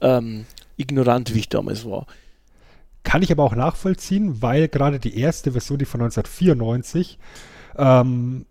[0.00, 0.44] Ähm,
[0.76, 2.06] ignorant, wie ich damals war.
[3.08, 7.18] Kann ich aber auch nachvollziehen, weil gerade die erste Version, die von 1994,
[7.78, 8.44] ähm,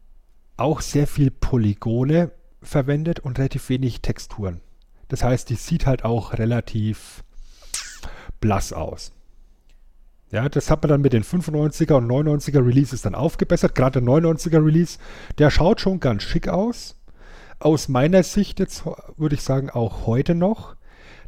[0.57, 2.31] auch sehr viel Polygone
[2.63, 4.61] verwendet und relativ wenig Texturen.
[5.09, 7.23] Das heißt, die sieht halt auch relativ
[8.41, 9.11] blass aus.
[10.31, 13.75] Ja, das hat man dann mit den 95er und 99er Releases dann aufgebessert.
[13.75, 14.97] Gerade der 99er Release,
[15.37, 16.95] der schaut schon ganz schick aus.
[17.59, 18.85] Aus meiner Sicht jetzt
[19.17, 20.76] würde ich sagen auch heute noch.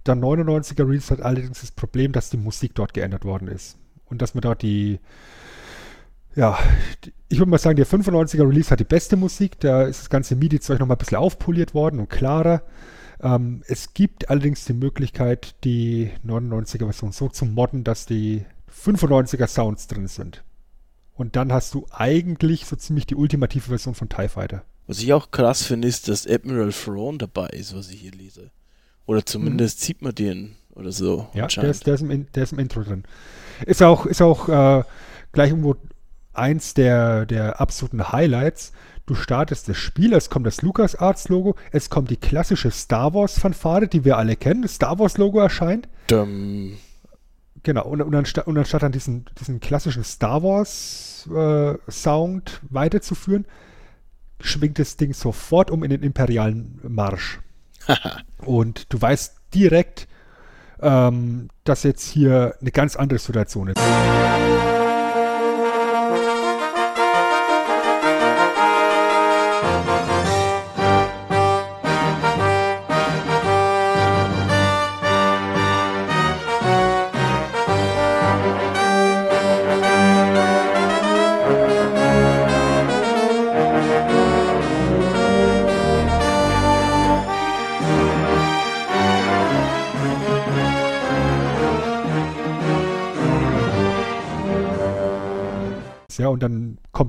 [0.06, 3.78] Der 99er Release hat allerdings das Problem, dass die Musik dort geändert worden ist.
[4.06, 5.00] Und dass man dort die,
[6.36, 6.58] ja,
[7.28, 9.60] ich würde mal sagen, der 95er Release hat die beste Musik.
[9.60, 12.64] Da ist das ganze MIDI-Zeug nochmal ein bisschen aufpoliert worden und klarer.
[13.22, 19.48] Ähm, es gibt allerdings die Möglichkeit, die 99er Version so zu modden, dass die 95er
[19.48, 20.44] Sounds drin sind.
[21.14, 24.64] Und dann hast du eigentlich so ziemlich die ultimative Version von TIE Fighter.
[24.88, 28.52] Was ich auch krass finde, ist, dass Admiral Thrawn dabei ist, was ich hier lese.
[29.10, 31.30] Oder zumindest sieht man den oder so.
[31.34, 33.06] Ja, der ist, der, ist im, der ist im Intro drin.
[33.66, 34.84] Ist auch, ist auch äh,
[35.32, 35.78] gleich irgendwo
[36.34, 38.72] eins der, der absoluten Highlights.
[39.08, 44.06] Du startest das Spiel, es kommt das LucasArts-Logo, es kommt die klassische Star Wars-Fanfare, die
[44.06, 44.62] wir alle kennen.
[44.62, 45.90] Das Star Wars-Logo erscheint.
[46.06, 46.78] Dum.
[47.64, 53.48] Genau, und, und, anstatt, und anstatt dann diesen, diesen klassischen Star Wars-Sound weiterzuführen,
[54.40, 57.40] schwingt das Ding sofort um in den imperialen Marsch.
[58.50, 60.08] und du weißt direkt,
[60.82, 63.80] ähm, dass jetzt hier eine ganz andere Situation ist.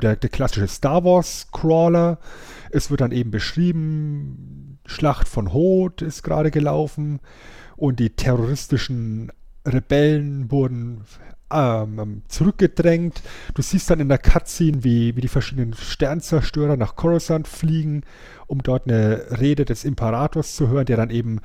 [0.00, 2.18] Kommt der, der klassische Star Wars Crawler.
[2.70, 7.20] Es wird dann eben beschrieben, Schlacht von Hoth ist gerade gelaufen
[7.76, 9.30] und die terroristischen
[9.66, 11.04] Rebellen wurden
[11.52, 13.22] ähm, zurückgedrängt.
[13.54, 18.02] Du siehst dann in der Cutscene, wie, wie die verschiedenen Sternzerstörer nach Coruscant fliegen,
[18.46, 21.40] um dort eine Rede des Imperators zu hören, der dann eben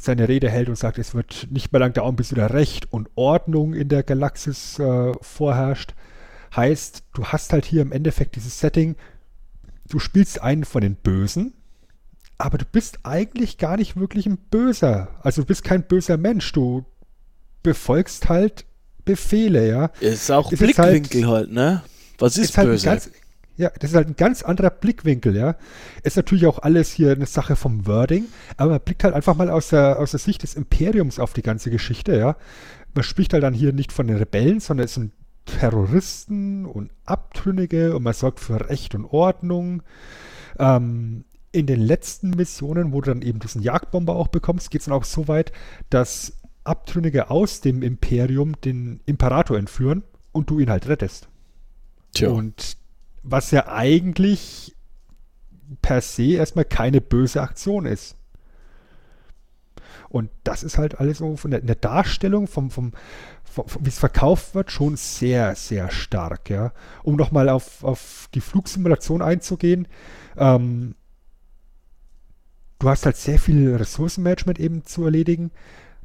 [0.00, 3.08] seine Rede hält und sagt, es wird nicht mehr lang dauern, bis wieder Recht und
[3.14, 5.94] Ordnung in der Galaxis äh, vorherrscht.
[6.54, 8.96] Heißt, du hast halt hier im Endeffekt dieses Setting,
[9.88, 11.52] du spielst einen von den Bösen,
[12.38, 15.08] aber du bist eigentlich gar nicht wirklich ein Böser.
[15.22, 16.84] Also du bist kein böser Mensch, du
[17.62, 18.64] befolgst halt
[19.04, 19.90] Befehle, ja.
[20.00, 21.82] Ist auch Ist Blickwinkel halt, ne?
[22.18, 22.84] Was ist, halt ein böse?
[22.84, 23.10] ganz,
[23.56, 25.56] ja, das ist halt ein ganz anderer Blickwinkel, ja.
[26.02, 28.26] Ist natürlich auch alles hier eine Sache vom Wording,
[28.56, 31.42] aber man blickt halt einfach mal aus der, aus der Sicht des Imperiums auf die
[31.42, 32.36] ganze Geschichte, ja.
[32.94, 35.12] Man spricht halt dann hier nicht von den Rebellen, sondern es sind
[35.48, 39.82] Terroristen und Abtrünnige und man sorgt für Recht und Ordnung.
[40.58, 44.84] Ähm, in den letzten Missionen, wo du dann eben diesen Jagdbomber auch bekommst, geht es
[44.84, 45.52] dann auch so weit,
[45.90, 46.34] dass
[46.64, 51.28] Abtrünnige aus dem Imperium den Imperator entführen und du ihn halt rettest.
[52.12, 52.28] Tja.
[52.28, 52.76] Und
[53.22, 54.76] was ja eigentlich
[55.82, 58.16] per se erstmal keine böse Aktion ist.
[60.08, 62.92] Und das ist halt alles so von der, der Darstellung, vom, vom,
[63.44, 66.48] vom, wie es verkauft wird, schon sehr, sehr stark.
[66.50, 66.72] Ja.
[67.02, 69.86] Um nochmal auf, auf die Flugsimulation einzugehen,
[70.36, 70.94] ähm,
[72.78, 75.50] du hast halt sehr viel Ressourcenmanagement eben zu erledigen.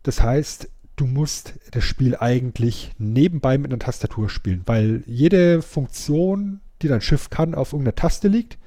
[0.02, 6.62] Das heißt, du musst das Spiel eigentlich nebenbei mit einer Tastatur spielen, weil jede Funktion,
[6.82, 8.58] die dein Schiff kann, auf irgendeiner Taste liegt.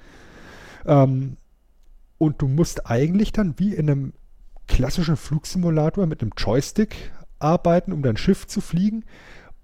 [0.87, 1.37] Ähm,
[2.18, 4.12] und du musst eigentlich dann wie in einem
[4.67, 9.05] klassischen Flugsimulator mit einem Joystick arbeiten, um dein Schiff zu fliegen.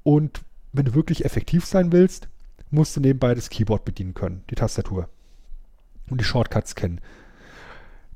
[0.02, 0.42] Und
[0.72, 2.28] wenn du wirklich effektiv sein willst,
[2.70, 5.08] musst du nebenbei das Keyboard bedienen können, die Tastatur.
[6.10, 7.00] Und die Shortcuts kennen.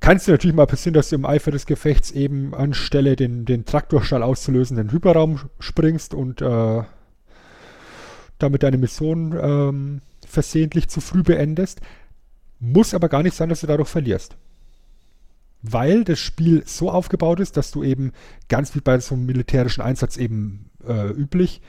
[0.00, 3.44] Kann es dir natürlich mal passieren, dass du im Eifer des Gefechts eben anstelle den,
[3.44, 6.82] den Traktorstall auszulösen, in den Hyperraum springst und äh,
[8.38, 11.80] damit deine Mission ähm, versehentlich zu früh beendest.
[12.60, 14.36] Muss aber gar nicht sein, dass du dadurch verlierst.
[15.62, 18.12] Weil das Spiel so aufgebaut ist, dass du eben
[18.48, 21.60] ganz wie bei so einem militärischen Einsatz eben äh, üblich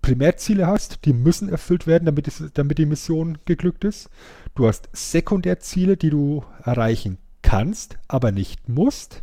[0.00, 4.10] Primärziele hast, die müssen erfüllt werden, damit, es, damit die Mission geglückt ist.
[4.54, 9.22] Du hast Sekundärziele, die du erreichen kannst, aber nicht musst.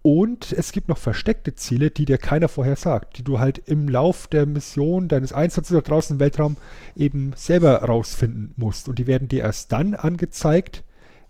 [0.00, 3.88] Und es gibt noch versteckte Ziele, die dir keiner vorher sagt, die du halt im
[3.88, 6.56] Lauf der Mission deines Einsatzes da draußen im Weltraum
[6.94, 8.88] eben selber rausfinden musst.
[8.88, 10.84] Und die werden dir erst dann angezeigt,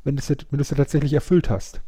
[0.05, 1.81] wenn, wenn du es tatsächlich erfüllt hast.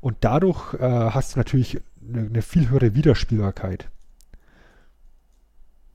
[0.00, 0.78] Und dadurch äh,
[1.10, 3.90] hast du natürlich eine, eine viel höhere Wiederspielbarkeit.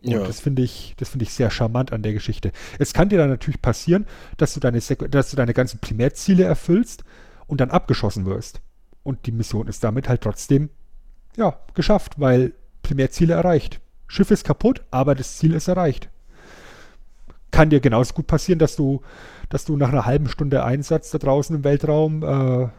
[0.05, 0.24] Und Ja.
[0.26, 2.51] das finde ich, das finde ich sehr charmant an der Geschichte.
[2.78, 4.05] Es kann dir dann natürlich passieren,
[4.38, 7.03] dass du deine, Sek dass du deine ganzen Primärziele erfüllst
[7.47, 8.61] und dann abgeschossen wirst.
[9.03, 10.70] Und die Mission ist damit halt trotzdem,
[11.38, 13.80] ja, geschafft, weil Primärziele erreicht.
[14.07, 16.09] Schiff ist kaputt, aber das Ziel ist erreicht.
[17.54, 19.01] Kann dir genauso gut passieren, dass du,
[19.49, 22.70] dass du nach einer halben Stunde Einsatz da draußen im Weltraum äh,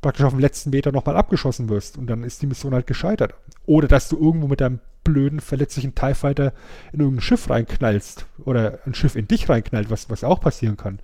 [0.00, 3.34] praktisch auf dem letzten Meter nochmal abgeschossen wirst und dann ist die Mission halt gescheitert.
[3.64, 6.52] Oder dass du irgendwo mit deinem blöden, verletzlichen TIE Fighter
[6.92, 10.98] in irgendein Schiff reinknallst oder ein Schiff in dich reinknallt, was, was auch passieren kann.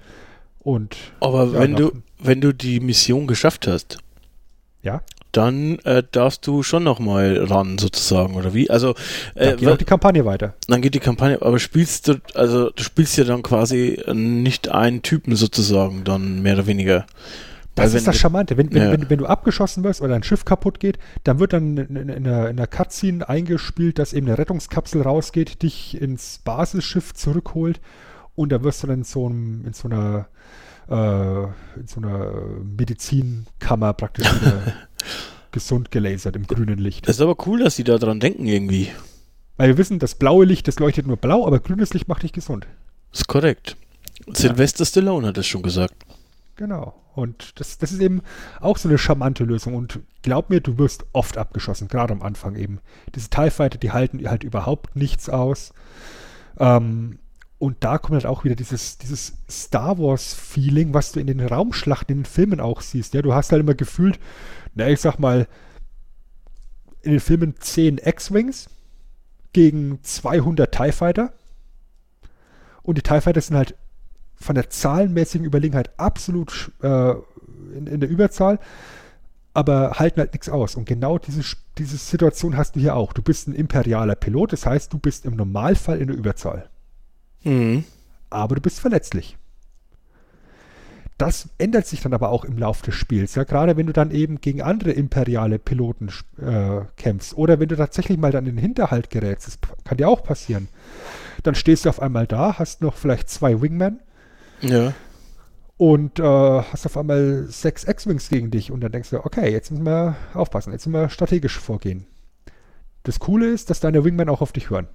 [0.58, 3.98] Und Aber ja, wenn du, wenn du die Mission geschafft hast,
[4.82, 5.02] ja,
[5.32, 8.70] dann äh, darfst du schon noch mal ran, sozusagen, oder wie?
[8.70, 8.94] Also,
[9.34, 10.54] dann äh, geht auch die Kampagne weiter.
[10.68, 15.02] dann geht die Kampagne, aber spielst du, also du spielst ja dann quasi nicht einen
[15.02, 17.06] Typen sozusagen, dann mehr oder weniger.
[17.74, 18.56] Das ist das Charmante.
[18.56, 18.90] Wenn, wenn, Ja.
[18.92, 22.08] wenn, wenn du abgeschossen wirst oder ein Schiff kaputt geht, dann wird dann in, in,
[22.08, 27.80] in, der, in der Cutscene eingespielt, dass eben eine Rettungskapsel rausgeht, dich ins Basisschiff zurückholt
[28.34, 30.26] und da wirst du dann in so, einem, in so einer
[30.88, 31.42] äh,
[31.78, 32.32] in so einer
[32.64, 34.62] Medizinkammer praktisch wieder
[35.50, 37.08] gesund gelasert im grünen Licht.
[37.08, 38.90] Das ist aber cool, dass die da dran denken irgendwie.
[39.56, 42.32] Weil wir wissen, das blaue Licht, das leuchtet nur blau, aber grünes Licht macht dich
[42.32, 42.66] gesund.
[43.10, 43.76] Das ist korrekt.
[44.32, 45.94] Sylvester Stallone hat das schon gesagt.
[46.56, 46.94] Genau.
[47.14, 48.22] Und das, das ist eben
[48.60, 49.74] auch so eine charmante Lösung.
[49.74, 52.80] Und glaub mir, du wirst oft abgeschossen, gerade am Anfang eben.
[53.14, 55.72] Diese TIE Fighter, die halten halt überhaupt nichts aus.
[56.58, 57.18] Ähm,
[57.58, 62.14] und da kommt halt auch wieder dieses, dieses Star Wars-Feeling, was du in den Raumschlachten,
[62.14, 63.14] in den Filmen auch siehst.
[63.14, 64.20] Ja, du hast halt immer gefühlt,
[64.78, 65.46] na, ich sag mal,
[67.02, 68.68] in den Filmen 10 X-Wings
[69.52, 71.32] gegen 200 TIE Fighter.
[72.82, 73.74] Und die TIE Fighter sind halt
[74.36, 77.10] von der zahlenmäßigen Überlegenheit absolut äh,
[77.76, 78.58] in, in der Überzahl,
[79.52, 80.76] aber halten halt nichts aus.
[80.76, 81.42] Und genau diese,
[81.76, 83.12] diese Situation hast du hier auch.
[83.12, 86.68] Du bist ein imperialer Pilot, das heißt, du bist im Normalfall in der Überzahl.
[87.42, 87.84] Mhm.
[88.30, 89.36] Aber du bist verletzlich.
[91.18, 93.34] Das ändert sich dann aber auch im Laufe des Spiels.
[93.34, 96.10] Ja, gerade wenn du dann eben gegen andere imperiale Piloten
[96.40, 100.08] äh, kämpfst oder wenn du tatsächlich mal dann in den Hinterhalt gerätst, das kann dir
[100.08, 100.68] auch passieren.
[101.42, 103.98] Dann stehst du auf einmal da, hast noch vielleicht zwei Wingmen
[104.60, 104.92] Ja.
[105.76, 109.72] und äh, hast auf einmal sechs X-Wings gegen dich und dann denkst du, okay, jetzt
[109.72, 112.06] müssen wir aufpassen, jetzt müssen wir strategisch vorgehen.
[113.02, 114.86] Das Coole ist, dass deine Wingmen auch auf dich hören.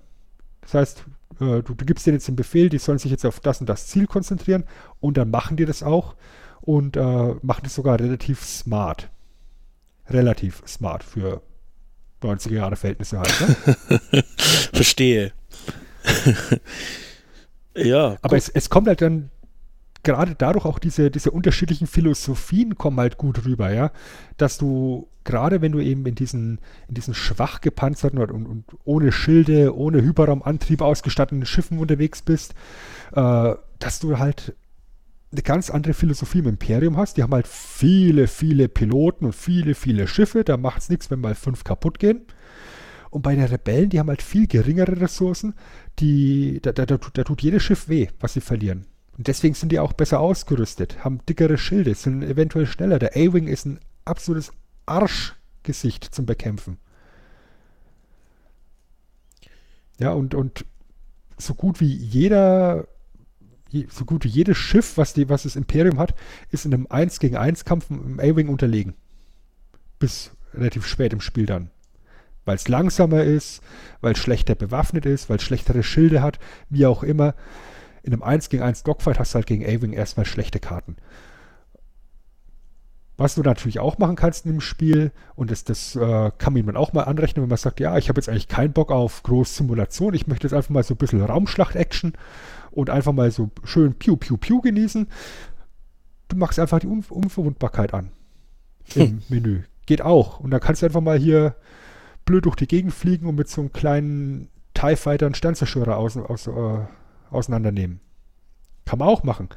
[0.62, 1.04] Das heißt,
[1.40, 3.68] äh, du, du, gibst denen jetzt den Befehl, die sollen sich jetzt auf das und
[3.68, 4.64] das Ziel konzentrieren
[5.00, 6.16] und dann machen die das auch
[6.62, 9.10] und äh, machen das sogar relativ smart.
[10.10, 11.42] Relativ smart für
[12.22, 13.42] 90er Jahre Verhältnisse halt.
[14.12, 14.24] Ne?
[14.74, 15.32] Verstehe.
[17.76, 18.18] ja.
[18.22, 19.30] Aber es, es kommt halt dann
[20.04, 23.91] gerade dadurch auch diese, diese unterschiedlichen Philosophien kommen halt gut rüber, ja.
[24.38, 29.12] Dass du, gerade wenn du eben in diesen, in diesen schwach gepanzerten und, und, ohne
[29.12, 32.54] Schilde, ohne Hyperraumantrieb ausgestatteten Schiffen unterwegs bist,
[33.14, 34.56] äh, dass du halt
[35.32, 37.18] eine ganz andere Philosophie im Imperium hast.
[37.18, 40.43] Die haben halt viele, viele Piloten und viele, viele Schiffe.
[40.43, 42.22] Da macht es nichts, wenn mal fünf kaputt gehen.
[43.10, 45.56] Und bei den Rebellen, die haben halt viel geringere Ressourcen.
[45.99, 48.86] Die, da, da, da, da tut jedes Schiff weh, was sie verlieren.
[49.18, 52.97] Und deswegen sind die auch besser ausgerüstet, haben dickere Schilde, sind eventuell schneller.
[52.97, 54.51] Der A-Wing ist ein absolutes
[54.86, 56.78] Arschgesicht zum Bekämpfen.
[59.99, 60.66] Ja, und, und
[61.38, 62.88] so gut wie jeder,
[63.89, 66.16] so gut wie jedes Schiff, was, die, was das Imperium hat,
[66.49, 68.95] ist in einem 1 gegen 1 Kampf im A-Wing unterlegen.
[69.99, 71.70] Bis relativ spät im Spiel dann.
[72.45, 73.61] Weil es langsamer ist,
[74.01, 76.39] weil es schlechter bewaffnet ist, weil es schlechtere Schilde hat,
[76.70, 77.36] wie auch immer
[78.04, 80.97] in einem 1 gegen 1 Dogfight hast du halt gegen A-Wing erstmal schlechte Karten.
[83.16, 86.76] Was du natürlich auch machen kannst in dem Spiel, und das, das äh, kann man
[86.76, 89.54] auch mal anrechnen, wenn man sagt, ja, ich habe jetzt eigentlich keinen Bock auf große
[89.54, 92.14] Simulation, ich möchte jetzt einfach mal so ein bisschen Raumschlacht-Action
[92.72, 95.08] und einfach mal so schön Piu, Piu, Piu genießen.
[96.28, 98.12] Du machst einfach die Un Unverwundbarkeit an
[98.95, 99.22] im hm.
[99.30, 99.62] Menü.
[99.86, 100.39] Geht auch.
[100.39, 101.56] Und dann kannst du einfach mal hier
[102.26, 106.18] blöd durch die Gegend fliegen und mit so einem kleinen TIE Fighter einen Sternzerstörer aus,
[106.18, 106.80] aus, äh,
[107.34, 108.00] auseinandernehmen.
[108.86, 109.50] Kann man auch machen.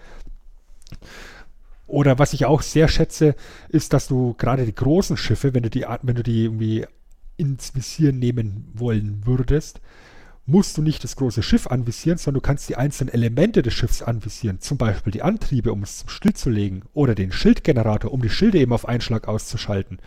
[1.87, 3.37] Oder was ich auch sehr schätze,
[3.69, 6.87] ist, dass du gerade die großen Schiffe, wenn du die, wenn du die irgendwie
[7.37, 9.81] ins Visier nehmen wollen würdest,
[10.47, 14.03] musst du nicht das große Schiff anvisieren, sondern du kannst die einzelnen Elemente des Schiffs
[14.03, 14.61] anvisieren.
[14.61, 18.73] Zum Beispiel die Antriebe, um es zum Stillzulegen, oder den Schildgenerator, um die Schilde eben
[18.73, 19.99] auf Einschlag auszuschalten.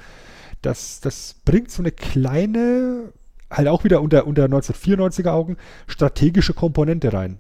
[0.61, 3.13] Das, das bringt so eine kleine,
[3.51, 5.57] halt auch wieder unter, unter 1994er Augen,
[5.88, 7.38] strategische Komponente rein.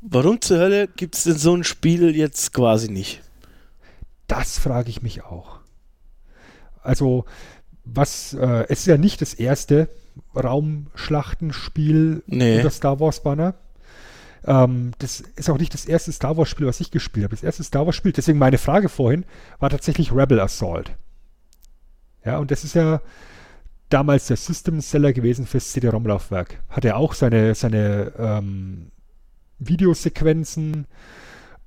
[0.00, 3.22] Warum zur Hölle gibt es denn so ein Spiel jetzt quasi nicht?
[4.26, 5.58] Das frage ich mich auch.
[6.82, 7.24] Also,
[7.84, 9.88] was, äh, es ist ja nicht das erste
[10.34, 12.56] Raumschlachtenspiel nee.
[12.56, 13.54] unter Star Wars Banner.
[14.46, 17.36] Ähm, das ist auch nicht das erste Star Wars Spiel, was ich gespielt habe.
[17.36, 19.24] Das erste Star Wars Spiel, deswegen meine Frage vorhin,
[19.58, 20.92] war tatsächlich Rebel Assault.
[22.24, 23.00] Ja, und das ist ja
[23.88, 26.62] damals der System Seller gewesen fürs CD-ROM-Laufwerk.
[26.68, 28.92] Hat er auch seine, seine ähm,
[29.60, 30.86] Videosequenzen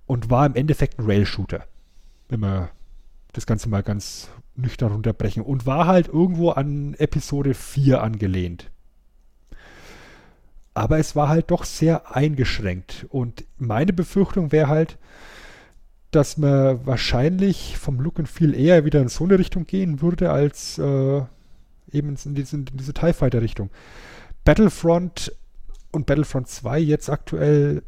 [0.05, 1.63] und war im Endeffekt ein Rail-Shooter.
[2.27, 2.69] Wenn wir
[3.31, 5.43] das Ganze mal ganz nüchtern runterbrechen.
[5.43, 8.69] Und war halt irgendwo an Episode 4 angelehnt.
[10.75, 13.05] Aber es war halt doch sehr eingeschränkt.
[13.09, 14.97] Und meine Befürchtung wäre halt,
[16.11, 20.31] dass man wahrscheinlich vom Look and Feel eher wieder in so eine Richtung gehen würde,
[20.31, 21.21] als äh,
[21.91, 23.69] eben in diese, in diese TIE Fighter Richtung.
[24.45, 25.31] Battlefront
[25.93, 27.83] und Battlefront 2 jetzt aktuell,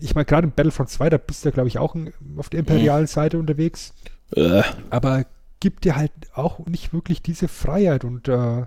[0.00, 1.94] ich meine, gerade in Battlefront 2, da bist du ja, glaube ich, auch
[2.36, 3.06] auf der imperialen.
[3.06, 3.92] Seite unterwegs.
[4.34, 4.62] Äh.
[4.90, 5.24] Aber
[5.60, 8.66] gibt dir halt auch nicht wirklich diese Freiheit und äh,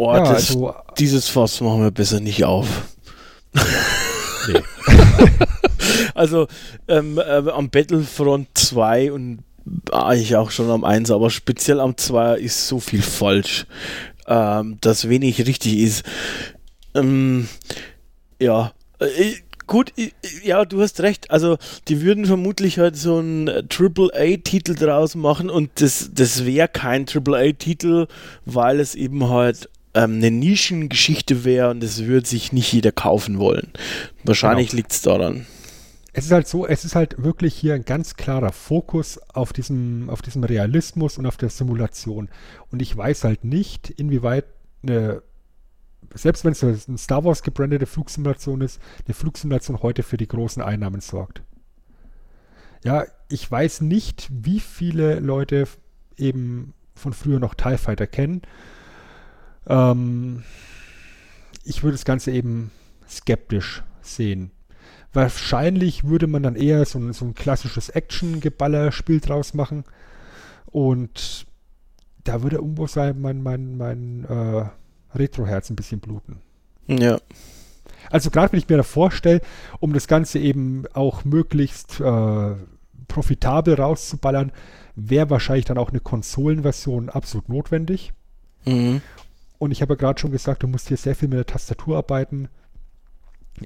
[0.00, 2.68] Oh, ja, das, also, dieses Fass machen wir besser nicht auf.
[4.46, 4.62] Nee.
[6.14, 6.46] also
[6.86, 9.40] ähm, äh, am Battlefront 2 und
[9.90, 13.66] eigentlich auch schon am 1, aber speziell am 2 ist so viel falsch
[14.28, 16.04] ähm, das wenig richtig ist.
[16.94, 17.48] Ähm,
[18.40, 19.34] ja, äh,
[19.66, 19.92] gut,
[20.42, 21.30] ja, du hast recht.
[21.30, 21.58] Also,
[21.88, 28.06] die würden vermutlich halt so einen AAA-Titel draus machen und das, das wäre kein AAA-Titel,
[28.44, 33.38] weil es eben halt ähm, eine Nischengeschichte wäre und das würde sich nicht jeder kaufen
[33.38, 33.72] wollen.
[34.24, 34.78] Wahrscheinlich genau.
[34.78, 35.46] liegt es daran.
[36.18, 40.10] Es ist halt so, es ist halt wirklich hier ein ganz klarer Fokus auf diesem,
[40.10, 42.28] auf diesem Realismus und auf der Simulation.
[42.72, 44.44] Und ich weiß halt nicht, inwieweit
[44.82, 45.22] eine,
[46.12, 50.60] selbst wenn es eine Star Wars gebrandete Flugsimulation ist, eine Flugsimulation heute für die großen
[50.60, 51.42] Einnahmen sorgt.
[52.82, 55.68] Ja, ich weiß nicht, wie viele Leute
[56.16, 58.42] eben von früher noch TIE Fighter kennen.
[59.68, 60.42] Ähm,
[61.62, 62.72] ich würde das Ganze eben
[63.08, 64.50] skeptisch sehen.
[65.12, 69.84] Wahrscheinlich würde man dann eher so ein, so ein klassisches Action-Geballer-Spiel draus machen.
[70.66, 71.46] Und
[72.24, 74.64] da würde irgendwo sein mein, mein, mein äh,
[75.16, 76.40] Retro-Herz ein bisschen bluten.
[76.86, 77.18] Ja.
[78.10, 79.40] Also gerade wenn ich mir da vorstelle,
[79.80, 82.54] um das Ganze eben auch möglichst äh,
[83.08, 84.52] profitabel rauszuballern,
[84.94, 88.12] wäre wahrscheinlich dann auch eine Konsolenversion absolut notwendig.
[88.64, 89.00] Mhm.
[89.58, 91.96] Und ich habe ja gerade schon gesagt, du musst hier sehr viel mit der Tastatur
[91.96, 92.48] arbeiten.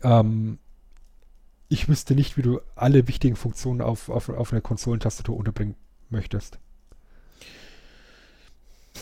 [0.03, 0.59] Ähm,
[1.73, 5.75] ich wüsste nicht, wie du alle wichtigen Funktionen auf, auf, auf einer Konsolentastatur unterbringen
[6.11, 6.59] möchtest.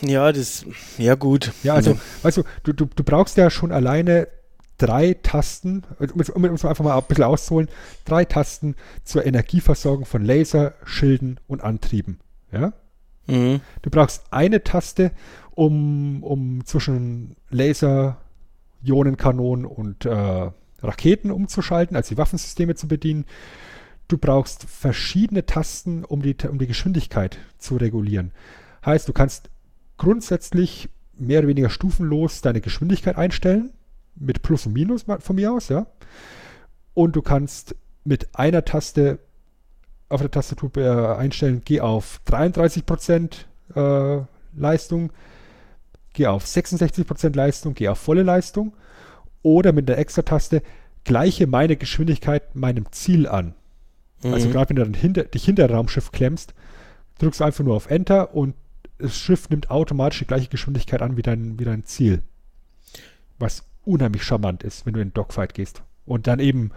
[0.01, 0.65] Ja, das,
[0.97, 1.51] ja gut.
[1.63, 4.29] Ja, also, weißt du, du, du, du brauchst ja schon alleine
[4.77, 7.67] drei Tasten, um es einfach mal ein bisschen auszuholen,
[8.05, 12.19] drei Tasten zur Energieversorgung von Laser, Schilden und Antrieben.
[12.51, 12.73] Ja?
[13.27, 13.59] Mhm.
[13.81, 15.11] Du brauchst eine Taste,
[15.51, 18.17] um, um zwischen Laser,
[18.83, 20.51] Ionenkanonen und äh,
[20.81, 23.25] Raketen umzuschalten, also die Waffensysteme zu bedienen.
[24.07, 28.31] Du brauchst verschiedene Tasten, um die, um die Geschwindigkeit zu regulieren.
[28.85, 29.49] Heißt, du kannst
[29.97, 33.71] grundsätzlich mehr oder weniger stufenlos deine Geschwindigkeit einstellen,
[34.15, 35.85] mit Plus und Minus von mir aus, ja.
[36.93, 39.19] Und du kannst mit einer Taste
[40.09, 44.25] auf der Tastatur äh, einstellen, geh auf 33% äh,
[44.57, 45.13] Leistung,
[46.13, 48.73] geh auf 66% Leistung, geh auf volle Leistung
[49.43, 50.61] oder mit der Extra-Taste
[51.03, 53.55] gleiche meine Geschwindigkeit meinem Ziel an.
[54.23, 54.33] Also Mhm.
[54.33, 56.53] Also gerade wenn du dann hinter, dich hinter Raumschiff klemmst,
[57.19, 58.55] drückst du einfach nur auf Enter und
[58.97, 62.21] das Schiff nimmt automatisch die gleiche Geschwindigkeit an wie dein, wie dein Ziel.
[63.39, 65.81] Was unheimlich charmant ist, wenn du in den Dogfight gehst.
[66.05, 66.71] Und dann eben,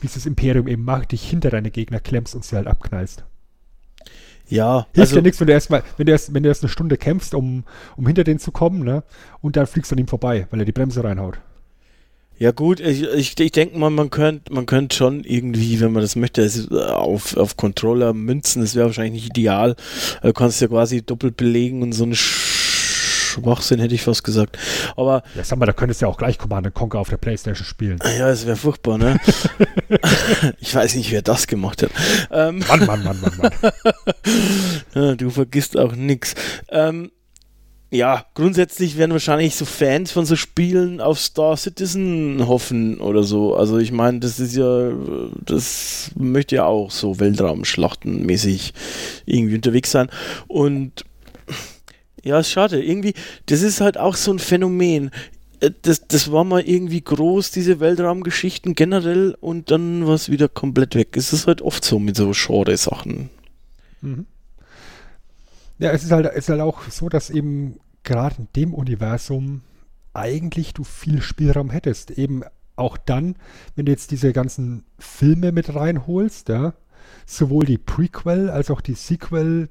[0.00, 3.24] wie es das Imperium eben macht, dich hinter deine Gegner klemmst und sie halt abknallst.
[4.48, 6.62] Ja, Hilft also, ja nichts, wenn du erst mal, wenn du erst, wenn du erst
[6.62, 7.64] eine Stunde kämpfst, um,
[7.96, 9.04] um hinter denen zu kommen, ne?
[9.40, 11.38] Und dann fliegst du an ihm vorbei, weil er die Bremse reinhaut.
[12.38, 16.02] Ja gut, ich, ich, ich denke mal, man könnte man könnt schon irgendwie, wenn man
[16.02, 19.74] das möchte, es auf, auf Controller münzen, das wäre wahrscheinlich nicht ideal.
[20.22, 24.58] Du kannst ja quasi doppelt belegen und so ein Schwachsinn hätte ich fast gesagt.
[24.96, 27.64] Aber Ja, sag mal, da könntest du ja auch gleich Command Conquer auf der Playstation
[27.66, 27.98] spielen.
[28.18, 29.18] ja, es wäre furchtbar, ne?
[30.60, 31.90] ich weiß nicht, wer das gemacht hat.
[32.30, 35.16] Ähm, Mann, Mann, Mann, Mann, Mann.
[35.18, 36.34] Du vergisst auch nix.
[36.70, 37.10] Ähm,
[37.90, 43.54] ja, grundsätzlich werden wahrscheinlich so Fans von so Spielen auf Star Citizen hoffen oder so.
[43.54, 44.92] Also ich meine, das ist ja,
[45.44, 48.74] das möchte ja auch so Weltraumschlachtenmäßig
[49.24, 50.08] irgendwie unterwegs sein.
[50.48, 51.04] Und
[52.22, 52.82] ja, ist schade.
[52.82, 53.14] Irgendwie,
[53.46, 55.10] das ist halt auch so ein Phänomen.
[55.60, 60.48] Äh, Das, das war mal irgendwie groß, diese Weltraumgeschichten generell, und dann war es wieder
[60.48, 61.16] komplett weg.
[61.16, 63.30] Es ist halt oft so mit so Genre-Sachen.
[64.02, 64.26] Mhm.
[65.78, 69.62] Ja, es ist halt, es ist halt auch so, dass eben gerade in dem Universum
[70.12, 72.10] eigentlich du viel Spielraum hättest.
[72.10, 72.42] Eben
[72.76, 73.36] auch dann,
[73.76, 76.74] wenn du jetzt diese ganzen Filme mit reinholst, ja,
[77.26, 79.68] sowohl die Prequel als auch die Sequel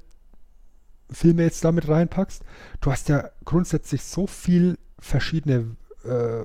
[1.10, 2.42] Filme jetzt damit reinpackst,
[2.80, 6.44] du hast ja grundsätzlich so viel verschiedene äh,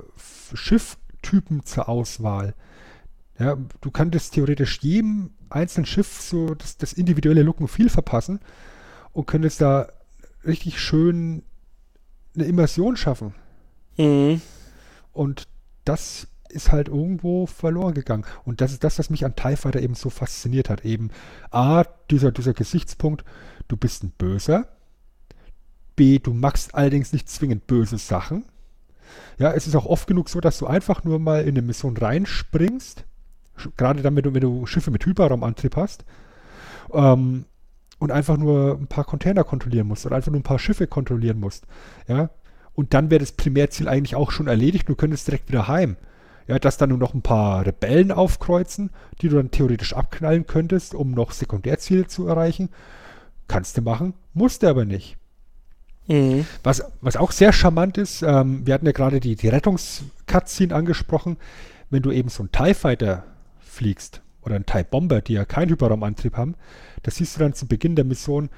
[0.53, 2.55] Schifftypen zur Auswahl.
[3.39, 8.39] Ja, du könntest theoretisch jedem einzelnen Schiff so das, das individuelle Look und Feel verpassen
[9.13, 9.89] und könntest da
[10.45, 11.43] richtig schön
[12.35, 13.33] eine Immersion schaffen.
[13.97, 14.41] Mhm.
[15.11, 15.47] Und
[15.85, 18.25] das ist halt irgendwo verloren gegangen.
[18.45, 20.85] Und das ist das, was mich an TIE Fighter eben so fasziniert hat.
[20.85, 21.09] Eben
[21.51, 23.23] A, dieser, dieser Gesichtspunkt,
[23.67, 24.67] du bist ein Böser.
[25.95, 28.45] B, du machst allerdings nicht zwingend böse Sachen.
[29.37, 31.97] Ja, es ist auch oft genug so, dass du einfach nur mal in eine Mission
[31.97, 33.05] reinspringst.
[33.77, 36.05] Gerade dann, wenn du, wenn du Schiffe mit Hyperraumantrieb hast.
[36.91, 37.45] Ähm,
[38.03, 41.39] und einfach nur ein paar Container kontrollieren musst oder einfach nur ein paar Schiffe kontrollieren
[41.39, 41.65] musst.
[42.05, 42.31] Ja,
[42.73, 44.89] und dann wäre das Primärziel eigentlich auch schon erledigt.
[44.89, 45.95] Du könntest direkt wieder heim.
[46.45, 48.89] Ja, dass dann nur noch ein paar Rebellen aufkreuzen,
[49.21, 52.67] die du dann theoretisch abknallen könntest, um noch Sekundärziele zu erreichen.
[53.47, 55.15] Kannst du machen, musst du aber nicht.
[56.07, 56.45] Mhm.
[56.61, 61.37] Was, was auch sehr charmant ist, ähm, wir hatten ja gerade die, die Rettungs-Cutscene angesprochen,
[61.89, 63.23] wenn du eben so einen TIE Fighter
[63.61, 66.55] fliegst oder einen TIE Bomber, die ja keinen Hyperraumantrieb haben,
[67.03, 68.49] da siehst du dann zu Beginn der Mission,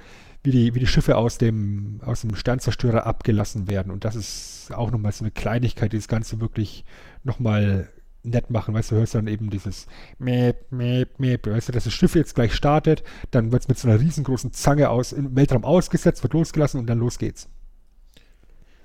[0.44, 3.92] wie die, wie die Schiffe aus dem, aus dem Sternzerstörer abgelassen werden.
[3.92, 6.86] Und das ist auch nochmal so eine Kleinigkeit, die das Ganze wirklich
[7.24, 7.90] nochmal
[8.24, 8.74] nett machen.
[8.74, 9.88] Weißt du, hörst dann eben dieses
[10.20, 11.48] Mäp, Mäp, Mäp.
[11.48, 14.54] Weißt du, dass das Schiff jetzt gleich startet, dann wird es mit so einer riesengroßen
[14.54, 17.50] Zange aus, im Weltraum ausgesetzt, wird losgelassen und dann los geht's.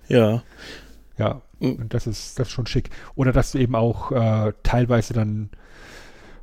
[0.08, 0.42] Ja.
[1.18, 1.72] Ja, Mhm.
[1.74, 2.90] und das ist, das ist schon schick.
[3.14, 5.50] Oder dass du eben auch äh, teilweise dann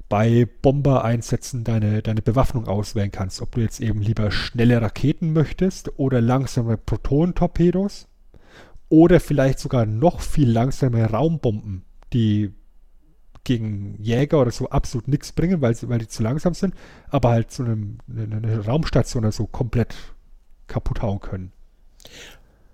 [0.09, 3.41] bei Bomber-Einsätzen deine, deine Bewaffnung auswählen kannst.
[3.41, 8.07] Ob du jetzt eben lieber schnelle Raketen möchtest oder langsame Protonentorpedos
[8.89, 11.83] oder vielleicht sogar noch viel langsame Raumbomben,
[12.13, 12.53] die
[13.43, 16.73] gegen Jäger oder so absolut nichts bringen, weil, sie, weil die zu langsam sind,
[17.09, 19.95] aber halt so eine, eine, eine Raumstation oder so komplett
[20.67, 21.51] kaputt hauen können.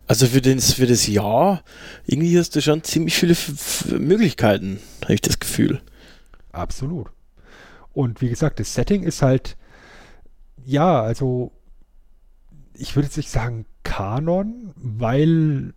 [0.07, 1.63] Also für, den, für das Jahr,
[2.05, 4.79] irgendwie hast du schon ziemlich viele F F Möglichkeiten.
[5.03, 5.81] habe ich das Gefühl.
[6.51, 7.09] Absolut.
[7.93, 9.55] Und wie gesagt, das Setting ist halt,
[10.65, 11.51] ja, also
[12.73, 15.73] ich würde jetzt nicht sagen Kanon, weil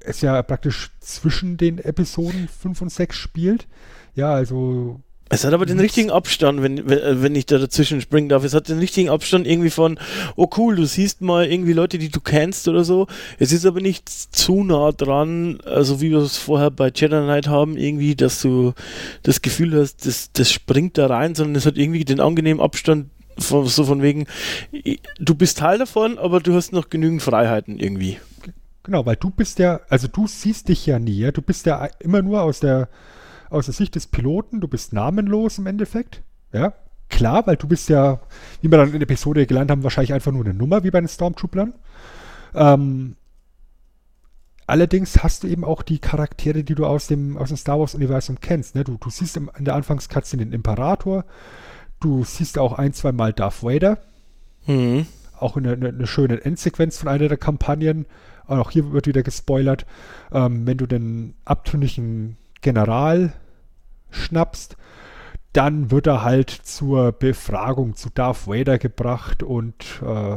[0.00, 3.68] es ja praktisch zwischen den Episoden 5 und 6 spielt.
[4.14, 5.00] Ja, also
[5.30, 8.44] es hat aber den richtigen Abstand, wenn, wenn ich da dazwischen springen darf.
[8.44, 9.98] Es hat den richtigen Abstand irgendwie von,
[10.36, 13.06] oh cool, du siehst mal irgendwie Leute, die du kennst oder so.
[13.38, 17.46] Es ist aber nicht zu nah dran, also wie wir es vorher bei Jedi Knight
[17.46, 18.72] haben, irgendwie, dass du
[19.22, 23.10] das Gefühl hast, das, das springt da rein, sondern es hat irgendwie den angenehmen Abstand
[23.38, 24.26] von, so von wegen,
[25.18, 28.18] du bist Teil davon, aber du hast noch genügend Freiheiten irgendwie.
[28.82, 31.30] Genau, weil du bist ja, also du siehst dich ja nie, ja?
[31.30, 32.88] du bist ja immer nur aus der
[33.50, 36.22] aus der Sicht des Piloten, du bist namenlos im Endeffekt.
[36.52, 36.72] Ja,
[37.08, 38.20] klar, weil du bist ja,
[38.60, 41.00] wie wir dann in der Episode gelernt haben, wahrscheinlich einfach nur eine Nummer, wie bei
[41.00, 41.74] den Stormtroopern.
[42.54, 43.16] Ähm,
[44.66, 48.40] allerdings hast du eben auch die Charaktere, die du aus dem, aus dem Star Wars-Universum
[48.40, 48.74] kennst.
[48.74, 48.84] Ne?
[48.84, 51.24] Du, du siehst im, in der Anfangskatze den Imperator,
[52.00, 53.98] du siehst auch ein, zwei Mal Darth Vader.
[54.66, 55.06] Mhm.
[55.38, 58.06] Auch in einer eine schöne Endsequenz von einer der Kampagnen.
[58.46, 59.86] Auch hier wird wieder gespoilert.
[60.32, 63.32] Ähm, wenn du den abtrünnigen General
[64.10, 64.76] schnappst,
[65.52, 70.36] dann wird er halt zur Befragung zu Darth Vader gebracht und, äh,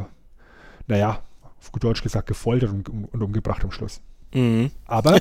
[0.88, 1.24] naja,
[1.60, 4.02] auf gut Deutsch gesagt, gefoltert und, und umgebracht am Schluss.
[4.34, 4.72] Mhm.
[4.86, 5.20] Aber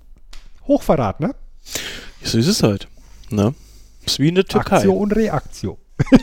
[0.66, 1.34] Hochverrat, ne?
[2.22, 2.88] So ist es halt.
[3.30, 3.54] Ne?
[4.08, 4.76] ist wie in der Türkei.
[4.76, 5.78] Aktio und Reaktio.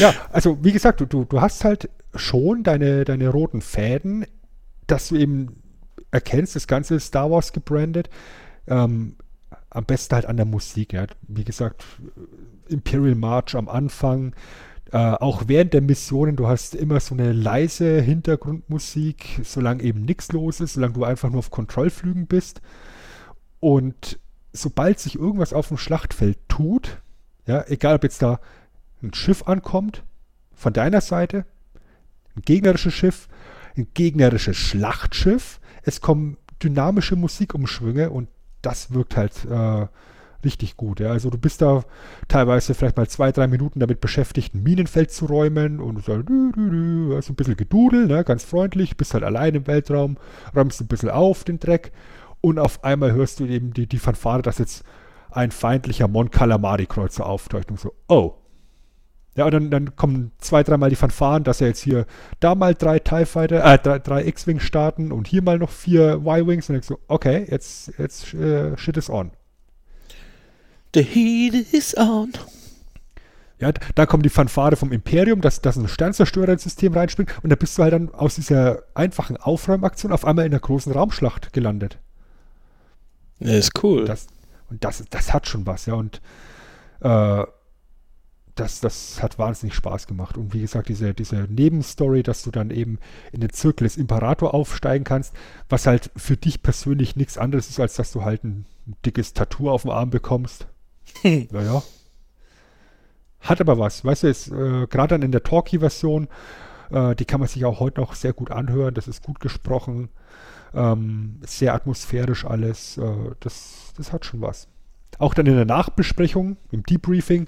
[0.00, 4.26] ja, also wie gesagt, du, du, du hast halt schon deine, deine roten Fäden,
[4.86, 5.62] dass du eben
[6.10, 8.08] erkennst, das Ganze ist Star Wars gebrandet.
[8.66, 9.16] Ähm,
[9.70, 10.92] am besten halt an der Musik.
[10.92, 11.06] Ja.
[11.26, 11.84] Wie gesagt,
[12.68, 14.34] Imperial March am Anfang,
[14.92, 20.32] äh, auch während der Missionen, du hast immer so eine leise Hintergrundmusik, solange eben nichts
[20.32, 22.62] los ist, solange du einfach nur auf Kontrollflügen bist.
[23.60, 24.18] Und
[24.52, 27.02] sobald sich irgendwas auf dem Schlachtfeld tut,
[27.46, 28.40] ja, egal ob jetzt da
[29.02, 30.04] ein Schiff ankommt,
[30.54, 31.44] von deiner Seite,
[32.34, 33.28] ein gegnerisches Schiff,
[33.76, 38.28] ein gegnerisches Schlachtschiff, es kommen dynamische Musikumschwünge und
[38.62, 39.86] das wirkt halt äh,
[40.44, 41.00] richtig gut.
[41.00, 41.10] Ja.
[41.10, 41.84] Also du bist da
[42.28, 47.32] teilweise vielleicht mal zwei, drei Minuten damit beschäftigt, ein Minenfeld zu räumen und so, also
[47.32, 50.16] ein bisschen Gedudel, ne, ganz freundlich, bist halt allein im Weltraum,
[50.54, 51.92] räumst ein bisschen auf den Dreck
[52.40, 54.84] und auf einmal hörst du eben die, die Fanfare, dass jetzt
[55.30, 58.37] ein feindlicher Mon Calamari-Kreuzer auftaucht und so, oh,
[59.38, 62.06] ja, und dann, dann kommen zwei, dreimal die Fanfaren, dass er jetzt hier
[62.40, 66.14] da mal drei TIE Fighter, äh, drei, drei X-Wing starten und hier mal noch vier
[66.16, 69.30] Y-Wings und dann denkst du, okay, jetzt, jetzt äh, shit is on.
[70.92, 72.32] The heat is on.
[73.60, 77.50] Ja, da kommt die Fanfare vom Imperium, dass, dass ein Sternzerstörer ins System reinspringt und
[77.50, 81.52] da bist du halt dann aus dieser einfachen Aufräumaktion auf einmal in der großen Raumschlacht
[81.52, 81.98] gelandet.
[83.38, 84.04] Das ist cool.
[84.04, 84.26] Das,
[84.68, 85.94] und das, das hat schon was, ja.
[85.94, 86.20] Und
[87.00, 87.44] äh,
[88.58, 90.36] das, das hat wahnsinnig Spaß gemacht.
[90.36, 92.98] Und wie gesagt, diese, diese Nebenstory, dass du dann eben
[93.32, 95.34] in den Zirkel des Imperator aufsteigen kannst,
[95.68, 98.66] was halt für dich persönlich nichts anderes ist, als dass du halt ein,
[99.04, 100.66] dickes Tattoo auf dem Arm bekommst.
[101.22, 101.82] naja.
[103.40, 104.04] Hat aber was.
[104.04, 106.28] Weißt du, äh, gerade dann in der Talkie-Version,
[106.90, 108.94] äh, die kann man sich auch heute noch sehr gut anhören.
[108.94, 110.08] Das ist gut gesprochen.
[110.74, 112.98] Ähm, sehr atmosphärisch alles.
[112.98, 114.68] Äh, das, das hat schon was.
[115.18, 117.46] Auch dann in der Nachbesprechung, im Debriefing,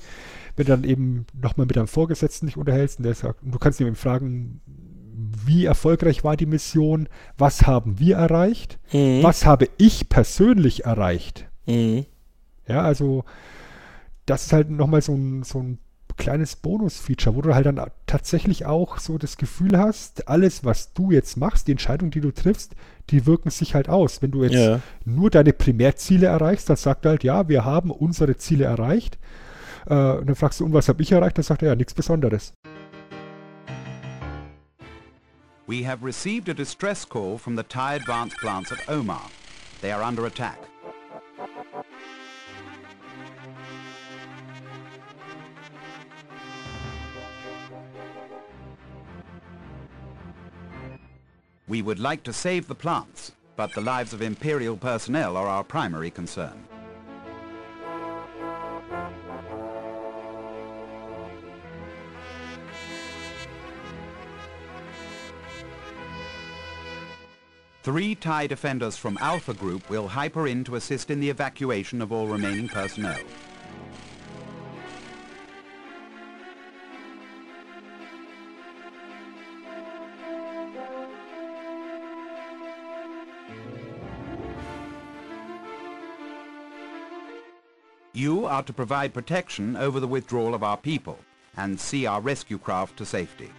[0.56, 3.80] wenn du dann eben nochmal mit deinem Vorgesetzten dich unterhältst und der sagt, du kannst
[3.80, 4.60] ihn fragen,
[5.44, 9.22] wie erfolgreich war die Mission, was haben wir erreicht, mhm.
[9.22, 11.48] was habe ich persönlich erreicht.
[11.66, 12.06] Mhm.
[12.66, 13.24] Ja, also
[14.26, 15.78] das ist halt nochmal so ein, so ein
[16.16, 21.10] kleines Bonus-Feature, wo du halt dann tatsächlich auch so das Gefühl hast, alles, was du
[21.10, 22.74] jetzt machst, die Entscheidung, die du triffst,
[23.10, 24.22] die wirken sich halt aus.
[24.22, 24.80] Wenn du jetzt ja.
[25.04, 29.18] nur deine Primärziele erreichst, dann sagt er halt, ja, wir haben unsere Ziele erreicht.
[29.86, 31.38] Äh, und dann fragst du, und was habe ich erreicht?
[31.38, 32.54] Dann sagt er, ja, nichts Besonderes.
[35.66, 39.30] We have received a distress call from the Thai advance plants at Omar.
[39.80, 40.69] They are under attack.
[51.70, 55.62] We would like to save the plants, but the lives of Imperial personnel are our
[55.62, 56.64] primary concern.
[67.84, 72.10] Three TIE defenders from Alpha Group will hyper in to assist in the evacuation of
[72.10, 73.20] all remaining personnel.
[88.20, 91.18] You are to provide protection over the withdrawal of our people
[91.56, 93.50] and see our rescue craft to safety.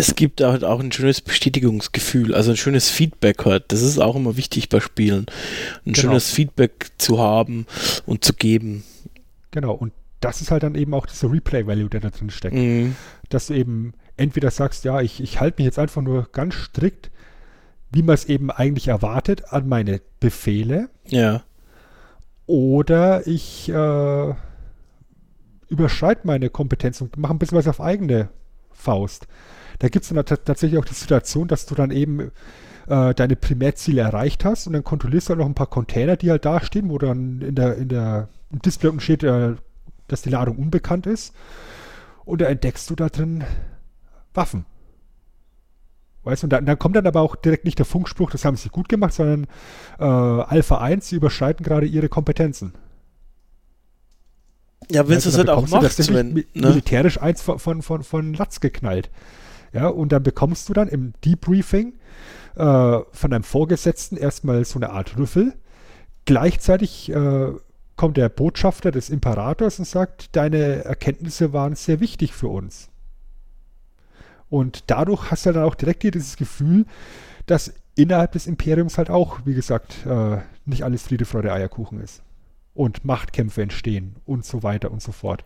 [0.00, 3.64] Das gibt halt auch ein schönes Bestätigungsgefühl, also ein schönes Feedback halt.
[3.70, 5.26] Das ist auch immer wichtig bei Spielen.
[5.84, 5.98] Ein Genau.
[5.98, 7.66] schönes Feedback zu haben
[8.06, 8.82] und zu geben.
[9.50, 12.54] Genau, und das ist halt dann eben auch dieser Replay-Value, der da drin steckt.
[12.56, 12.96] Mhm.
[13.28, 17.10] Dass du eben entweder sagst, ja, ich, ich halte mich jetzt einfach nur ganz strikt,
[17.92, 21.42] wie man es eben eigentlich erwartet, an meine Befehle, Ja.
[22.46, 24.34] oder ich äh,
[25.68, 28.30] überschreite meine Kompetenz und mache ein bisschen was auf eigene
[28.72, 29.26] Faust.
[29.80, 32.30] Da gibt es dann tat- tatsächlich auch die Situation, dass du dann eben
[32.86, 36.30] äh, deine Primärziele erreicht hast und dann kontrollierst du halt noch ein paar Container, die
[36.30, 39.54] halt da stehen, wo dann in der, in der im Display unten steht, äh,
[40.06, 41.34] dass die Ladung unbekannt ist.
[42.24, 43.42] Und da entdeckst du da drin
[44.34, 44.66] Waffen.
[46.22, 48.56] Weißt du, und dann, dann kommt dann aber auch direkt nicht der Funkspruch, das haben
[48.56, 49.46] sie gut gemacht, sondern
[49.98, 52.74] äh, Alpha 1, sie überschreiten gerade ihre Kompetenzen.
[54.90, 56.44] Ja, du, es halt auch bekommst du wenn, ne?
[56.54, 59.10] militärisch eins von, von, von, von Latz geknallt.
[59.72, 61.94] Ja, und dann bekommst du dann im Debriefing
[62.56, 65.54] äh, von deinem Vorgesetzten erstmal so eine Art Rüffel.
[66.24, 67.52] Gleichzeitig äh,
[67.96, 72.88] kommt der Botschafter des Imperators und sagt, deine Erkenntnisse waren sehr wichtig für uns.
[74.48, 76.86] Und dadurch hast du dann auch direkt hier dieses Gefühl,
[77.46, 82.22] dass innerhalb des Imperiums halt auch, wie gesagt, äh, nicht alles Friede, Freude, Eierkuchen ist.
[82.74, 85.44] Und Machtkämpfe entstehen und so weiter und so fort.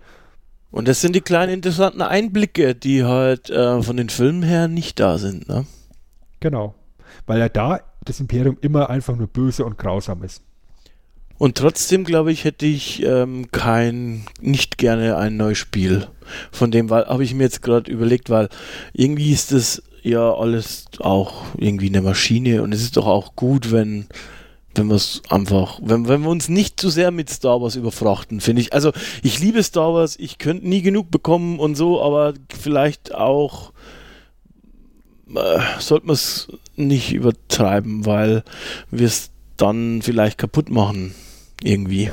[0.74, 4.98] Und das sind die kleinen interessanten Einblicke, die halt äh, von den Filmen her nicht
[4.98, 5.48] da sind.
[5.48, 5.66] Ne?
[6.40, 6.74] Genau.
[7.26, 10.42] Weil ja da das Imperium immer einfach nur böse und grausam ist.
[11.38, 16.08] Und trotzdem, glaube ich, hätte ich ähm, kein, nicht gerne ein neues Spiel.
[16.50, 18.48] Von dem, weil habe ich mir jetzt gerade überlegt, weil
[18.92, 23.70] irgendwie ist das ja alles auch irgendwie eine Maschine und es ist doch auch gut,
[23.70, 24.06] wenn
[24.76, 28.40] wenn wir es einfach, wenn, wenn wir uns nicht zu sehr mit Star Wars überfrachten,
[28.40, 28.72] finde ich.
[28.72, 28.92] Also
[29.22, 33.72] ich liebe Star Wars, ich könnte nie genug bekommen und so, aber vielleicht auch
[35.34, 38.44] äh, sollte man es nicht übertreiben, weil
[38.90, 41.14] wir es dann vielleicht kaputt machen.
[41.62, 42.10] Irgendwie.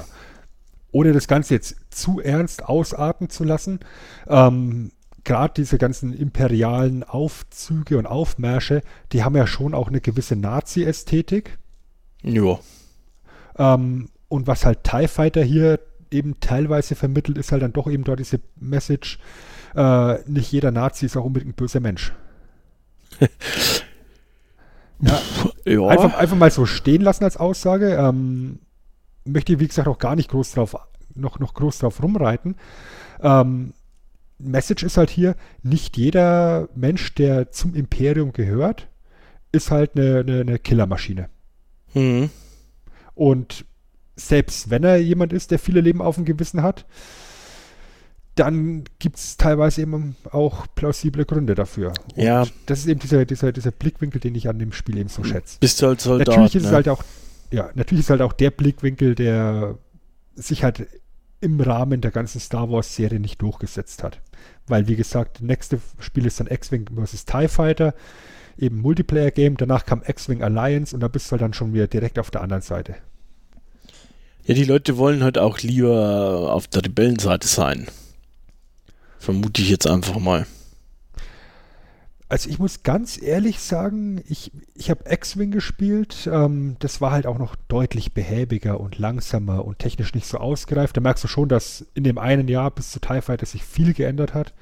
[0.92, 3.80] Ohne das Ganze jetzt zu ernst ausarten zu lassen,
[4.28, 4.92] ähm,
[5.24, 8.82] gerade diese ganzen imperialen Aufzüge und Aufmärsche,
[9.12, 11.58] die haben ja schon auch eine gewisse Nazi-Ästhetik.
[12.24, 12.60] Ja.
[13.58, 15.80] Ähm, und was halt TIE Fighter hier
[16.10, 19.20] eben teilweise vermittelt, ist halt dann doch eben dort diese Message,
[19.76, 22.14] äh, nicht jeder Nazi ist auch unbedingt ein böser Mensch.
[25.66, 25.88] Ja.
[25.88, 27.96] Einfach, einfach mal so stehen lassen als Aussage.
[27.96, 28.60] Ähm,
[29.26, 30.76] möchte, wie gesagt, auch gar nicht groß drauf,
[31.16, 32.56] noch, noch groß drauf rumreiten.
[33.22, 33.74] Ähm,
[34.38, 38.88] Message ist halt hier, nicht jeder Mensch, der zum Imperium gehört,
[39.52, 41.30] ist halt eine, eine, eine Killermaschine.
[41.94, 42.30] Mhm.
[43.16, 43.66] Und
[44.16, 46.86] selbst wenn er jemand ist, der viele Leben auf dem Gewissen hat,
[48.36, 51.94] dann gibt es teilweise eben auch plausible Gründe dafür.
[52.16, 52.46] Und Ja.
[52.66, 55.58] das ist eben dieser, dieser, dieser Blickwinkel, den ich an dem Spiel eben so schätze.
[55.60, 56.28] Bist du halt Soldat.
[56.28, 56.70] natürlich ist ne?
[56.70, 57.04] es halt auch,
[57.52, 59.78] ja, natürlich ist halt auch der Blickwinkel, der
[60.36, 60.88] sich halt
[61.42, 64.22] im Rahmen der ganzen Star Wars Serie nicht durchgesetzt hat.
[64.68, 67.26] Weil, wie gesagt, das nächste Spiel ist dann X-Wing vs.
[67.26, 67.94] TIE Fighter,
[68.62, 72.20] eben Multiplayer-Game, danach kam X-Wing Alliance und da bist du halt dann schon wieder direkt
[72.20, 72.96] auf der anderen Seite.
[74.46, 77.88] Ja, die Leute wollen halt auch lieber auf der Rebellenseite sein.
[79.20, 80.48] Vermute ich jetzt einfach mal.
[82.28, 86.30] Also ich muss ganz ehrlich sagen, ich, ich habe X-Wing gespielt.
[86.32, 90.96] Ähm, das war halt auch noch deutlich behäbiger und langsamer und technisch nicht so ausgereift.
[90.96, 93.94] Da merkst du schon, dass in dem einen Jahr bis zu TIE Fighter sich viel
[93.94, 94.54] geändert hat.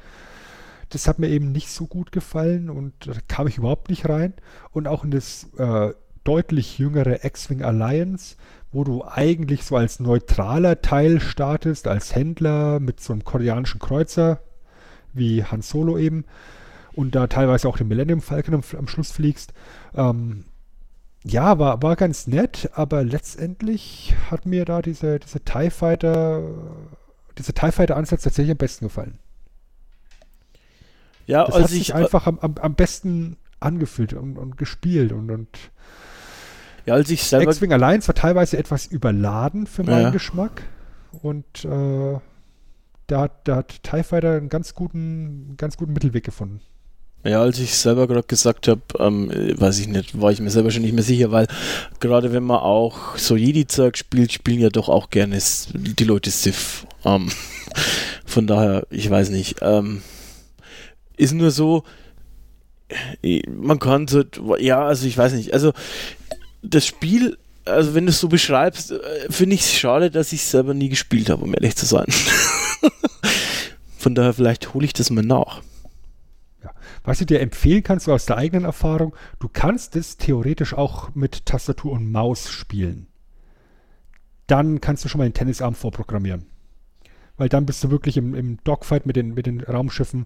[0.89, 4.33] Das hat mir eben nicht so gut gefallen und da kam ich überhaupt nicht rein.
[4.71, 5.93] Und auch in das äh,
[6.23, 8.35] deutlich jüngere X-Wing Alliance,
[8.71, 14.41] wo du eigentlich so als neutraler Teil startest, als Händler mit so einem koreanischen Kreuzer,
[15.13, 16.25] wie Han Solo eben
[16.93, 19.53] und da teilweise auch den Millennium Falcon am, am Schluss fliegst.
[19.95, 20.45] Ähm,
[21.23, 26.43] ja, war, war ganz nett, aber letztendlich hat mir da diese, diese TIE Fighter,
[27.37, 29.19] dieser TIE Fighter Ansatz tatsächlich am besten gefallen.
[31.29, 35.11] Ja, Das als hat sich ich, einfach am, am, am besten angefühlt und, und gespielt
[35.11, 35.47] und, und
[36.85, 40.09] ja, als ich selber X-Wing Alliance war teilweise etwas überladen für meinen Ja.
[40.09, 40.63] Geschmack
[41.21, 42.19] und äh,
[43.07, 46.61] da, hat- da hat TIE Fighter einen ganz guten, ganz guten Mittelweg gefunden.
[47.25, 50.71] Ja, als ich selber gerade gesagt habe, ähm, weiß ich nicht, war ich mir selber
[50.71, 51.47] schon nicht mehr sicher, weil
[51.99, 55.37] gerade wenn man auch so Jedi-Zeug spielt, spielen ja doch auch gerne
[55.73, 56.87] die Leute Sith.
[57.03, 57.29] Ähm,
[58.25, 59.57] von daher, ich weiß nicht.
[59.61, 60.01] Ähm,
[61.19, 61.83] ist nur so,
[63.21, 64.23] äh, man kann so,
[64.57, 65.73] ja, also ich weiß nicht, also
[66.61, 68.97] das Spiel, also wenn du es so beschreibst, äh,
[69.29, 72.07] finde ich es schade, dass ich es selber nie gespielt habe, um ehrlich zu sein.
[73.97, 75.61] von daher, vielleicht hole ich das mal nach.
[77.03, 81.15] Was ich dir empfehlen kann, so aus der eigenen Erfahrung, du kannst es theoretisch auch
[81.15, 83.07] mit Tastatur und Maus spielen.
[84.47, 86.45] Dann kannst du schon mal den Tennisarm vorprogrammieren.
[87.37, 90.25] Weil dann bist du wirklich im, im Dogfight mit den, mit den Raumschiffen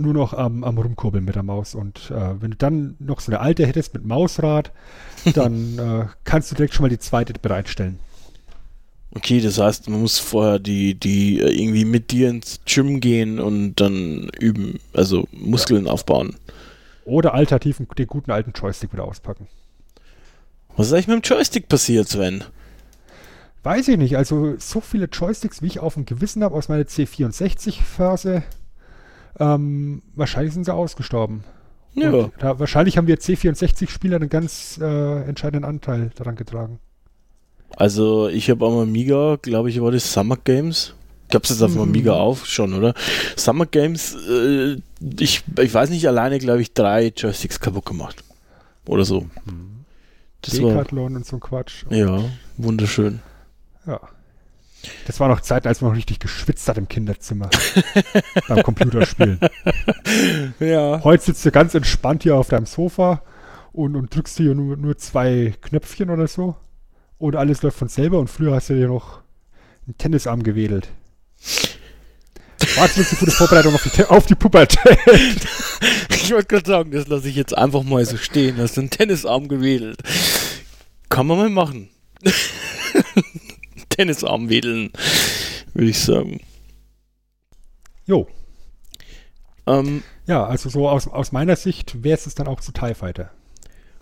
[0.00, 1.74] nur noch am, am Rumkurbeln mit der Maus.
[1.74, 4.72] Und äh, wenn du dann noch so eine alte hättest mit Mausrad,
[5.34, 7.98] dann äh, kannst du direkt schon mal die zweite bereitstellen.
[9.12, 13.40] Okay, das heißt, man muss vorher die, die äh, irgendwie mit dir ins Gym gehen
[13.40, 16.36] und dann üben, also Muskeln aufbauen.
[17.04, 19.48] Oder alternativ den guten alten Joystick wieder auspacken.
[20.76, 22.44] Was ist eigentlich mit dem Joystick passiert, Sven?
[23.62, 24.16] Weiß ich nicht.
[24.16, 28.42] Also so viele Joysticks, wie ich auf dem Gewissen habe aus meiner C64-Phase,
[29.40, 31.44] ähm, wahrscheinlich sind sie ausgestorben.
[31.94, 32.30] Ja.
[32.38, 36.78] Da, wahrscheinlich haben wir C64-Spieler einen ganz äh, entscheidenden Anteil daran getragen.
[37.76, 40.94] Also ich habe am Amiga, glaube ich, war das Summer Games.
[41.30, 42.94] Gab's jetzt auf dem Amiga auf schon, oder?
[43.36, 44.76] Summer Games, äh,
[45.18, 48.22] ich, ich weiß nicht, alleine, glaube ich, drei Joysticks kaputt gemacht.
[48.86, 49.26] Oder so.
[50.42, 51.84] Das war, Decathlon und so ein Quatsch.
[51.90, 52.24] ja,
[52.56, 53.20] wunderschön.
[53.86, 54.00] Ja.
[55.06, 57.50] Das war noch Zeit, als man noch richtig geschwitzt hat im Kinderzimmer.
[58.48, 59.40] beim Computerspielen.
[60.58, 61.02] Ja.
[61.04, 63.22] Heute sitzt du ganz entspannt hier auf deinem Sofa
[63.72, 66.56] und, und drückst hier nur, nur zwei Knöpfchen oder so.
[67.18, 69.20] Und alles läuft von selber und früher hast du dir noch
[69.86, 70.88] einen Tennisarm gewedelt.
[72.76, 74.98] War jetzt eine gute Vorbereitung auf die, auf die Pubertät.
[76.22, 78.58] Ich wollte gerade sagen, das lasse ich jetzt einfach mal so stehen.
[78.58, 79.98] Hast du einen Tennisarm gewedelt?
[81.08, 81.88] Kann man mal machen.
[83.90, 84.90] Tennisarm wedeln,
[85.74, 86.40] würde ich sagen.
[88.06, 88.26] Jo.
[89.66, 93.30] Ähm, Ja, also so aus, aus meiner Sicht wäre es dann auch zu TIE Fighter.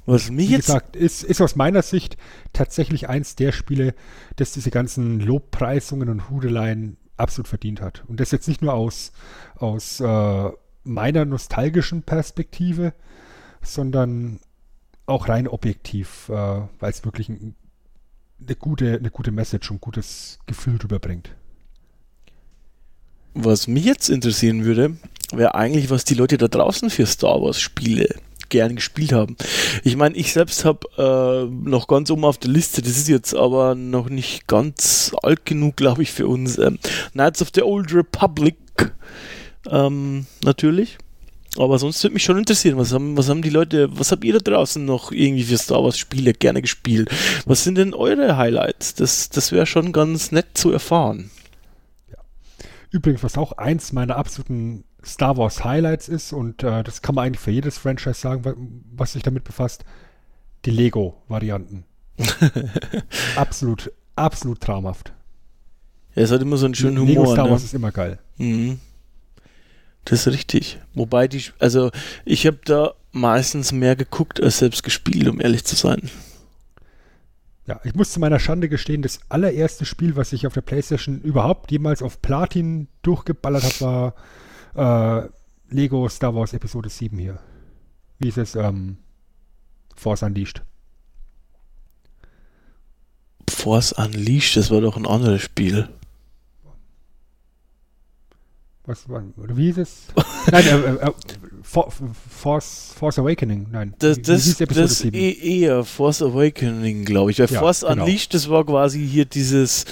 [0.06, 2.16] was mich Wie jetzt gesagt, ist, ist aus meiner Sicht
[2.52, 3.94] tatsächlich eins der Spiele,
[4.36, 8.04] das diese ganzen Lobpreisungen und Hudeleien absolut verdient hat.
[8.08, 9.12] Und das jetzt nicht nur aus,
[9.56, 10.50] aus äh,
[10.84, 12.94] meiner nostalgischen Perspektive,
[13.62, 14.40] sondern
[15.06, 17.56] auch rein objektiv, äh, weil es wirklich ein,
[18.44, 21.30] eine, gute, eine gute Message und gutes Gefühl rüberbringt.
[23.34, 24.96] Was mich jetzt interessieren würde,
[25.32, 28.08] wäre eigentlich, was die Leute da draußen für Star Wars Spiele
[28.48, 29.36] gern gespielt haben.
[29.84, 33.34] Ich meine, ich selbst habe äh, noch ganz oben auf der Liste, das ist jetzt
[33.34, 36.58] aber noch nicht ganz alt genug, glaube ich, für uns.
[36.58, 36.78] Ähm,
[37.12, 38.56] Knights of the Old Republic,
[39.70, 40.98] ähm, natürlich.
[41.58, 44.38] Aber sonst würde mich schon interessieren, was haben, was haben die Leute, was habt ihr
[44.38, 47.10] da draußen noch irgendwie für Star Wars Spiele gerne gespielt?
[47.46, 48.94] Was sind denn eure Highlights?
[48.94, 51.30] Das, das wäre schon ganz nett zu erfahren.
[52.90, 57.26] Übrigens, was auch eins meiner absoluten Star Wars Highlights ist, und äh, das kann man
[57.26, 58.54] eigentlich für jedes Franchise sagen, wa-
[58.94, 59.84] was sich damit befasst,
[60.64, 61.84] die Lego-Varianten.
[63.36, 65.12] absolut, absolut traumhaft.
[66.14, 67.34] Es hat immer so einen schönen Lego Humor.
[67.34, 67.50] Star ne?
[67.52, 68.18] Wars ist immer geil.
[68.38, 68.80] Mhm.
[70.04, 70.78] Das ist richtig.
[70.94, 71.90] Wobei die, also
[72.24, 76.10] ich habe da meistens mehr geguckt als selbst gespielt, um ehrlich zu sein.
[77.66, 81.20] Ja, ich muss zu meiner Schande gestehen, das allererste Spiel, was ich auf der Playstation
[81.20, 84.14] überhaupt jemals auf Platin durchgeballert habe,
[84.74, 85.28] war äh,
[85.68, 87.38] Lego Star Wars Episode 7 hier.
[88.18, 88.54] Wie ist es?
[88.54, 88.96] Ähm,
[89.94, 90.62] Force Unleashed.
[93.50, 95.88] Force Unleashed, das war doch ein anderes Spiel.
[98.88, 99.96] Was war, oder wie hieß es?
[100.50, 101.12] Nein, äh, äh, äh,
[101.62, 101.92] For,
[102.30, 103.66] Force, Force Awakening.
[103.70, 103.92] Nein.
[103.98, 105.14] Das, das, das 7?
[105.14, 107.38] eh, eher Force Awakening, glaube ich.
[107.38, 108.04] Weil Ja, Force genau.
[108.04, 109.84] Unleashed, das war quasi hier dieses,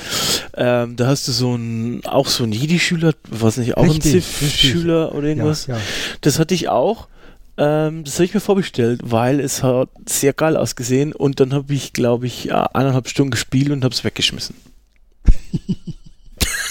[0.57, 4.21] ähm, da hast du so ein, auch so ein Jedi-Schüler, was nicht, auch Richtig, ein.
[4.23, 5.67] Sith-Schüler oder irgendwas.
[5.67, 5.83] Ja, ja.
[6.23, 7.09] Das hatte ich auch.
[7.59, 11.75] Ähm, das habe ich mir vorbestellt, weil es hat sehr geil ausgesehen und dann habe
[11.75, 14.57] ich, glaube ich, ja, eineinhalb Stunden gespielt und habe es weggeschmissen.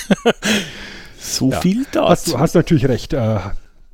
[1.26, 1.62] so Ja.
[1.62, 1.96] viel Hast,
[2.28, 2.32] dazu.
[2.32, 3.14] du, hast natürlich recht.
[3.14, 3.40] Äh,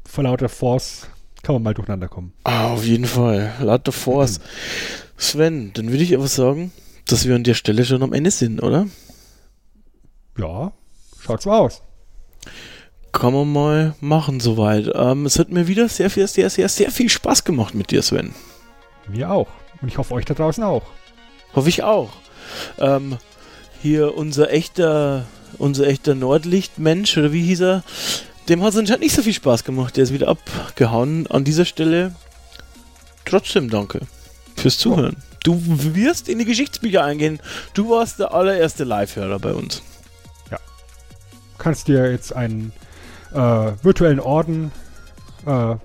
[0.08, 1.08] vor lauter Force
[1.44, 2.34] kann man mal durcheinander kommen.
[2.44, 3.54] Ah, auf jeden Fall.
[3.62, 4.40] Lauter Force.
[5.18, 6.72] Sven, dann würde ich aber sagen,
[7.08, 8.88] dass wir an der Stelle schon am Ende sind, oder?
[10.38, 10.72] Ja,
[11.20, 11.82] schaut so aus.
[13.12, 14.90] Kann man mal machen soweit.
[14.96, 18.02] Ähm, es hat mir wieder sehr, viel, sehr, sehr, sehr viel Spaß gemacht mit dir,
[18.02, 18.34] Sven.
[19.08, 19.48] Mir auch.
[19.82, 20.84] Und ich hoffe, euch da draußen auch.
[21.54, 22.12] Hoffe ich auch.
[22.80, 23.18] Ähm,
[23.82, 25.26] hier unser echter,
[25.62, 27.84] unser echter Nordlichtmensch, oder wie hieß er?
[28.50, 29.96] dem hat es anscheinend nicht so viel Spaß gemacht.
[29.96, 31.28] Der ist wieder abgehauen.
[31.28, 32.14] An dieser Stelle
[33.24, 34.02] trotzdem danke
[34.58, 35.16] fürs Zuhören.
[35.44, 37.40] Du wirst in die Geschichtsbücher eingehen.
[37.76, 39.82] Du warst der allererste Live-Hörer bei uns.
[41.58, 42.74] Kannst dir jetzt einen
[43.32, 44.72] äh, virtuellen Orden,
[45.46, 45.76] äh,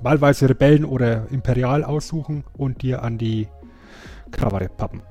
[0.00, 3.48] wahlweise Rebellen oder Imperial aussuchen und dir an die
[4.30, 5.02] Krawatte pappen.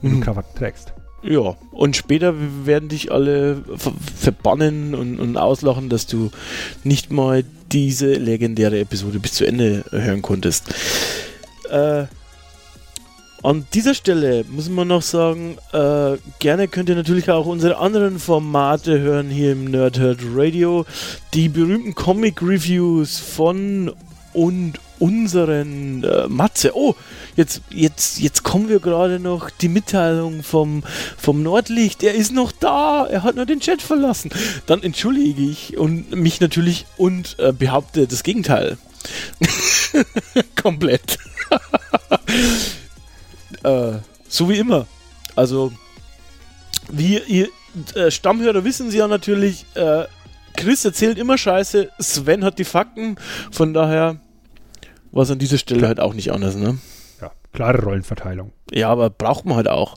[0.00, 0.20] Wenn Mhm.
[0.20, 0.94] du Krawatte trägst.
[1.28, 2.34] Ja, und später
[2.64, 6.30] werden dich alle ver verbannen und, und auslachen, dass du
[6.84, 10.72] nicht mal diese legendäre Episode bis zu Ende hören konntest.
[11.68, 12.04] Äh,
[13.42, 18.18] an dieser Stelle muss man noch sagen, äh, gerne könnt ihr natürlich auch unsere anderen
[18.18, 20.84] Formate hören hier im Nerdhurt Radio.
[21.34, 23.92] Die berühmten Comic Reviews von
[24.32, 26.76] und unseren äh, Matze.
[26.76, 26.94] Oh,
[27.36, 30.82] jetzt, jetzt, jetzt kommen wir gerade noch die Mitteilung vom,
[31.16, 32.02] vom Nordlicht.
[32.02, 33.06] Er ist noch da.
[33.06, 34.30] Er hat nur den Chat verlassen.
[34.66, 38.78] Dann entschuldige ich und mich natürlich und äh, behaupte das Gegenteil.
[40.60, 41.18] Komplett.
[43.62, 43.92] äh,
[44.28, 44.86] so wie immer.
[45.34, 45.72] Also,
[46.90, 47.48] wie ihr
[47.94, 50.04] äh, Stammhörer wissen sie ja natürlich, äh,
[50.56, 53.16] Chris erzählt immer Scheiße, Sven hat die Fakten,
[53.50, 54.16] von daher
[55.12, 56.78] war es an dieser Stelle halt auch nicht anders, ne?
[57.20, 58.52] Ja, klare Rollenverteilung.
[58.72, 59.96] Ja, aber braucht man halt auch.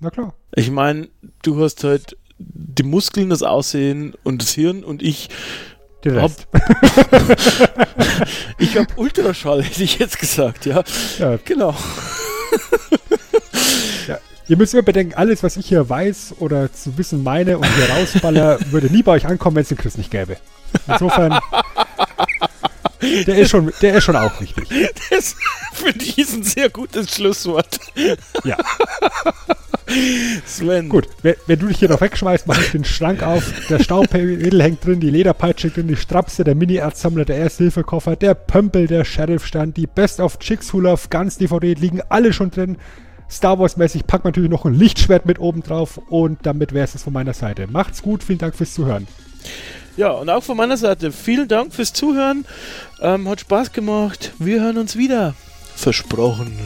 [0.00, 0.34] Na klar.
[0.54, 1.08] Ich meine,
[1.42, 5.28] du hast halt die Muskeln, das Aussehen und das Hirn und ich
[6.04, 6.48] Der hab, Rest.
[8.58, 10.82] ich hab Ultraschall, hätte ich jetzt gesagt, ja.
[11.18, 11.74] Ja, Genau.
[14.48, 17.88] Ihr müsst immer bedenken, alles, was ich hier weiß oder zu wissen meine und hier
[17.88, 20.36] rausballer, würde nie bei euch ankommen, wenn es den Chris nicht gäbe.
[20.88, 21.38] Insofern,
[23.02, 24.68] der ist schon, der ist schon auch wichtig.
[25.10, 25.36] Das
[25.98, 27.80] ich ist ein sehr gutes Schlusswort.
[28.44, 28.56] Ja,
[30.46, 30.88] Sven.
[30.88, 31.08] gut.
[31.22, 33.52] Wenn, wenn du dich hier noch wegschmeißt, mache ich den Schrank auf.
[33.68, 38.86] Der Staubwedel hängt drin, die Lederpeitsche drin, die Strapse, der Mini-Erzsammler, der Erste-Hilfe-Koffer, der Pömpel,
[38.86, 42.76] der Sheriff-Stand, die Best of Chicks Hula auf ganz DVD liegen alle schon drin.
[43.30, 47.02] Star Wars-mäßig packt man natürlich noch ein Lichtschwert mit oben drauf und damit wäre es
[47.02, 47.66] von meiner Seite.
[47.66, 49.06] Macht's gut, vielen Dank fürs Zuhören.
[49.96, 52.44] Ja, und auch von meiner Seite vielen Dank fürs Zuhören.
[53.00, 54.32] Ähm, hat Spaß gemacht.
[54.38, 55.34] Wir hören uns wieder.
[55.74, 56.56] Versprochen.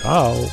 [0.00, 0.50] Ciao.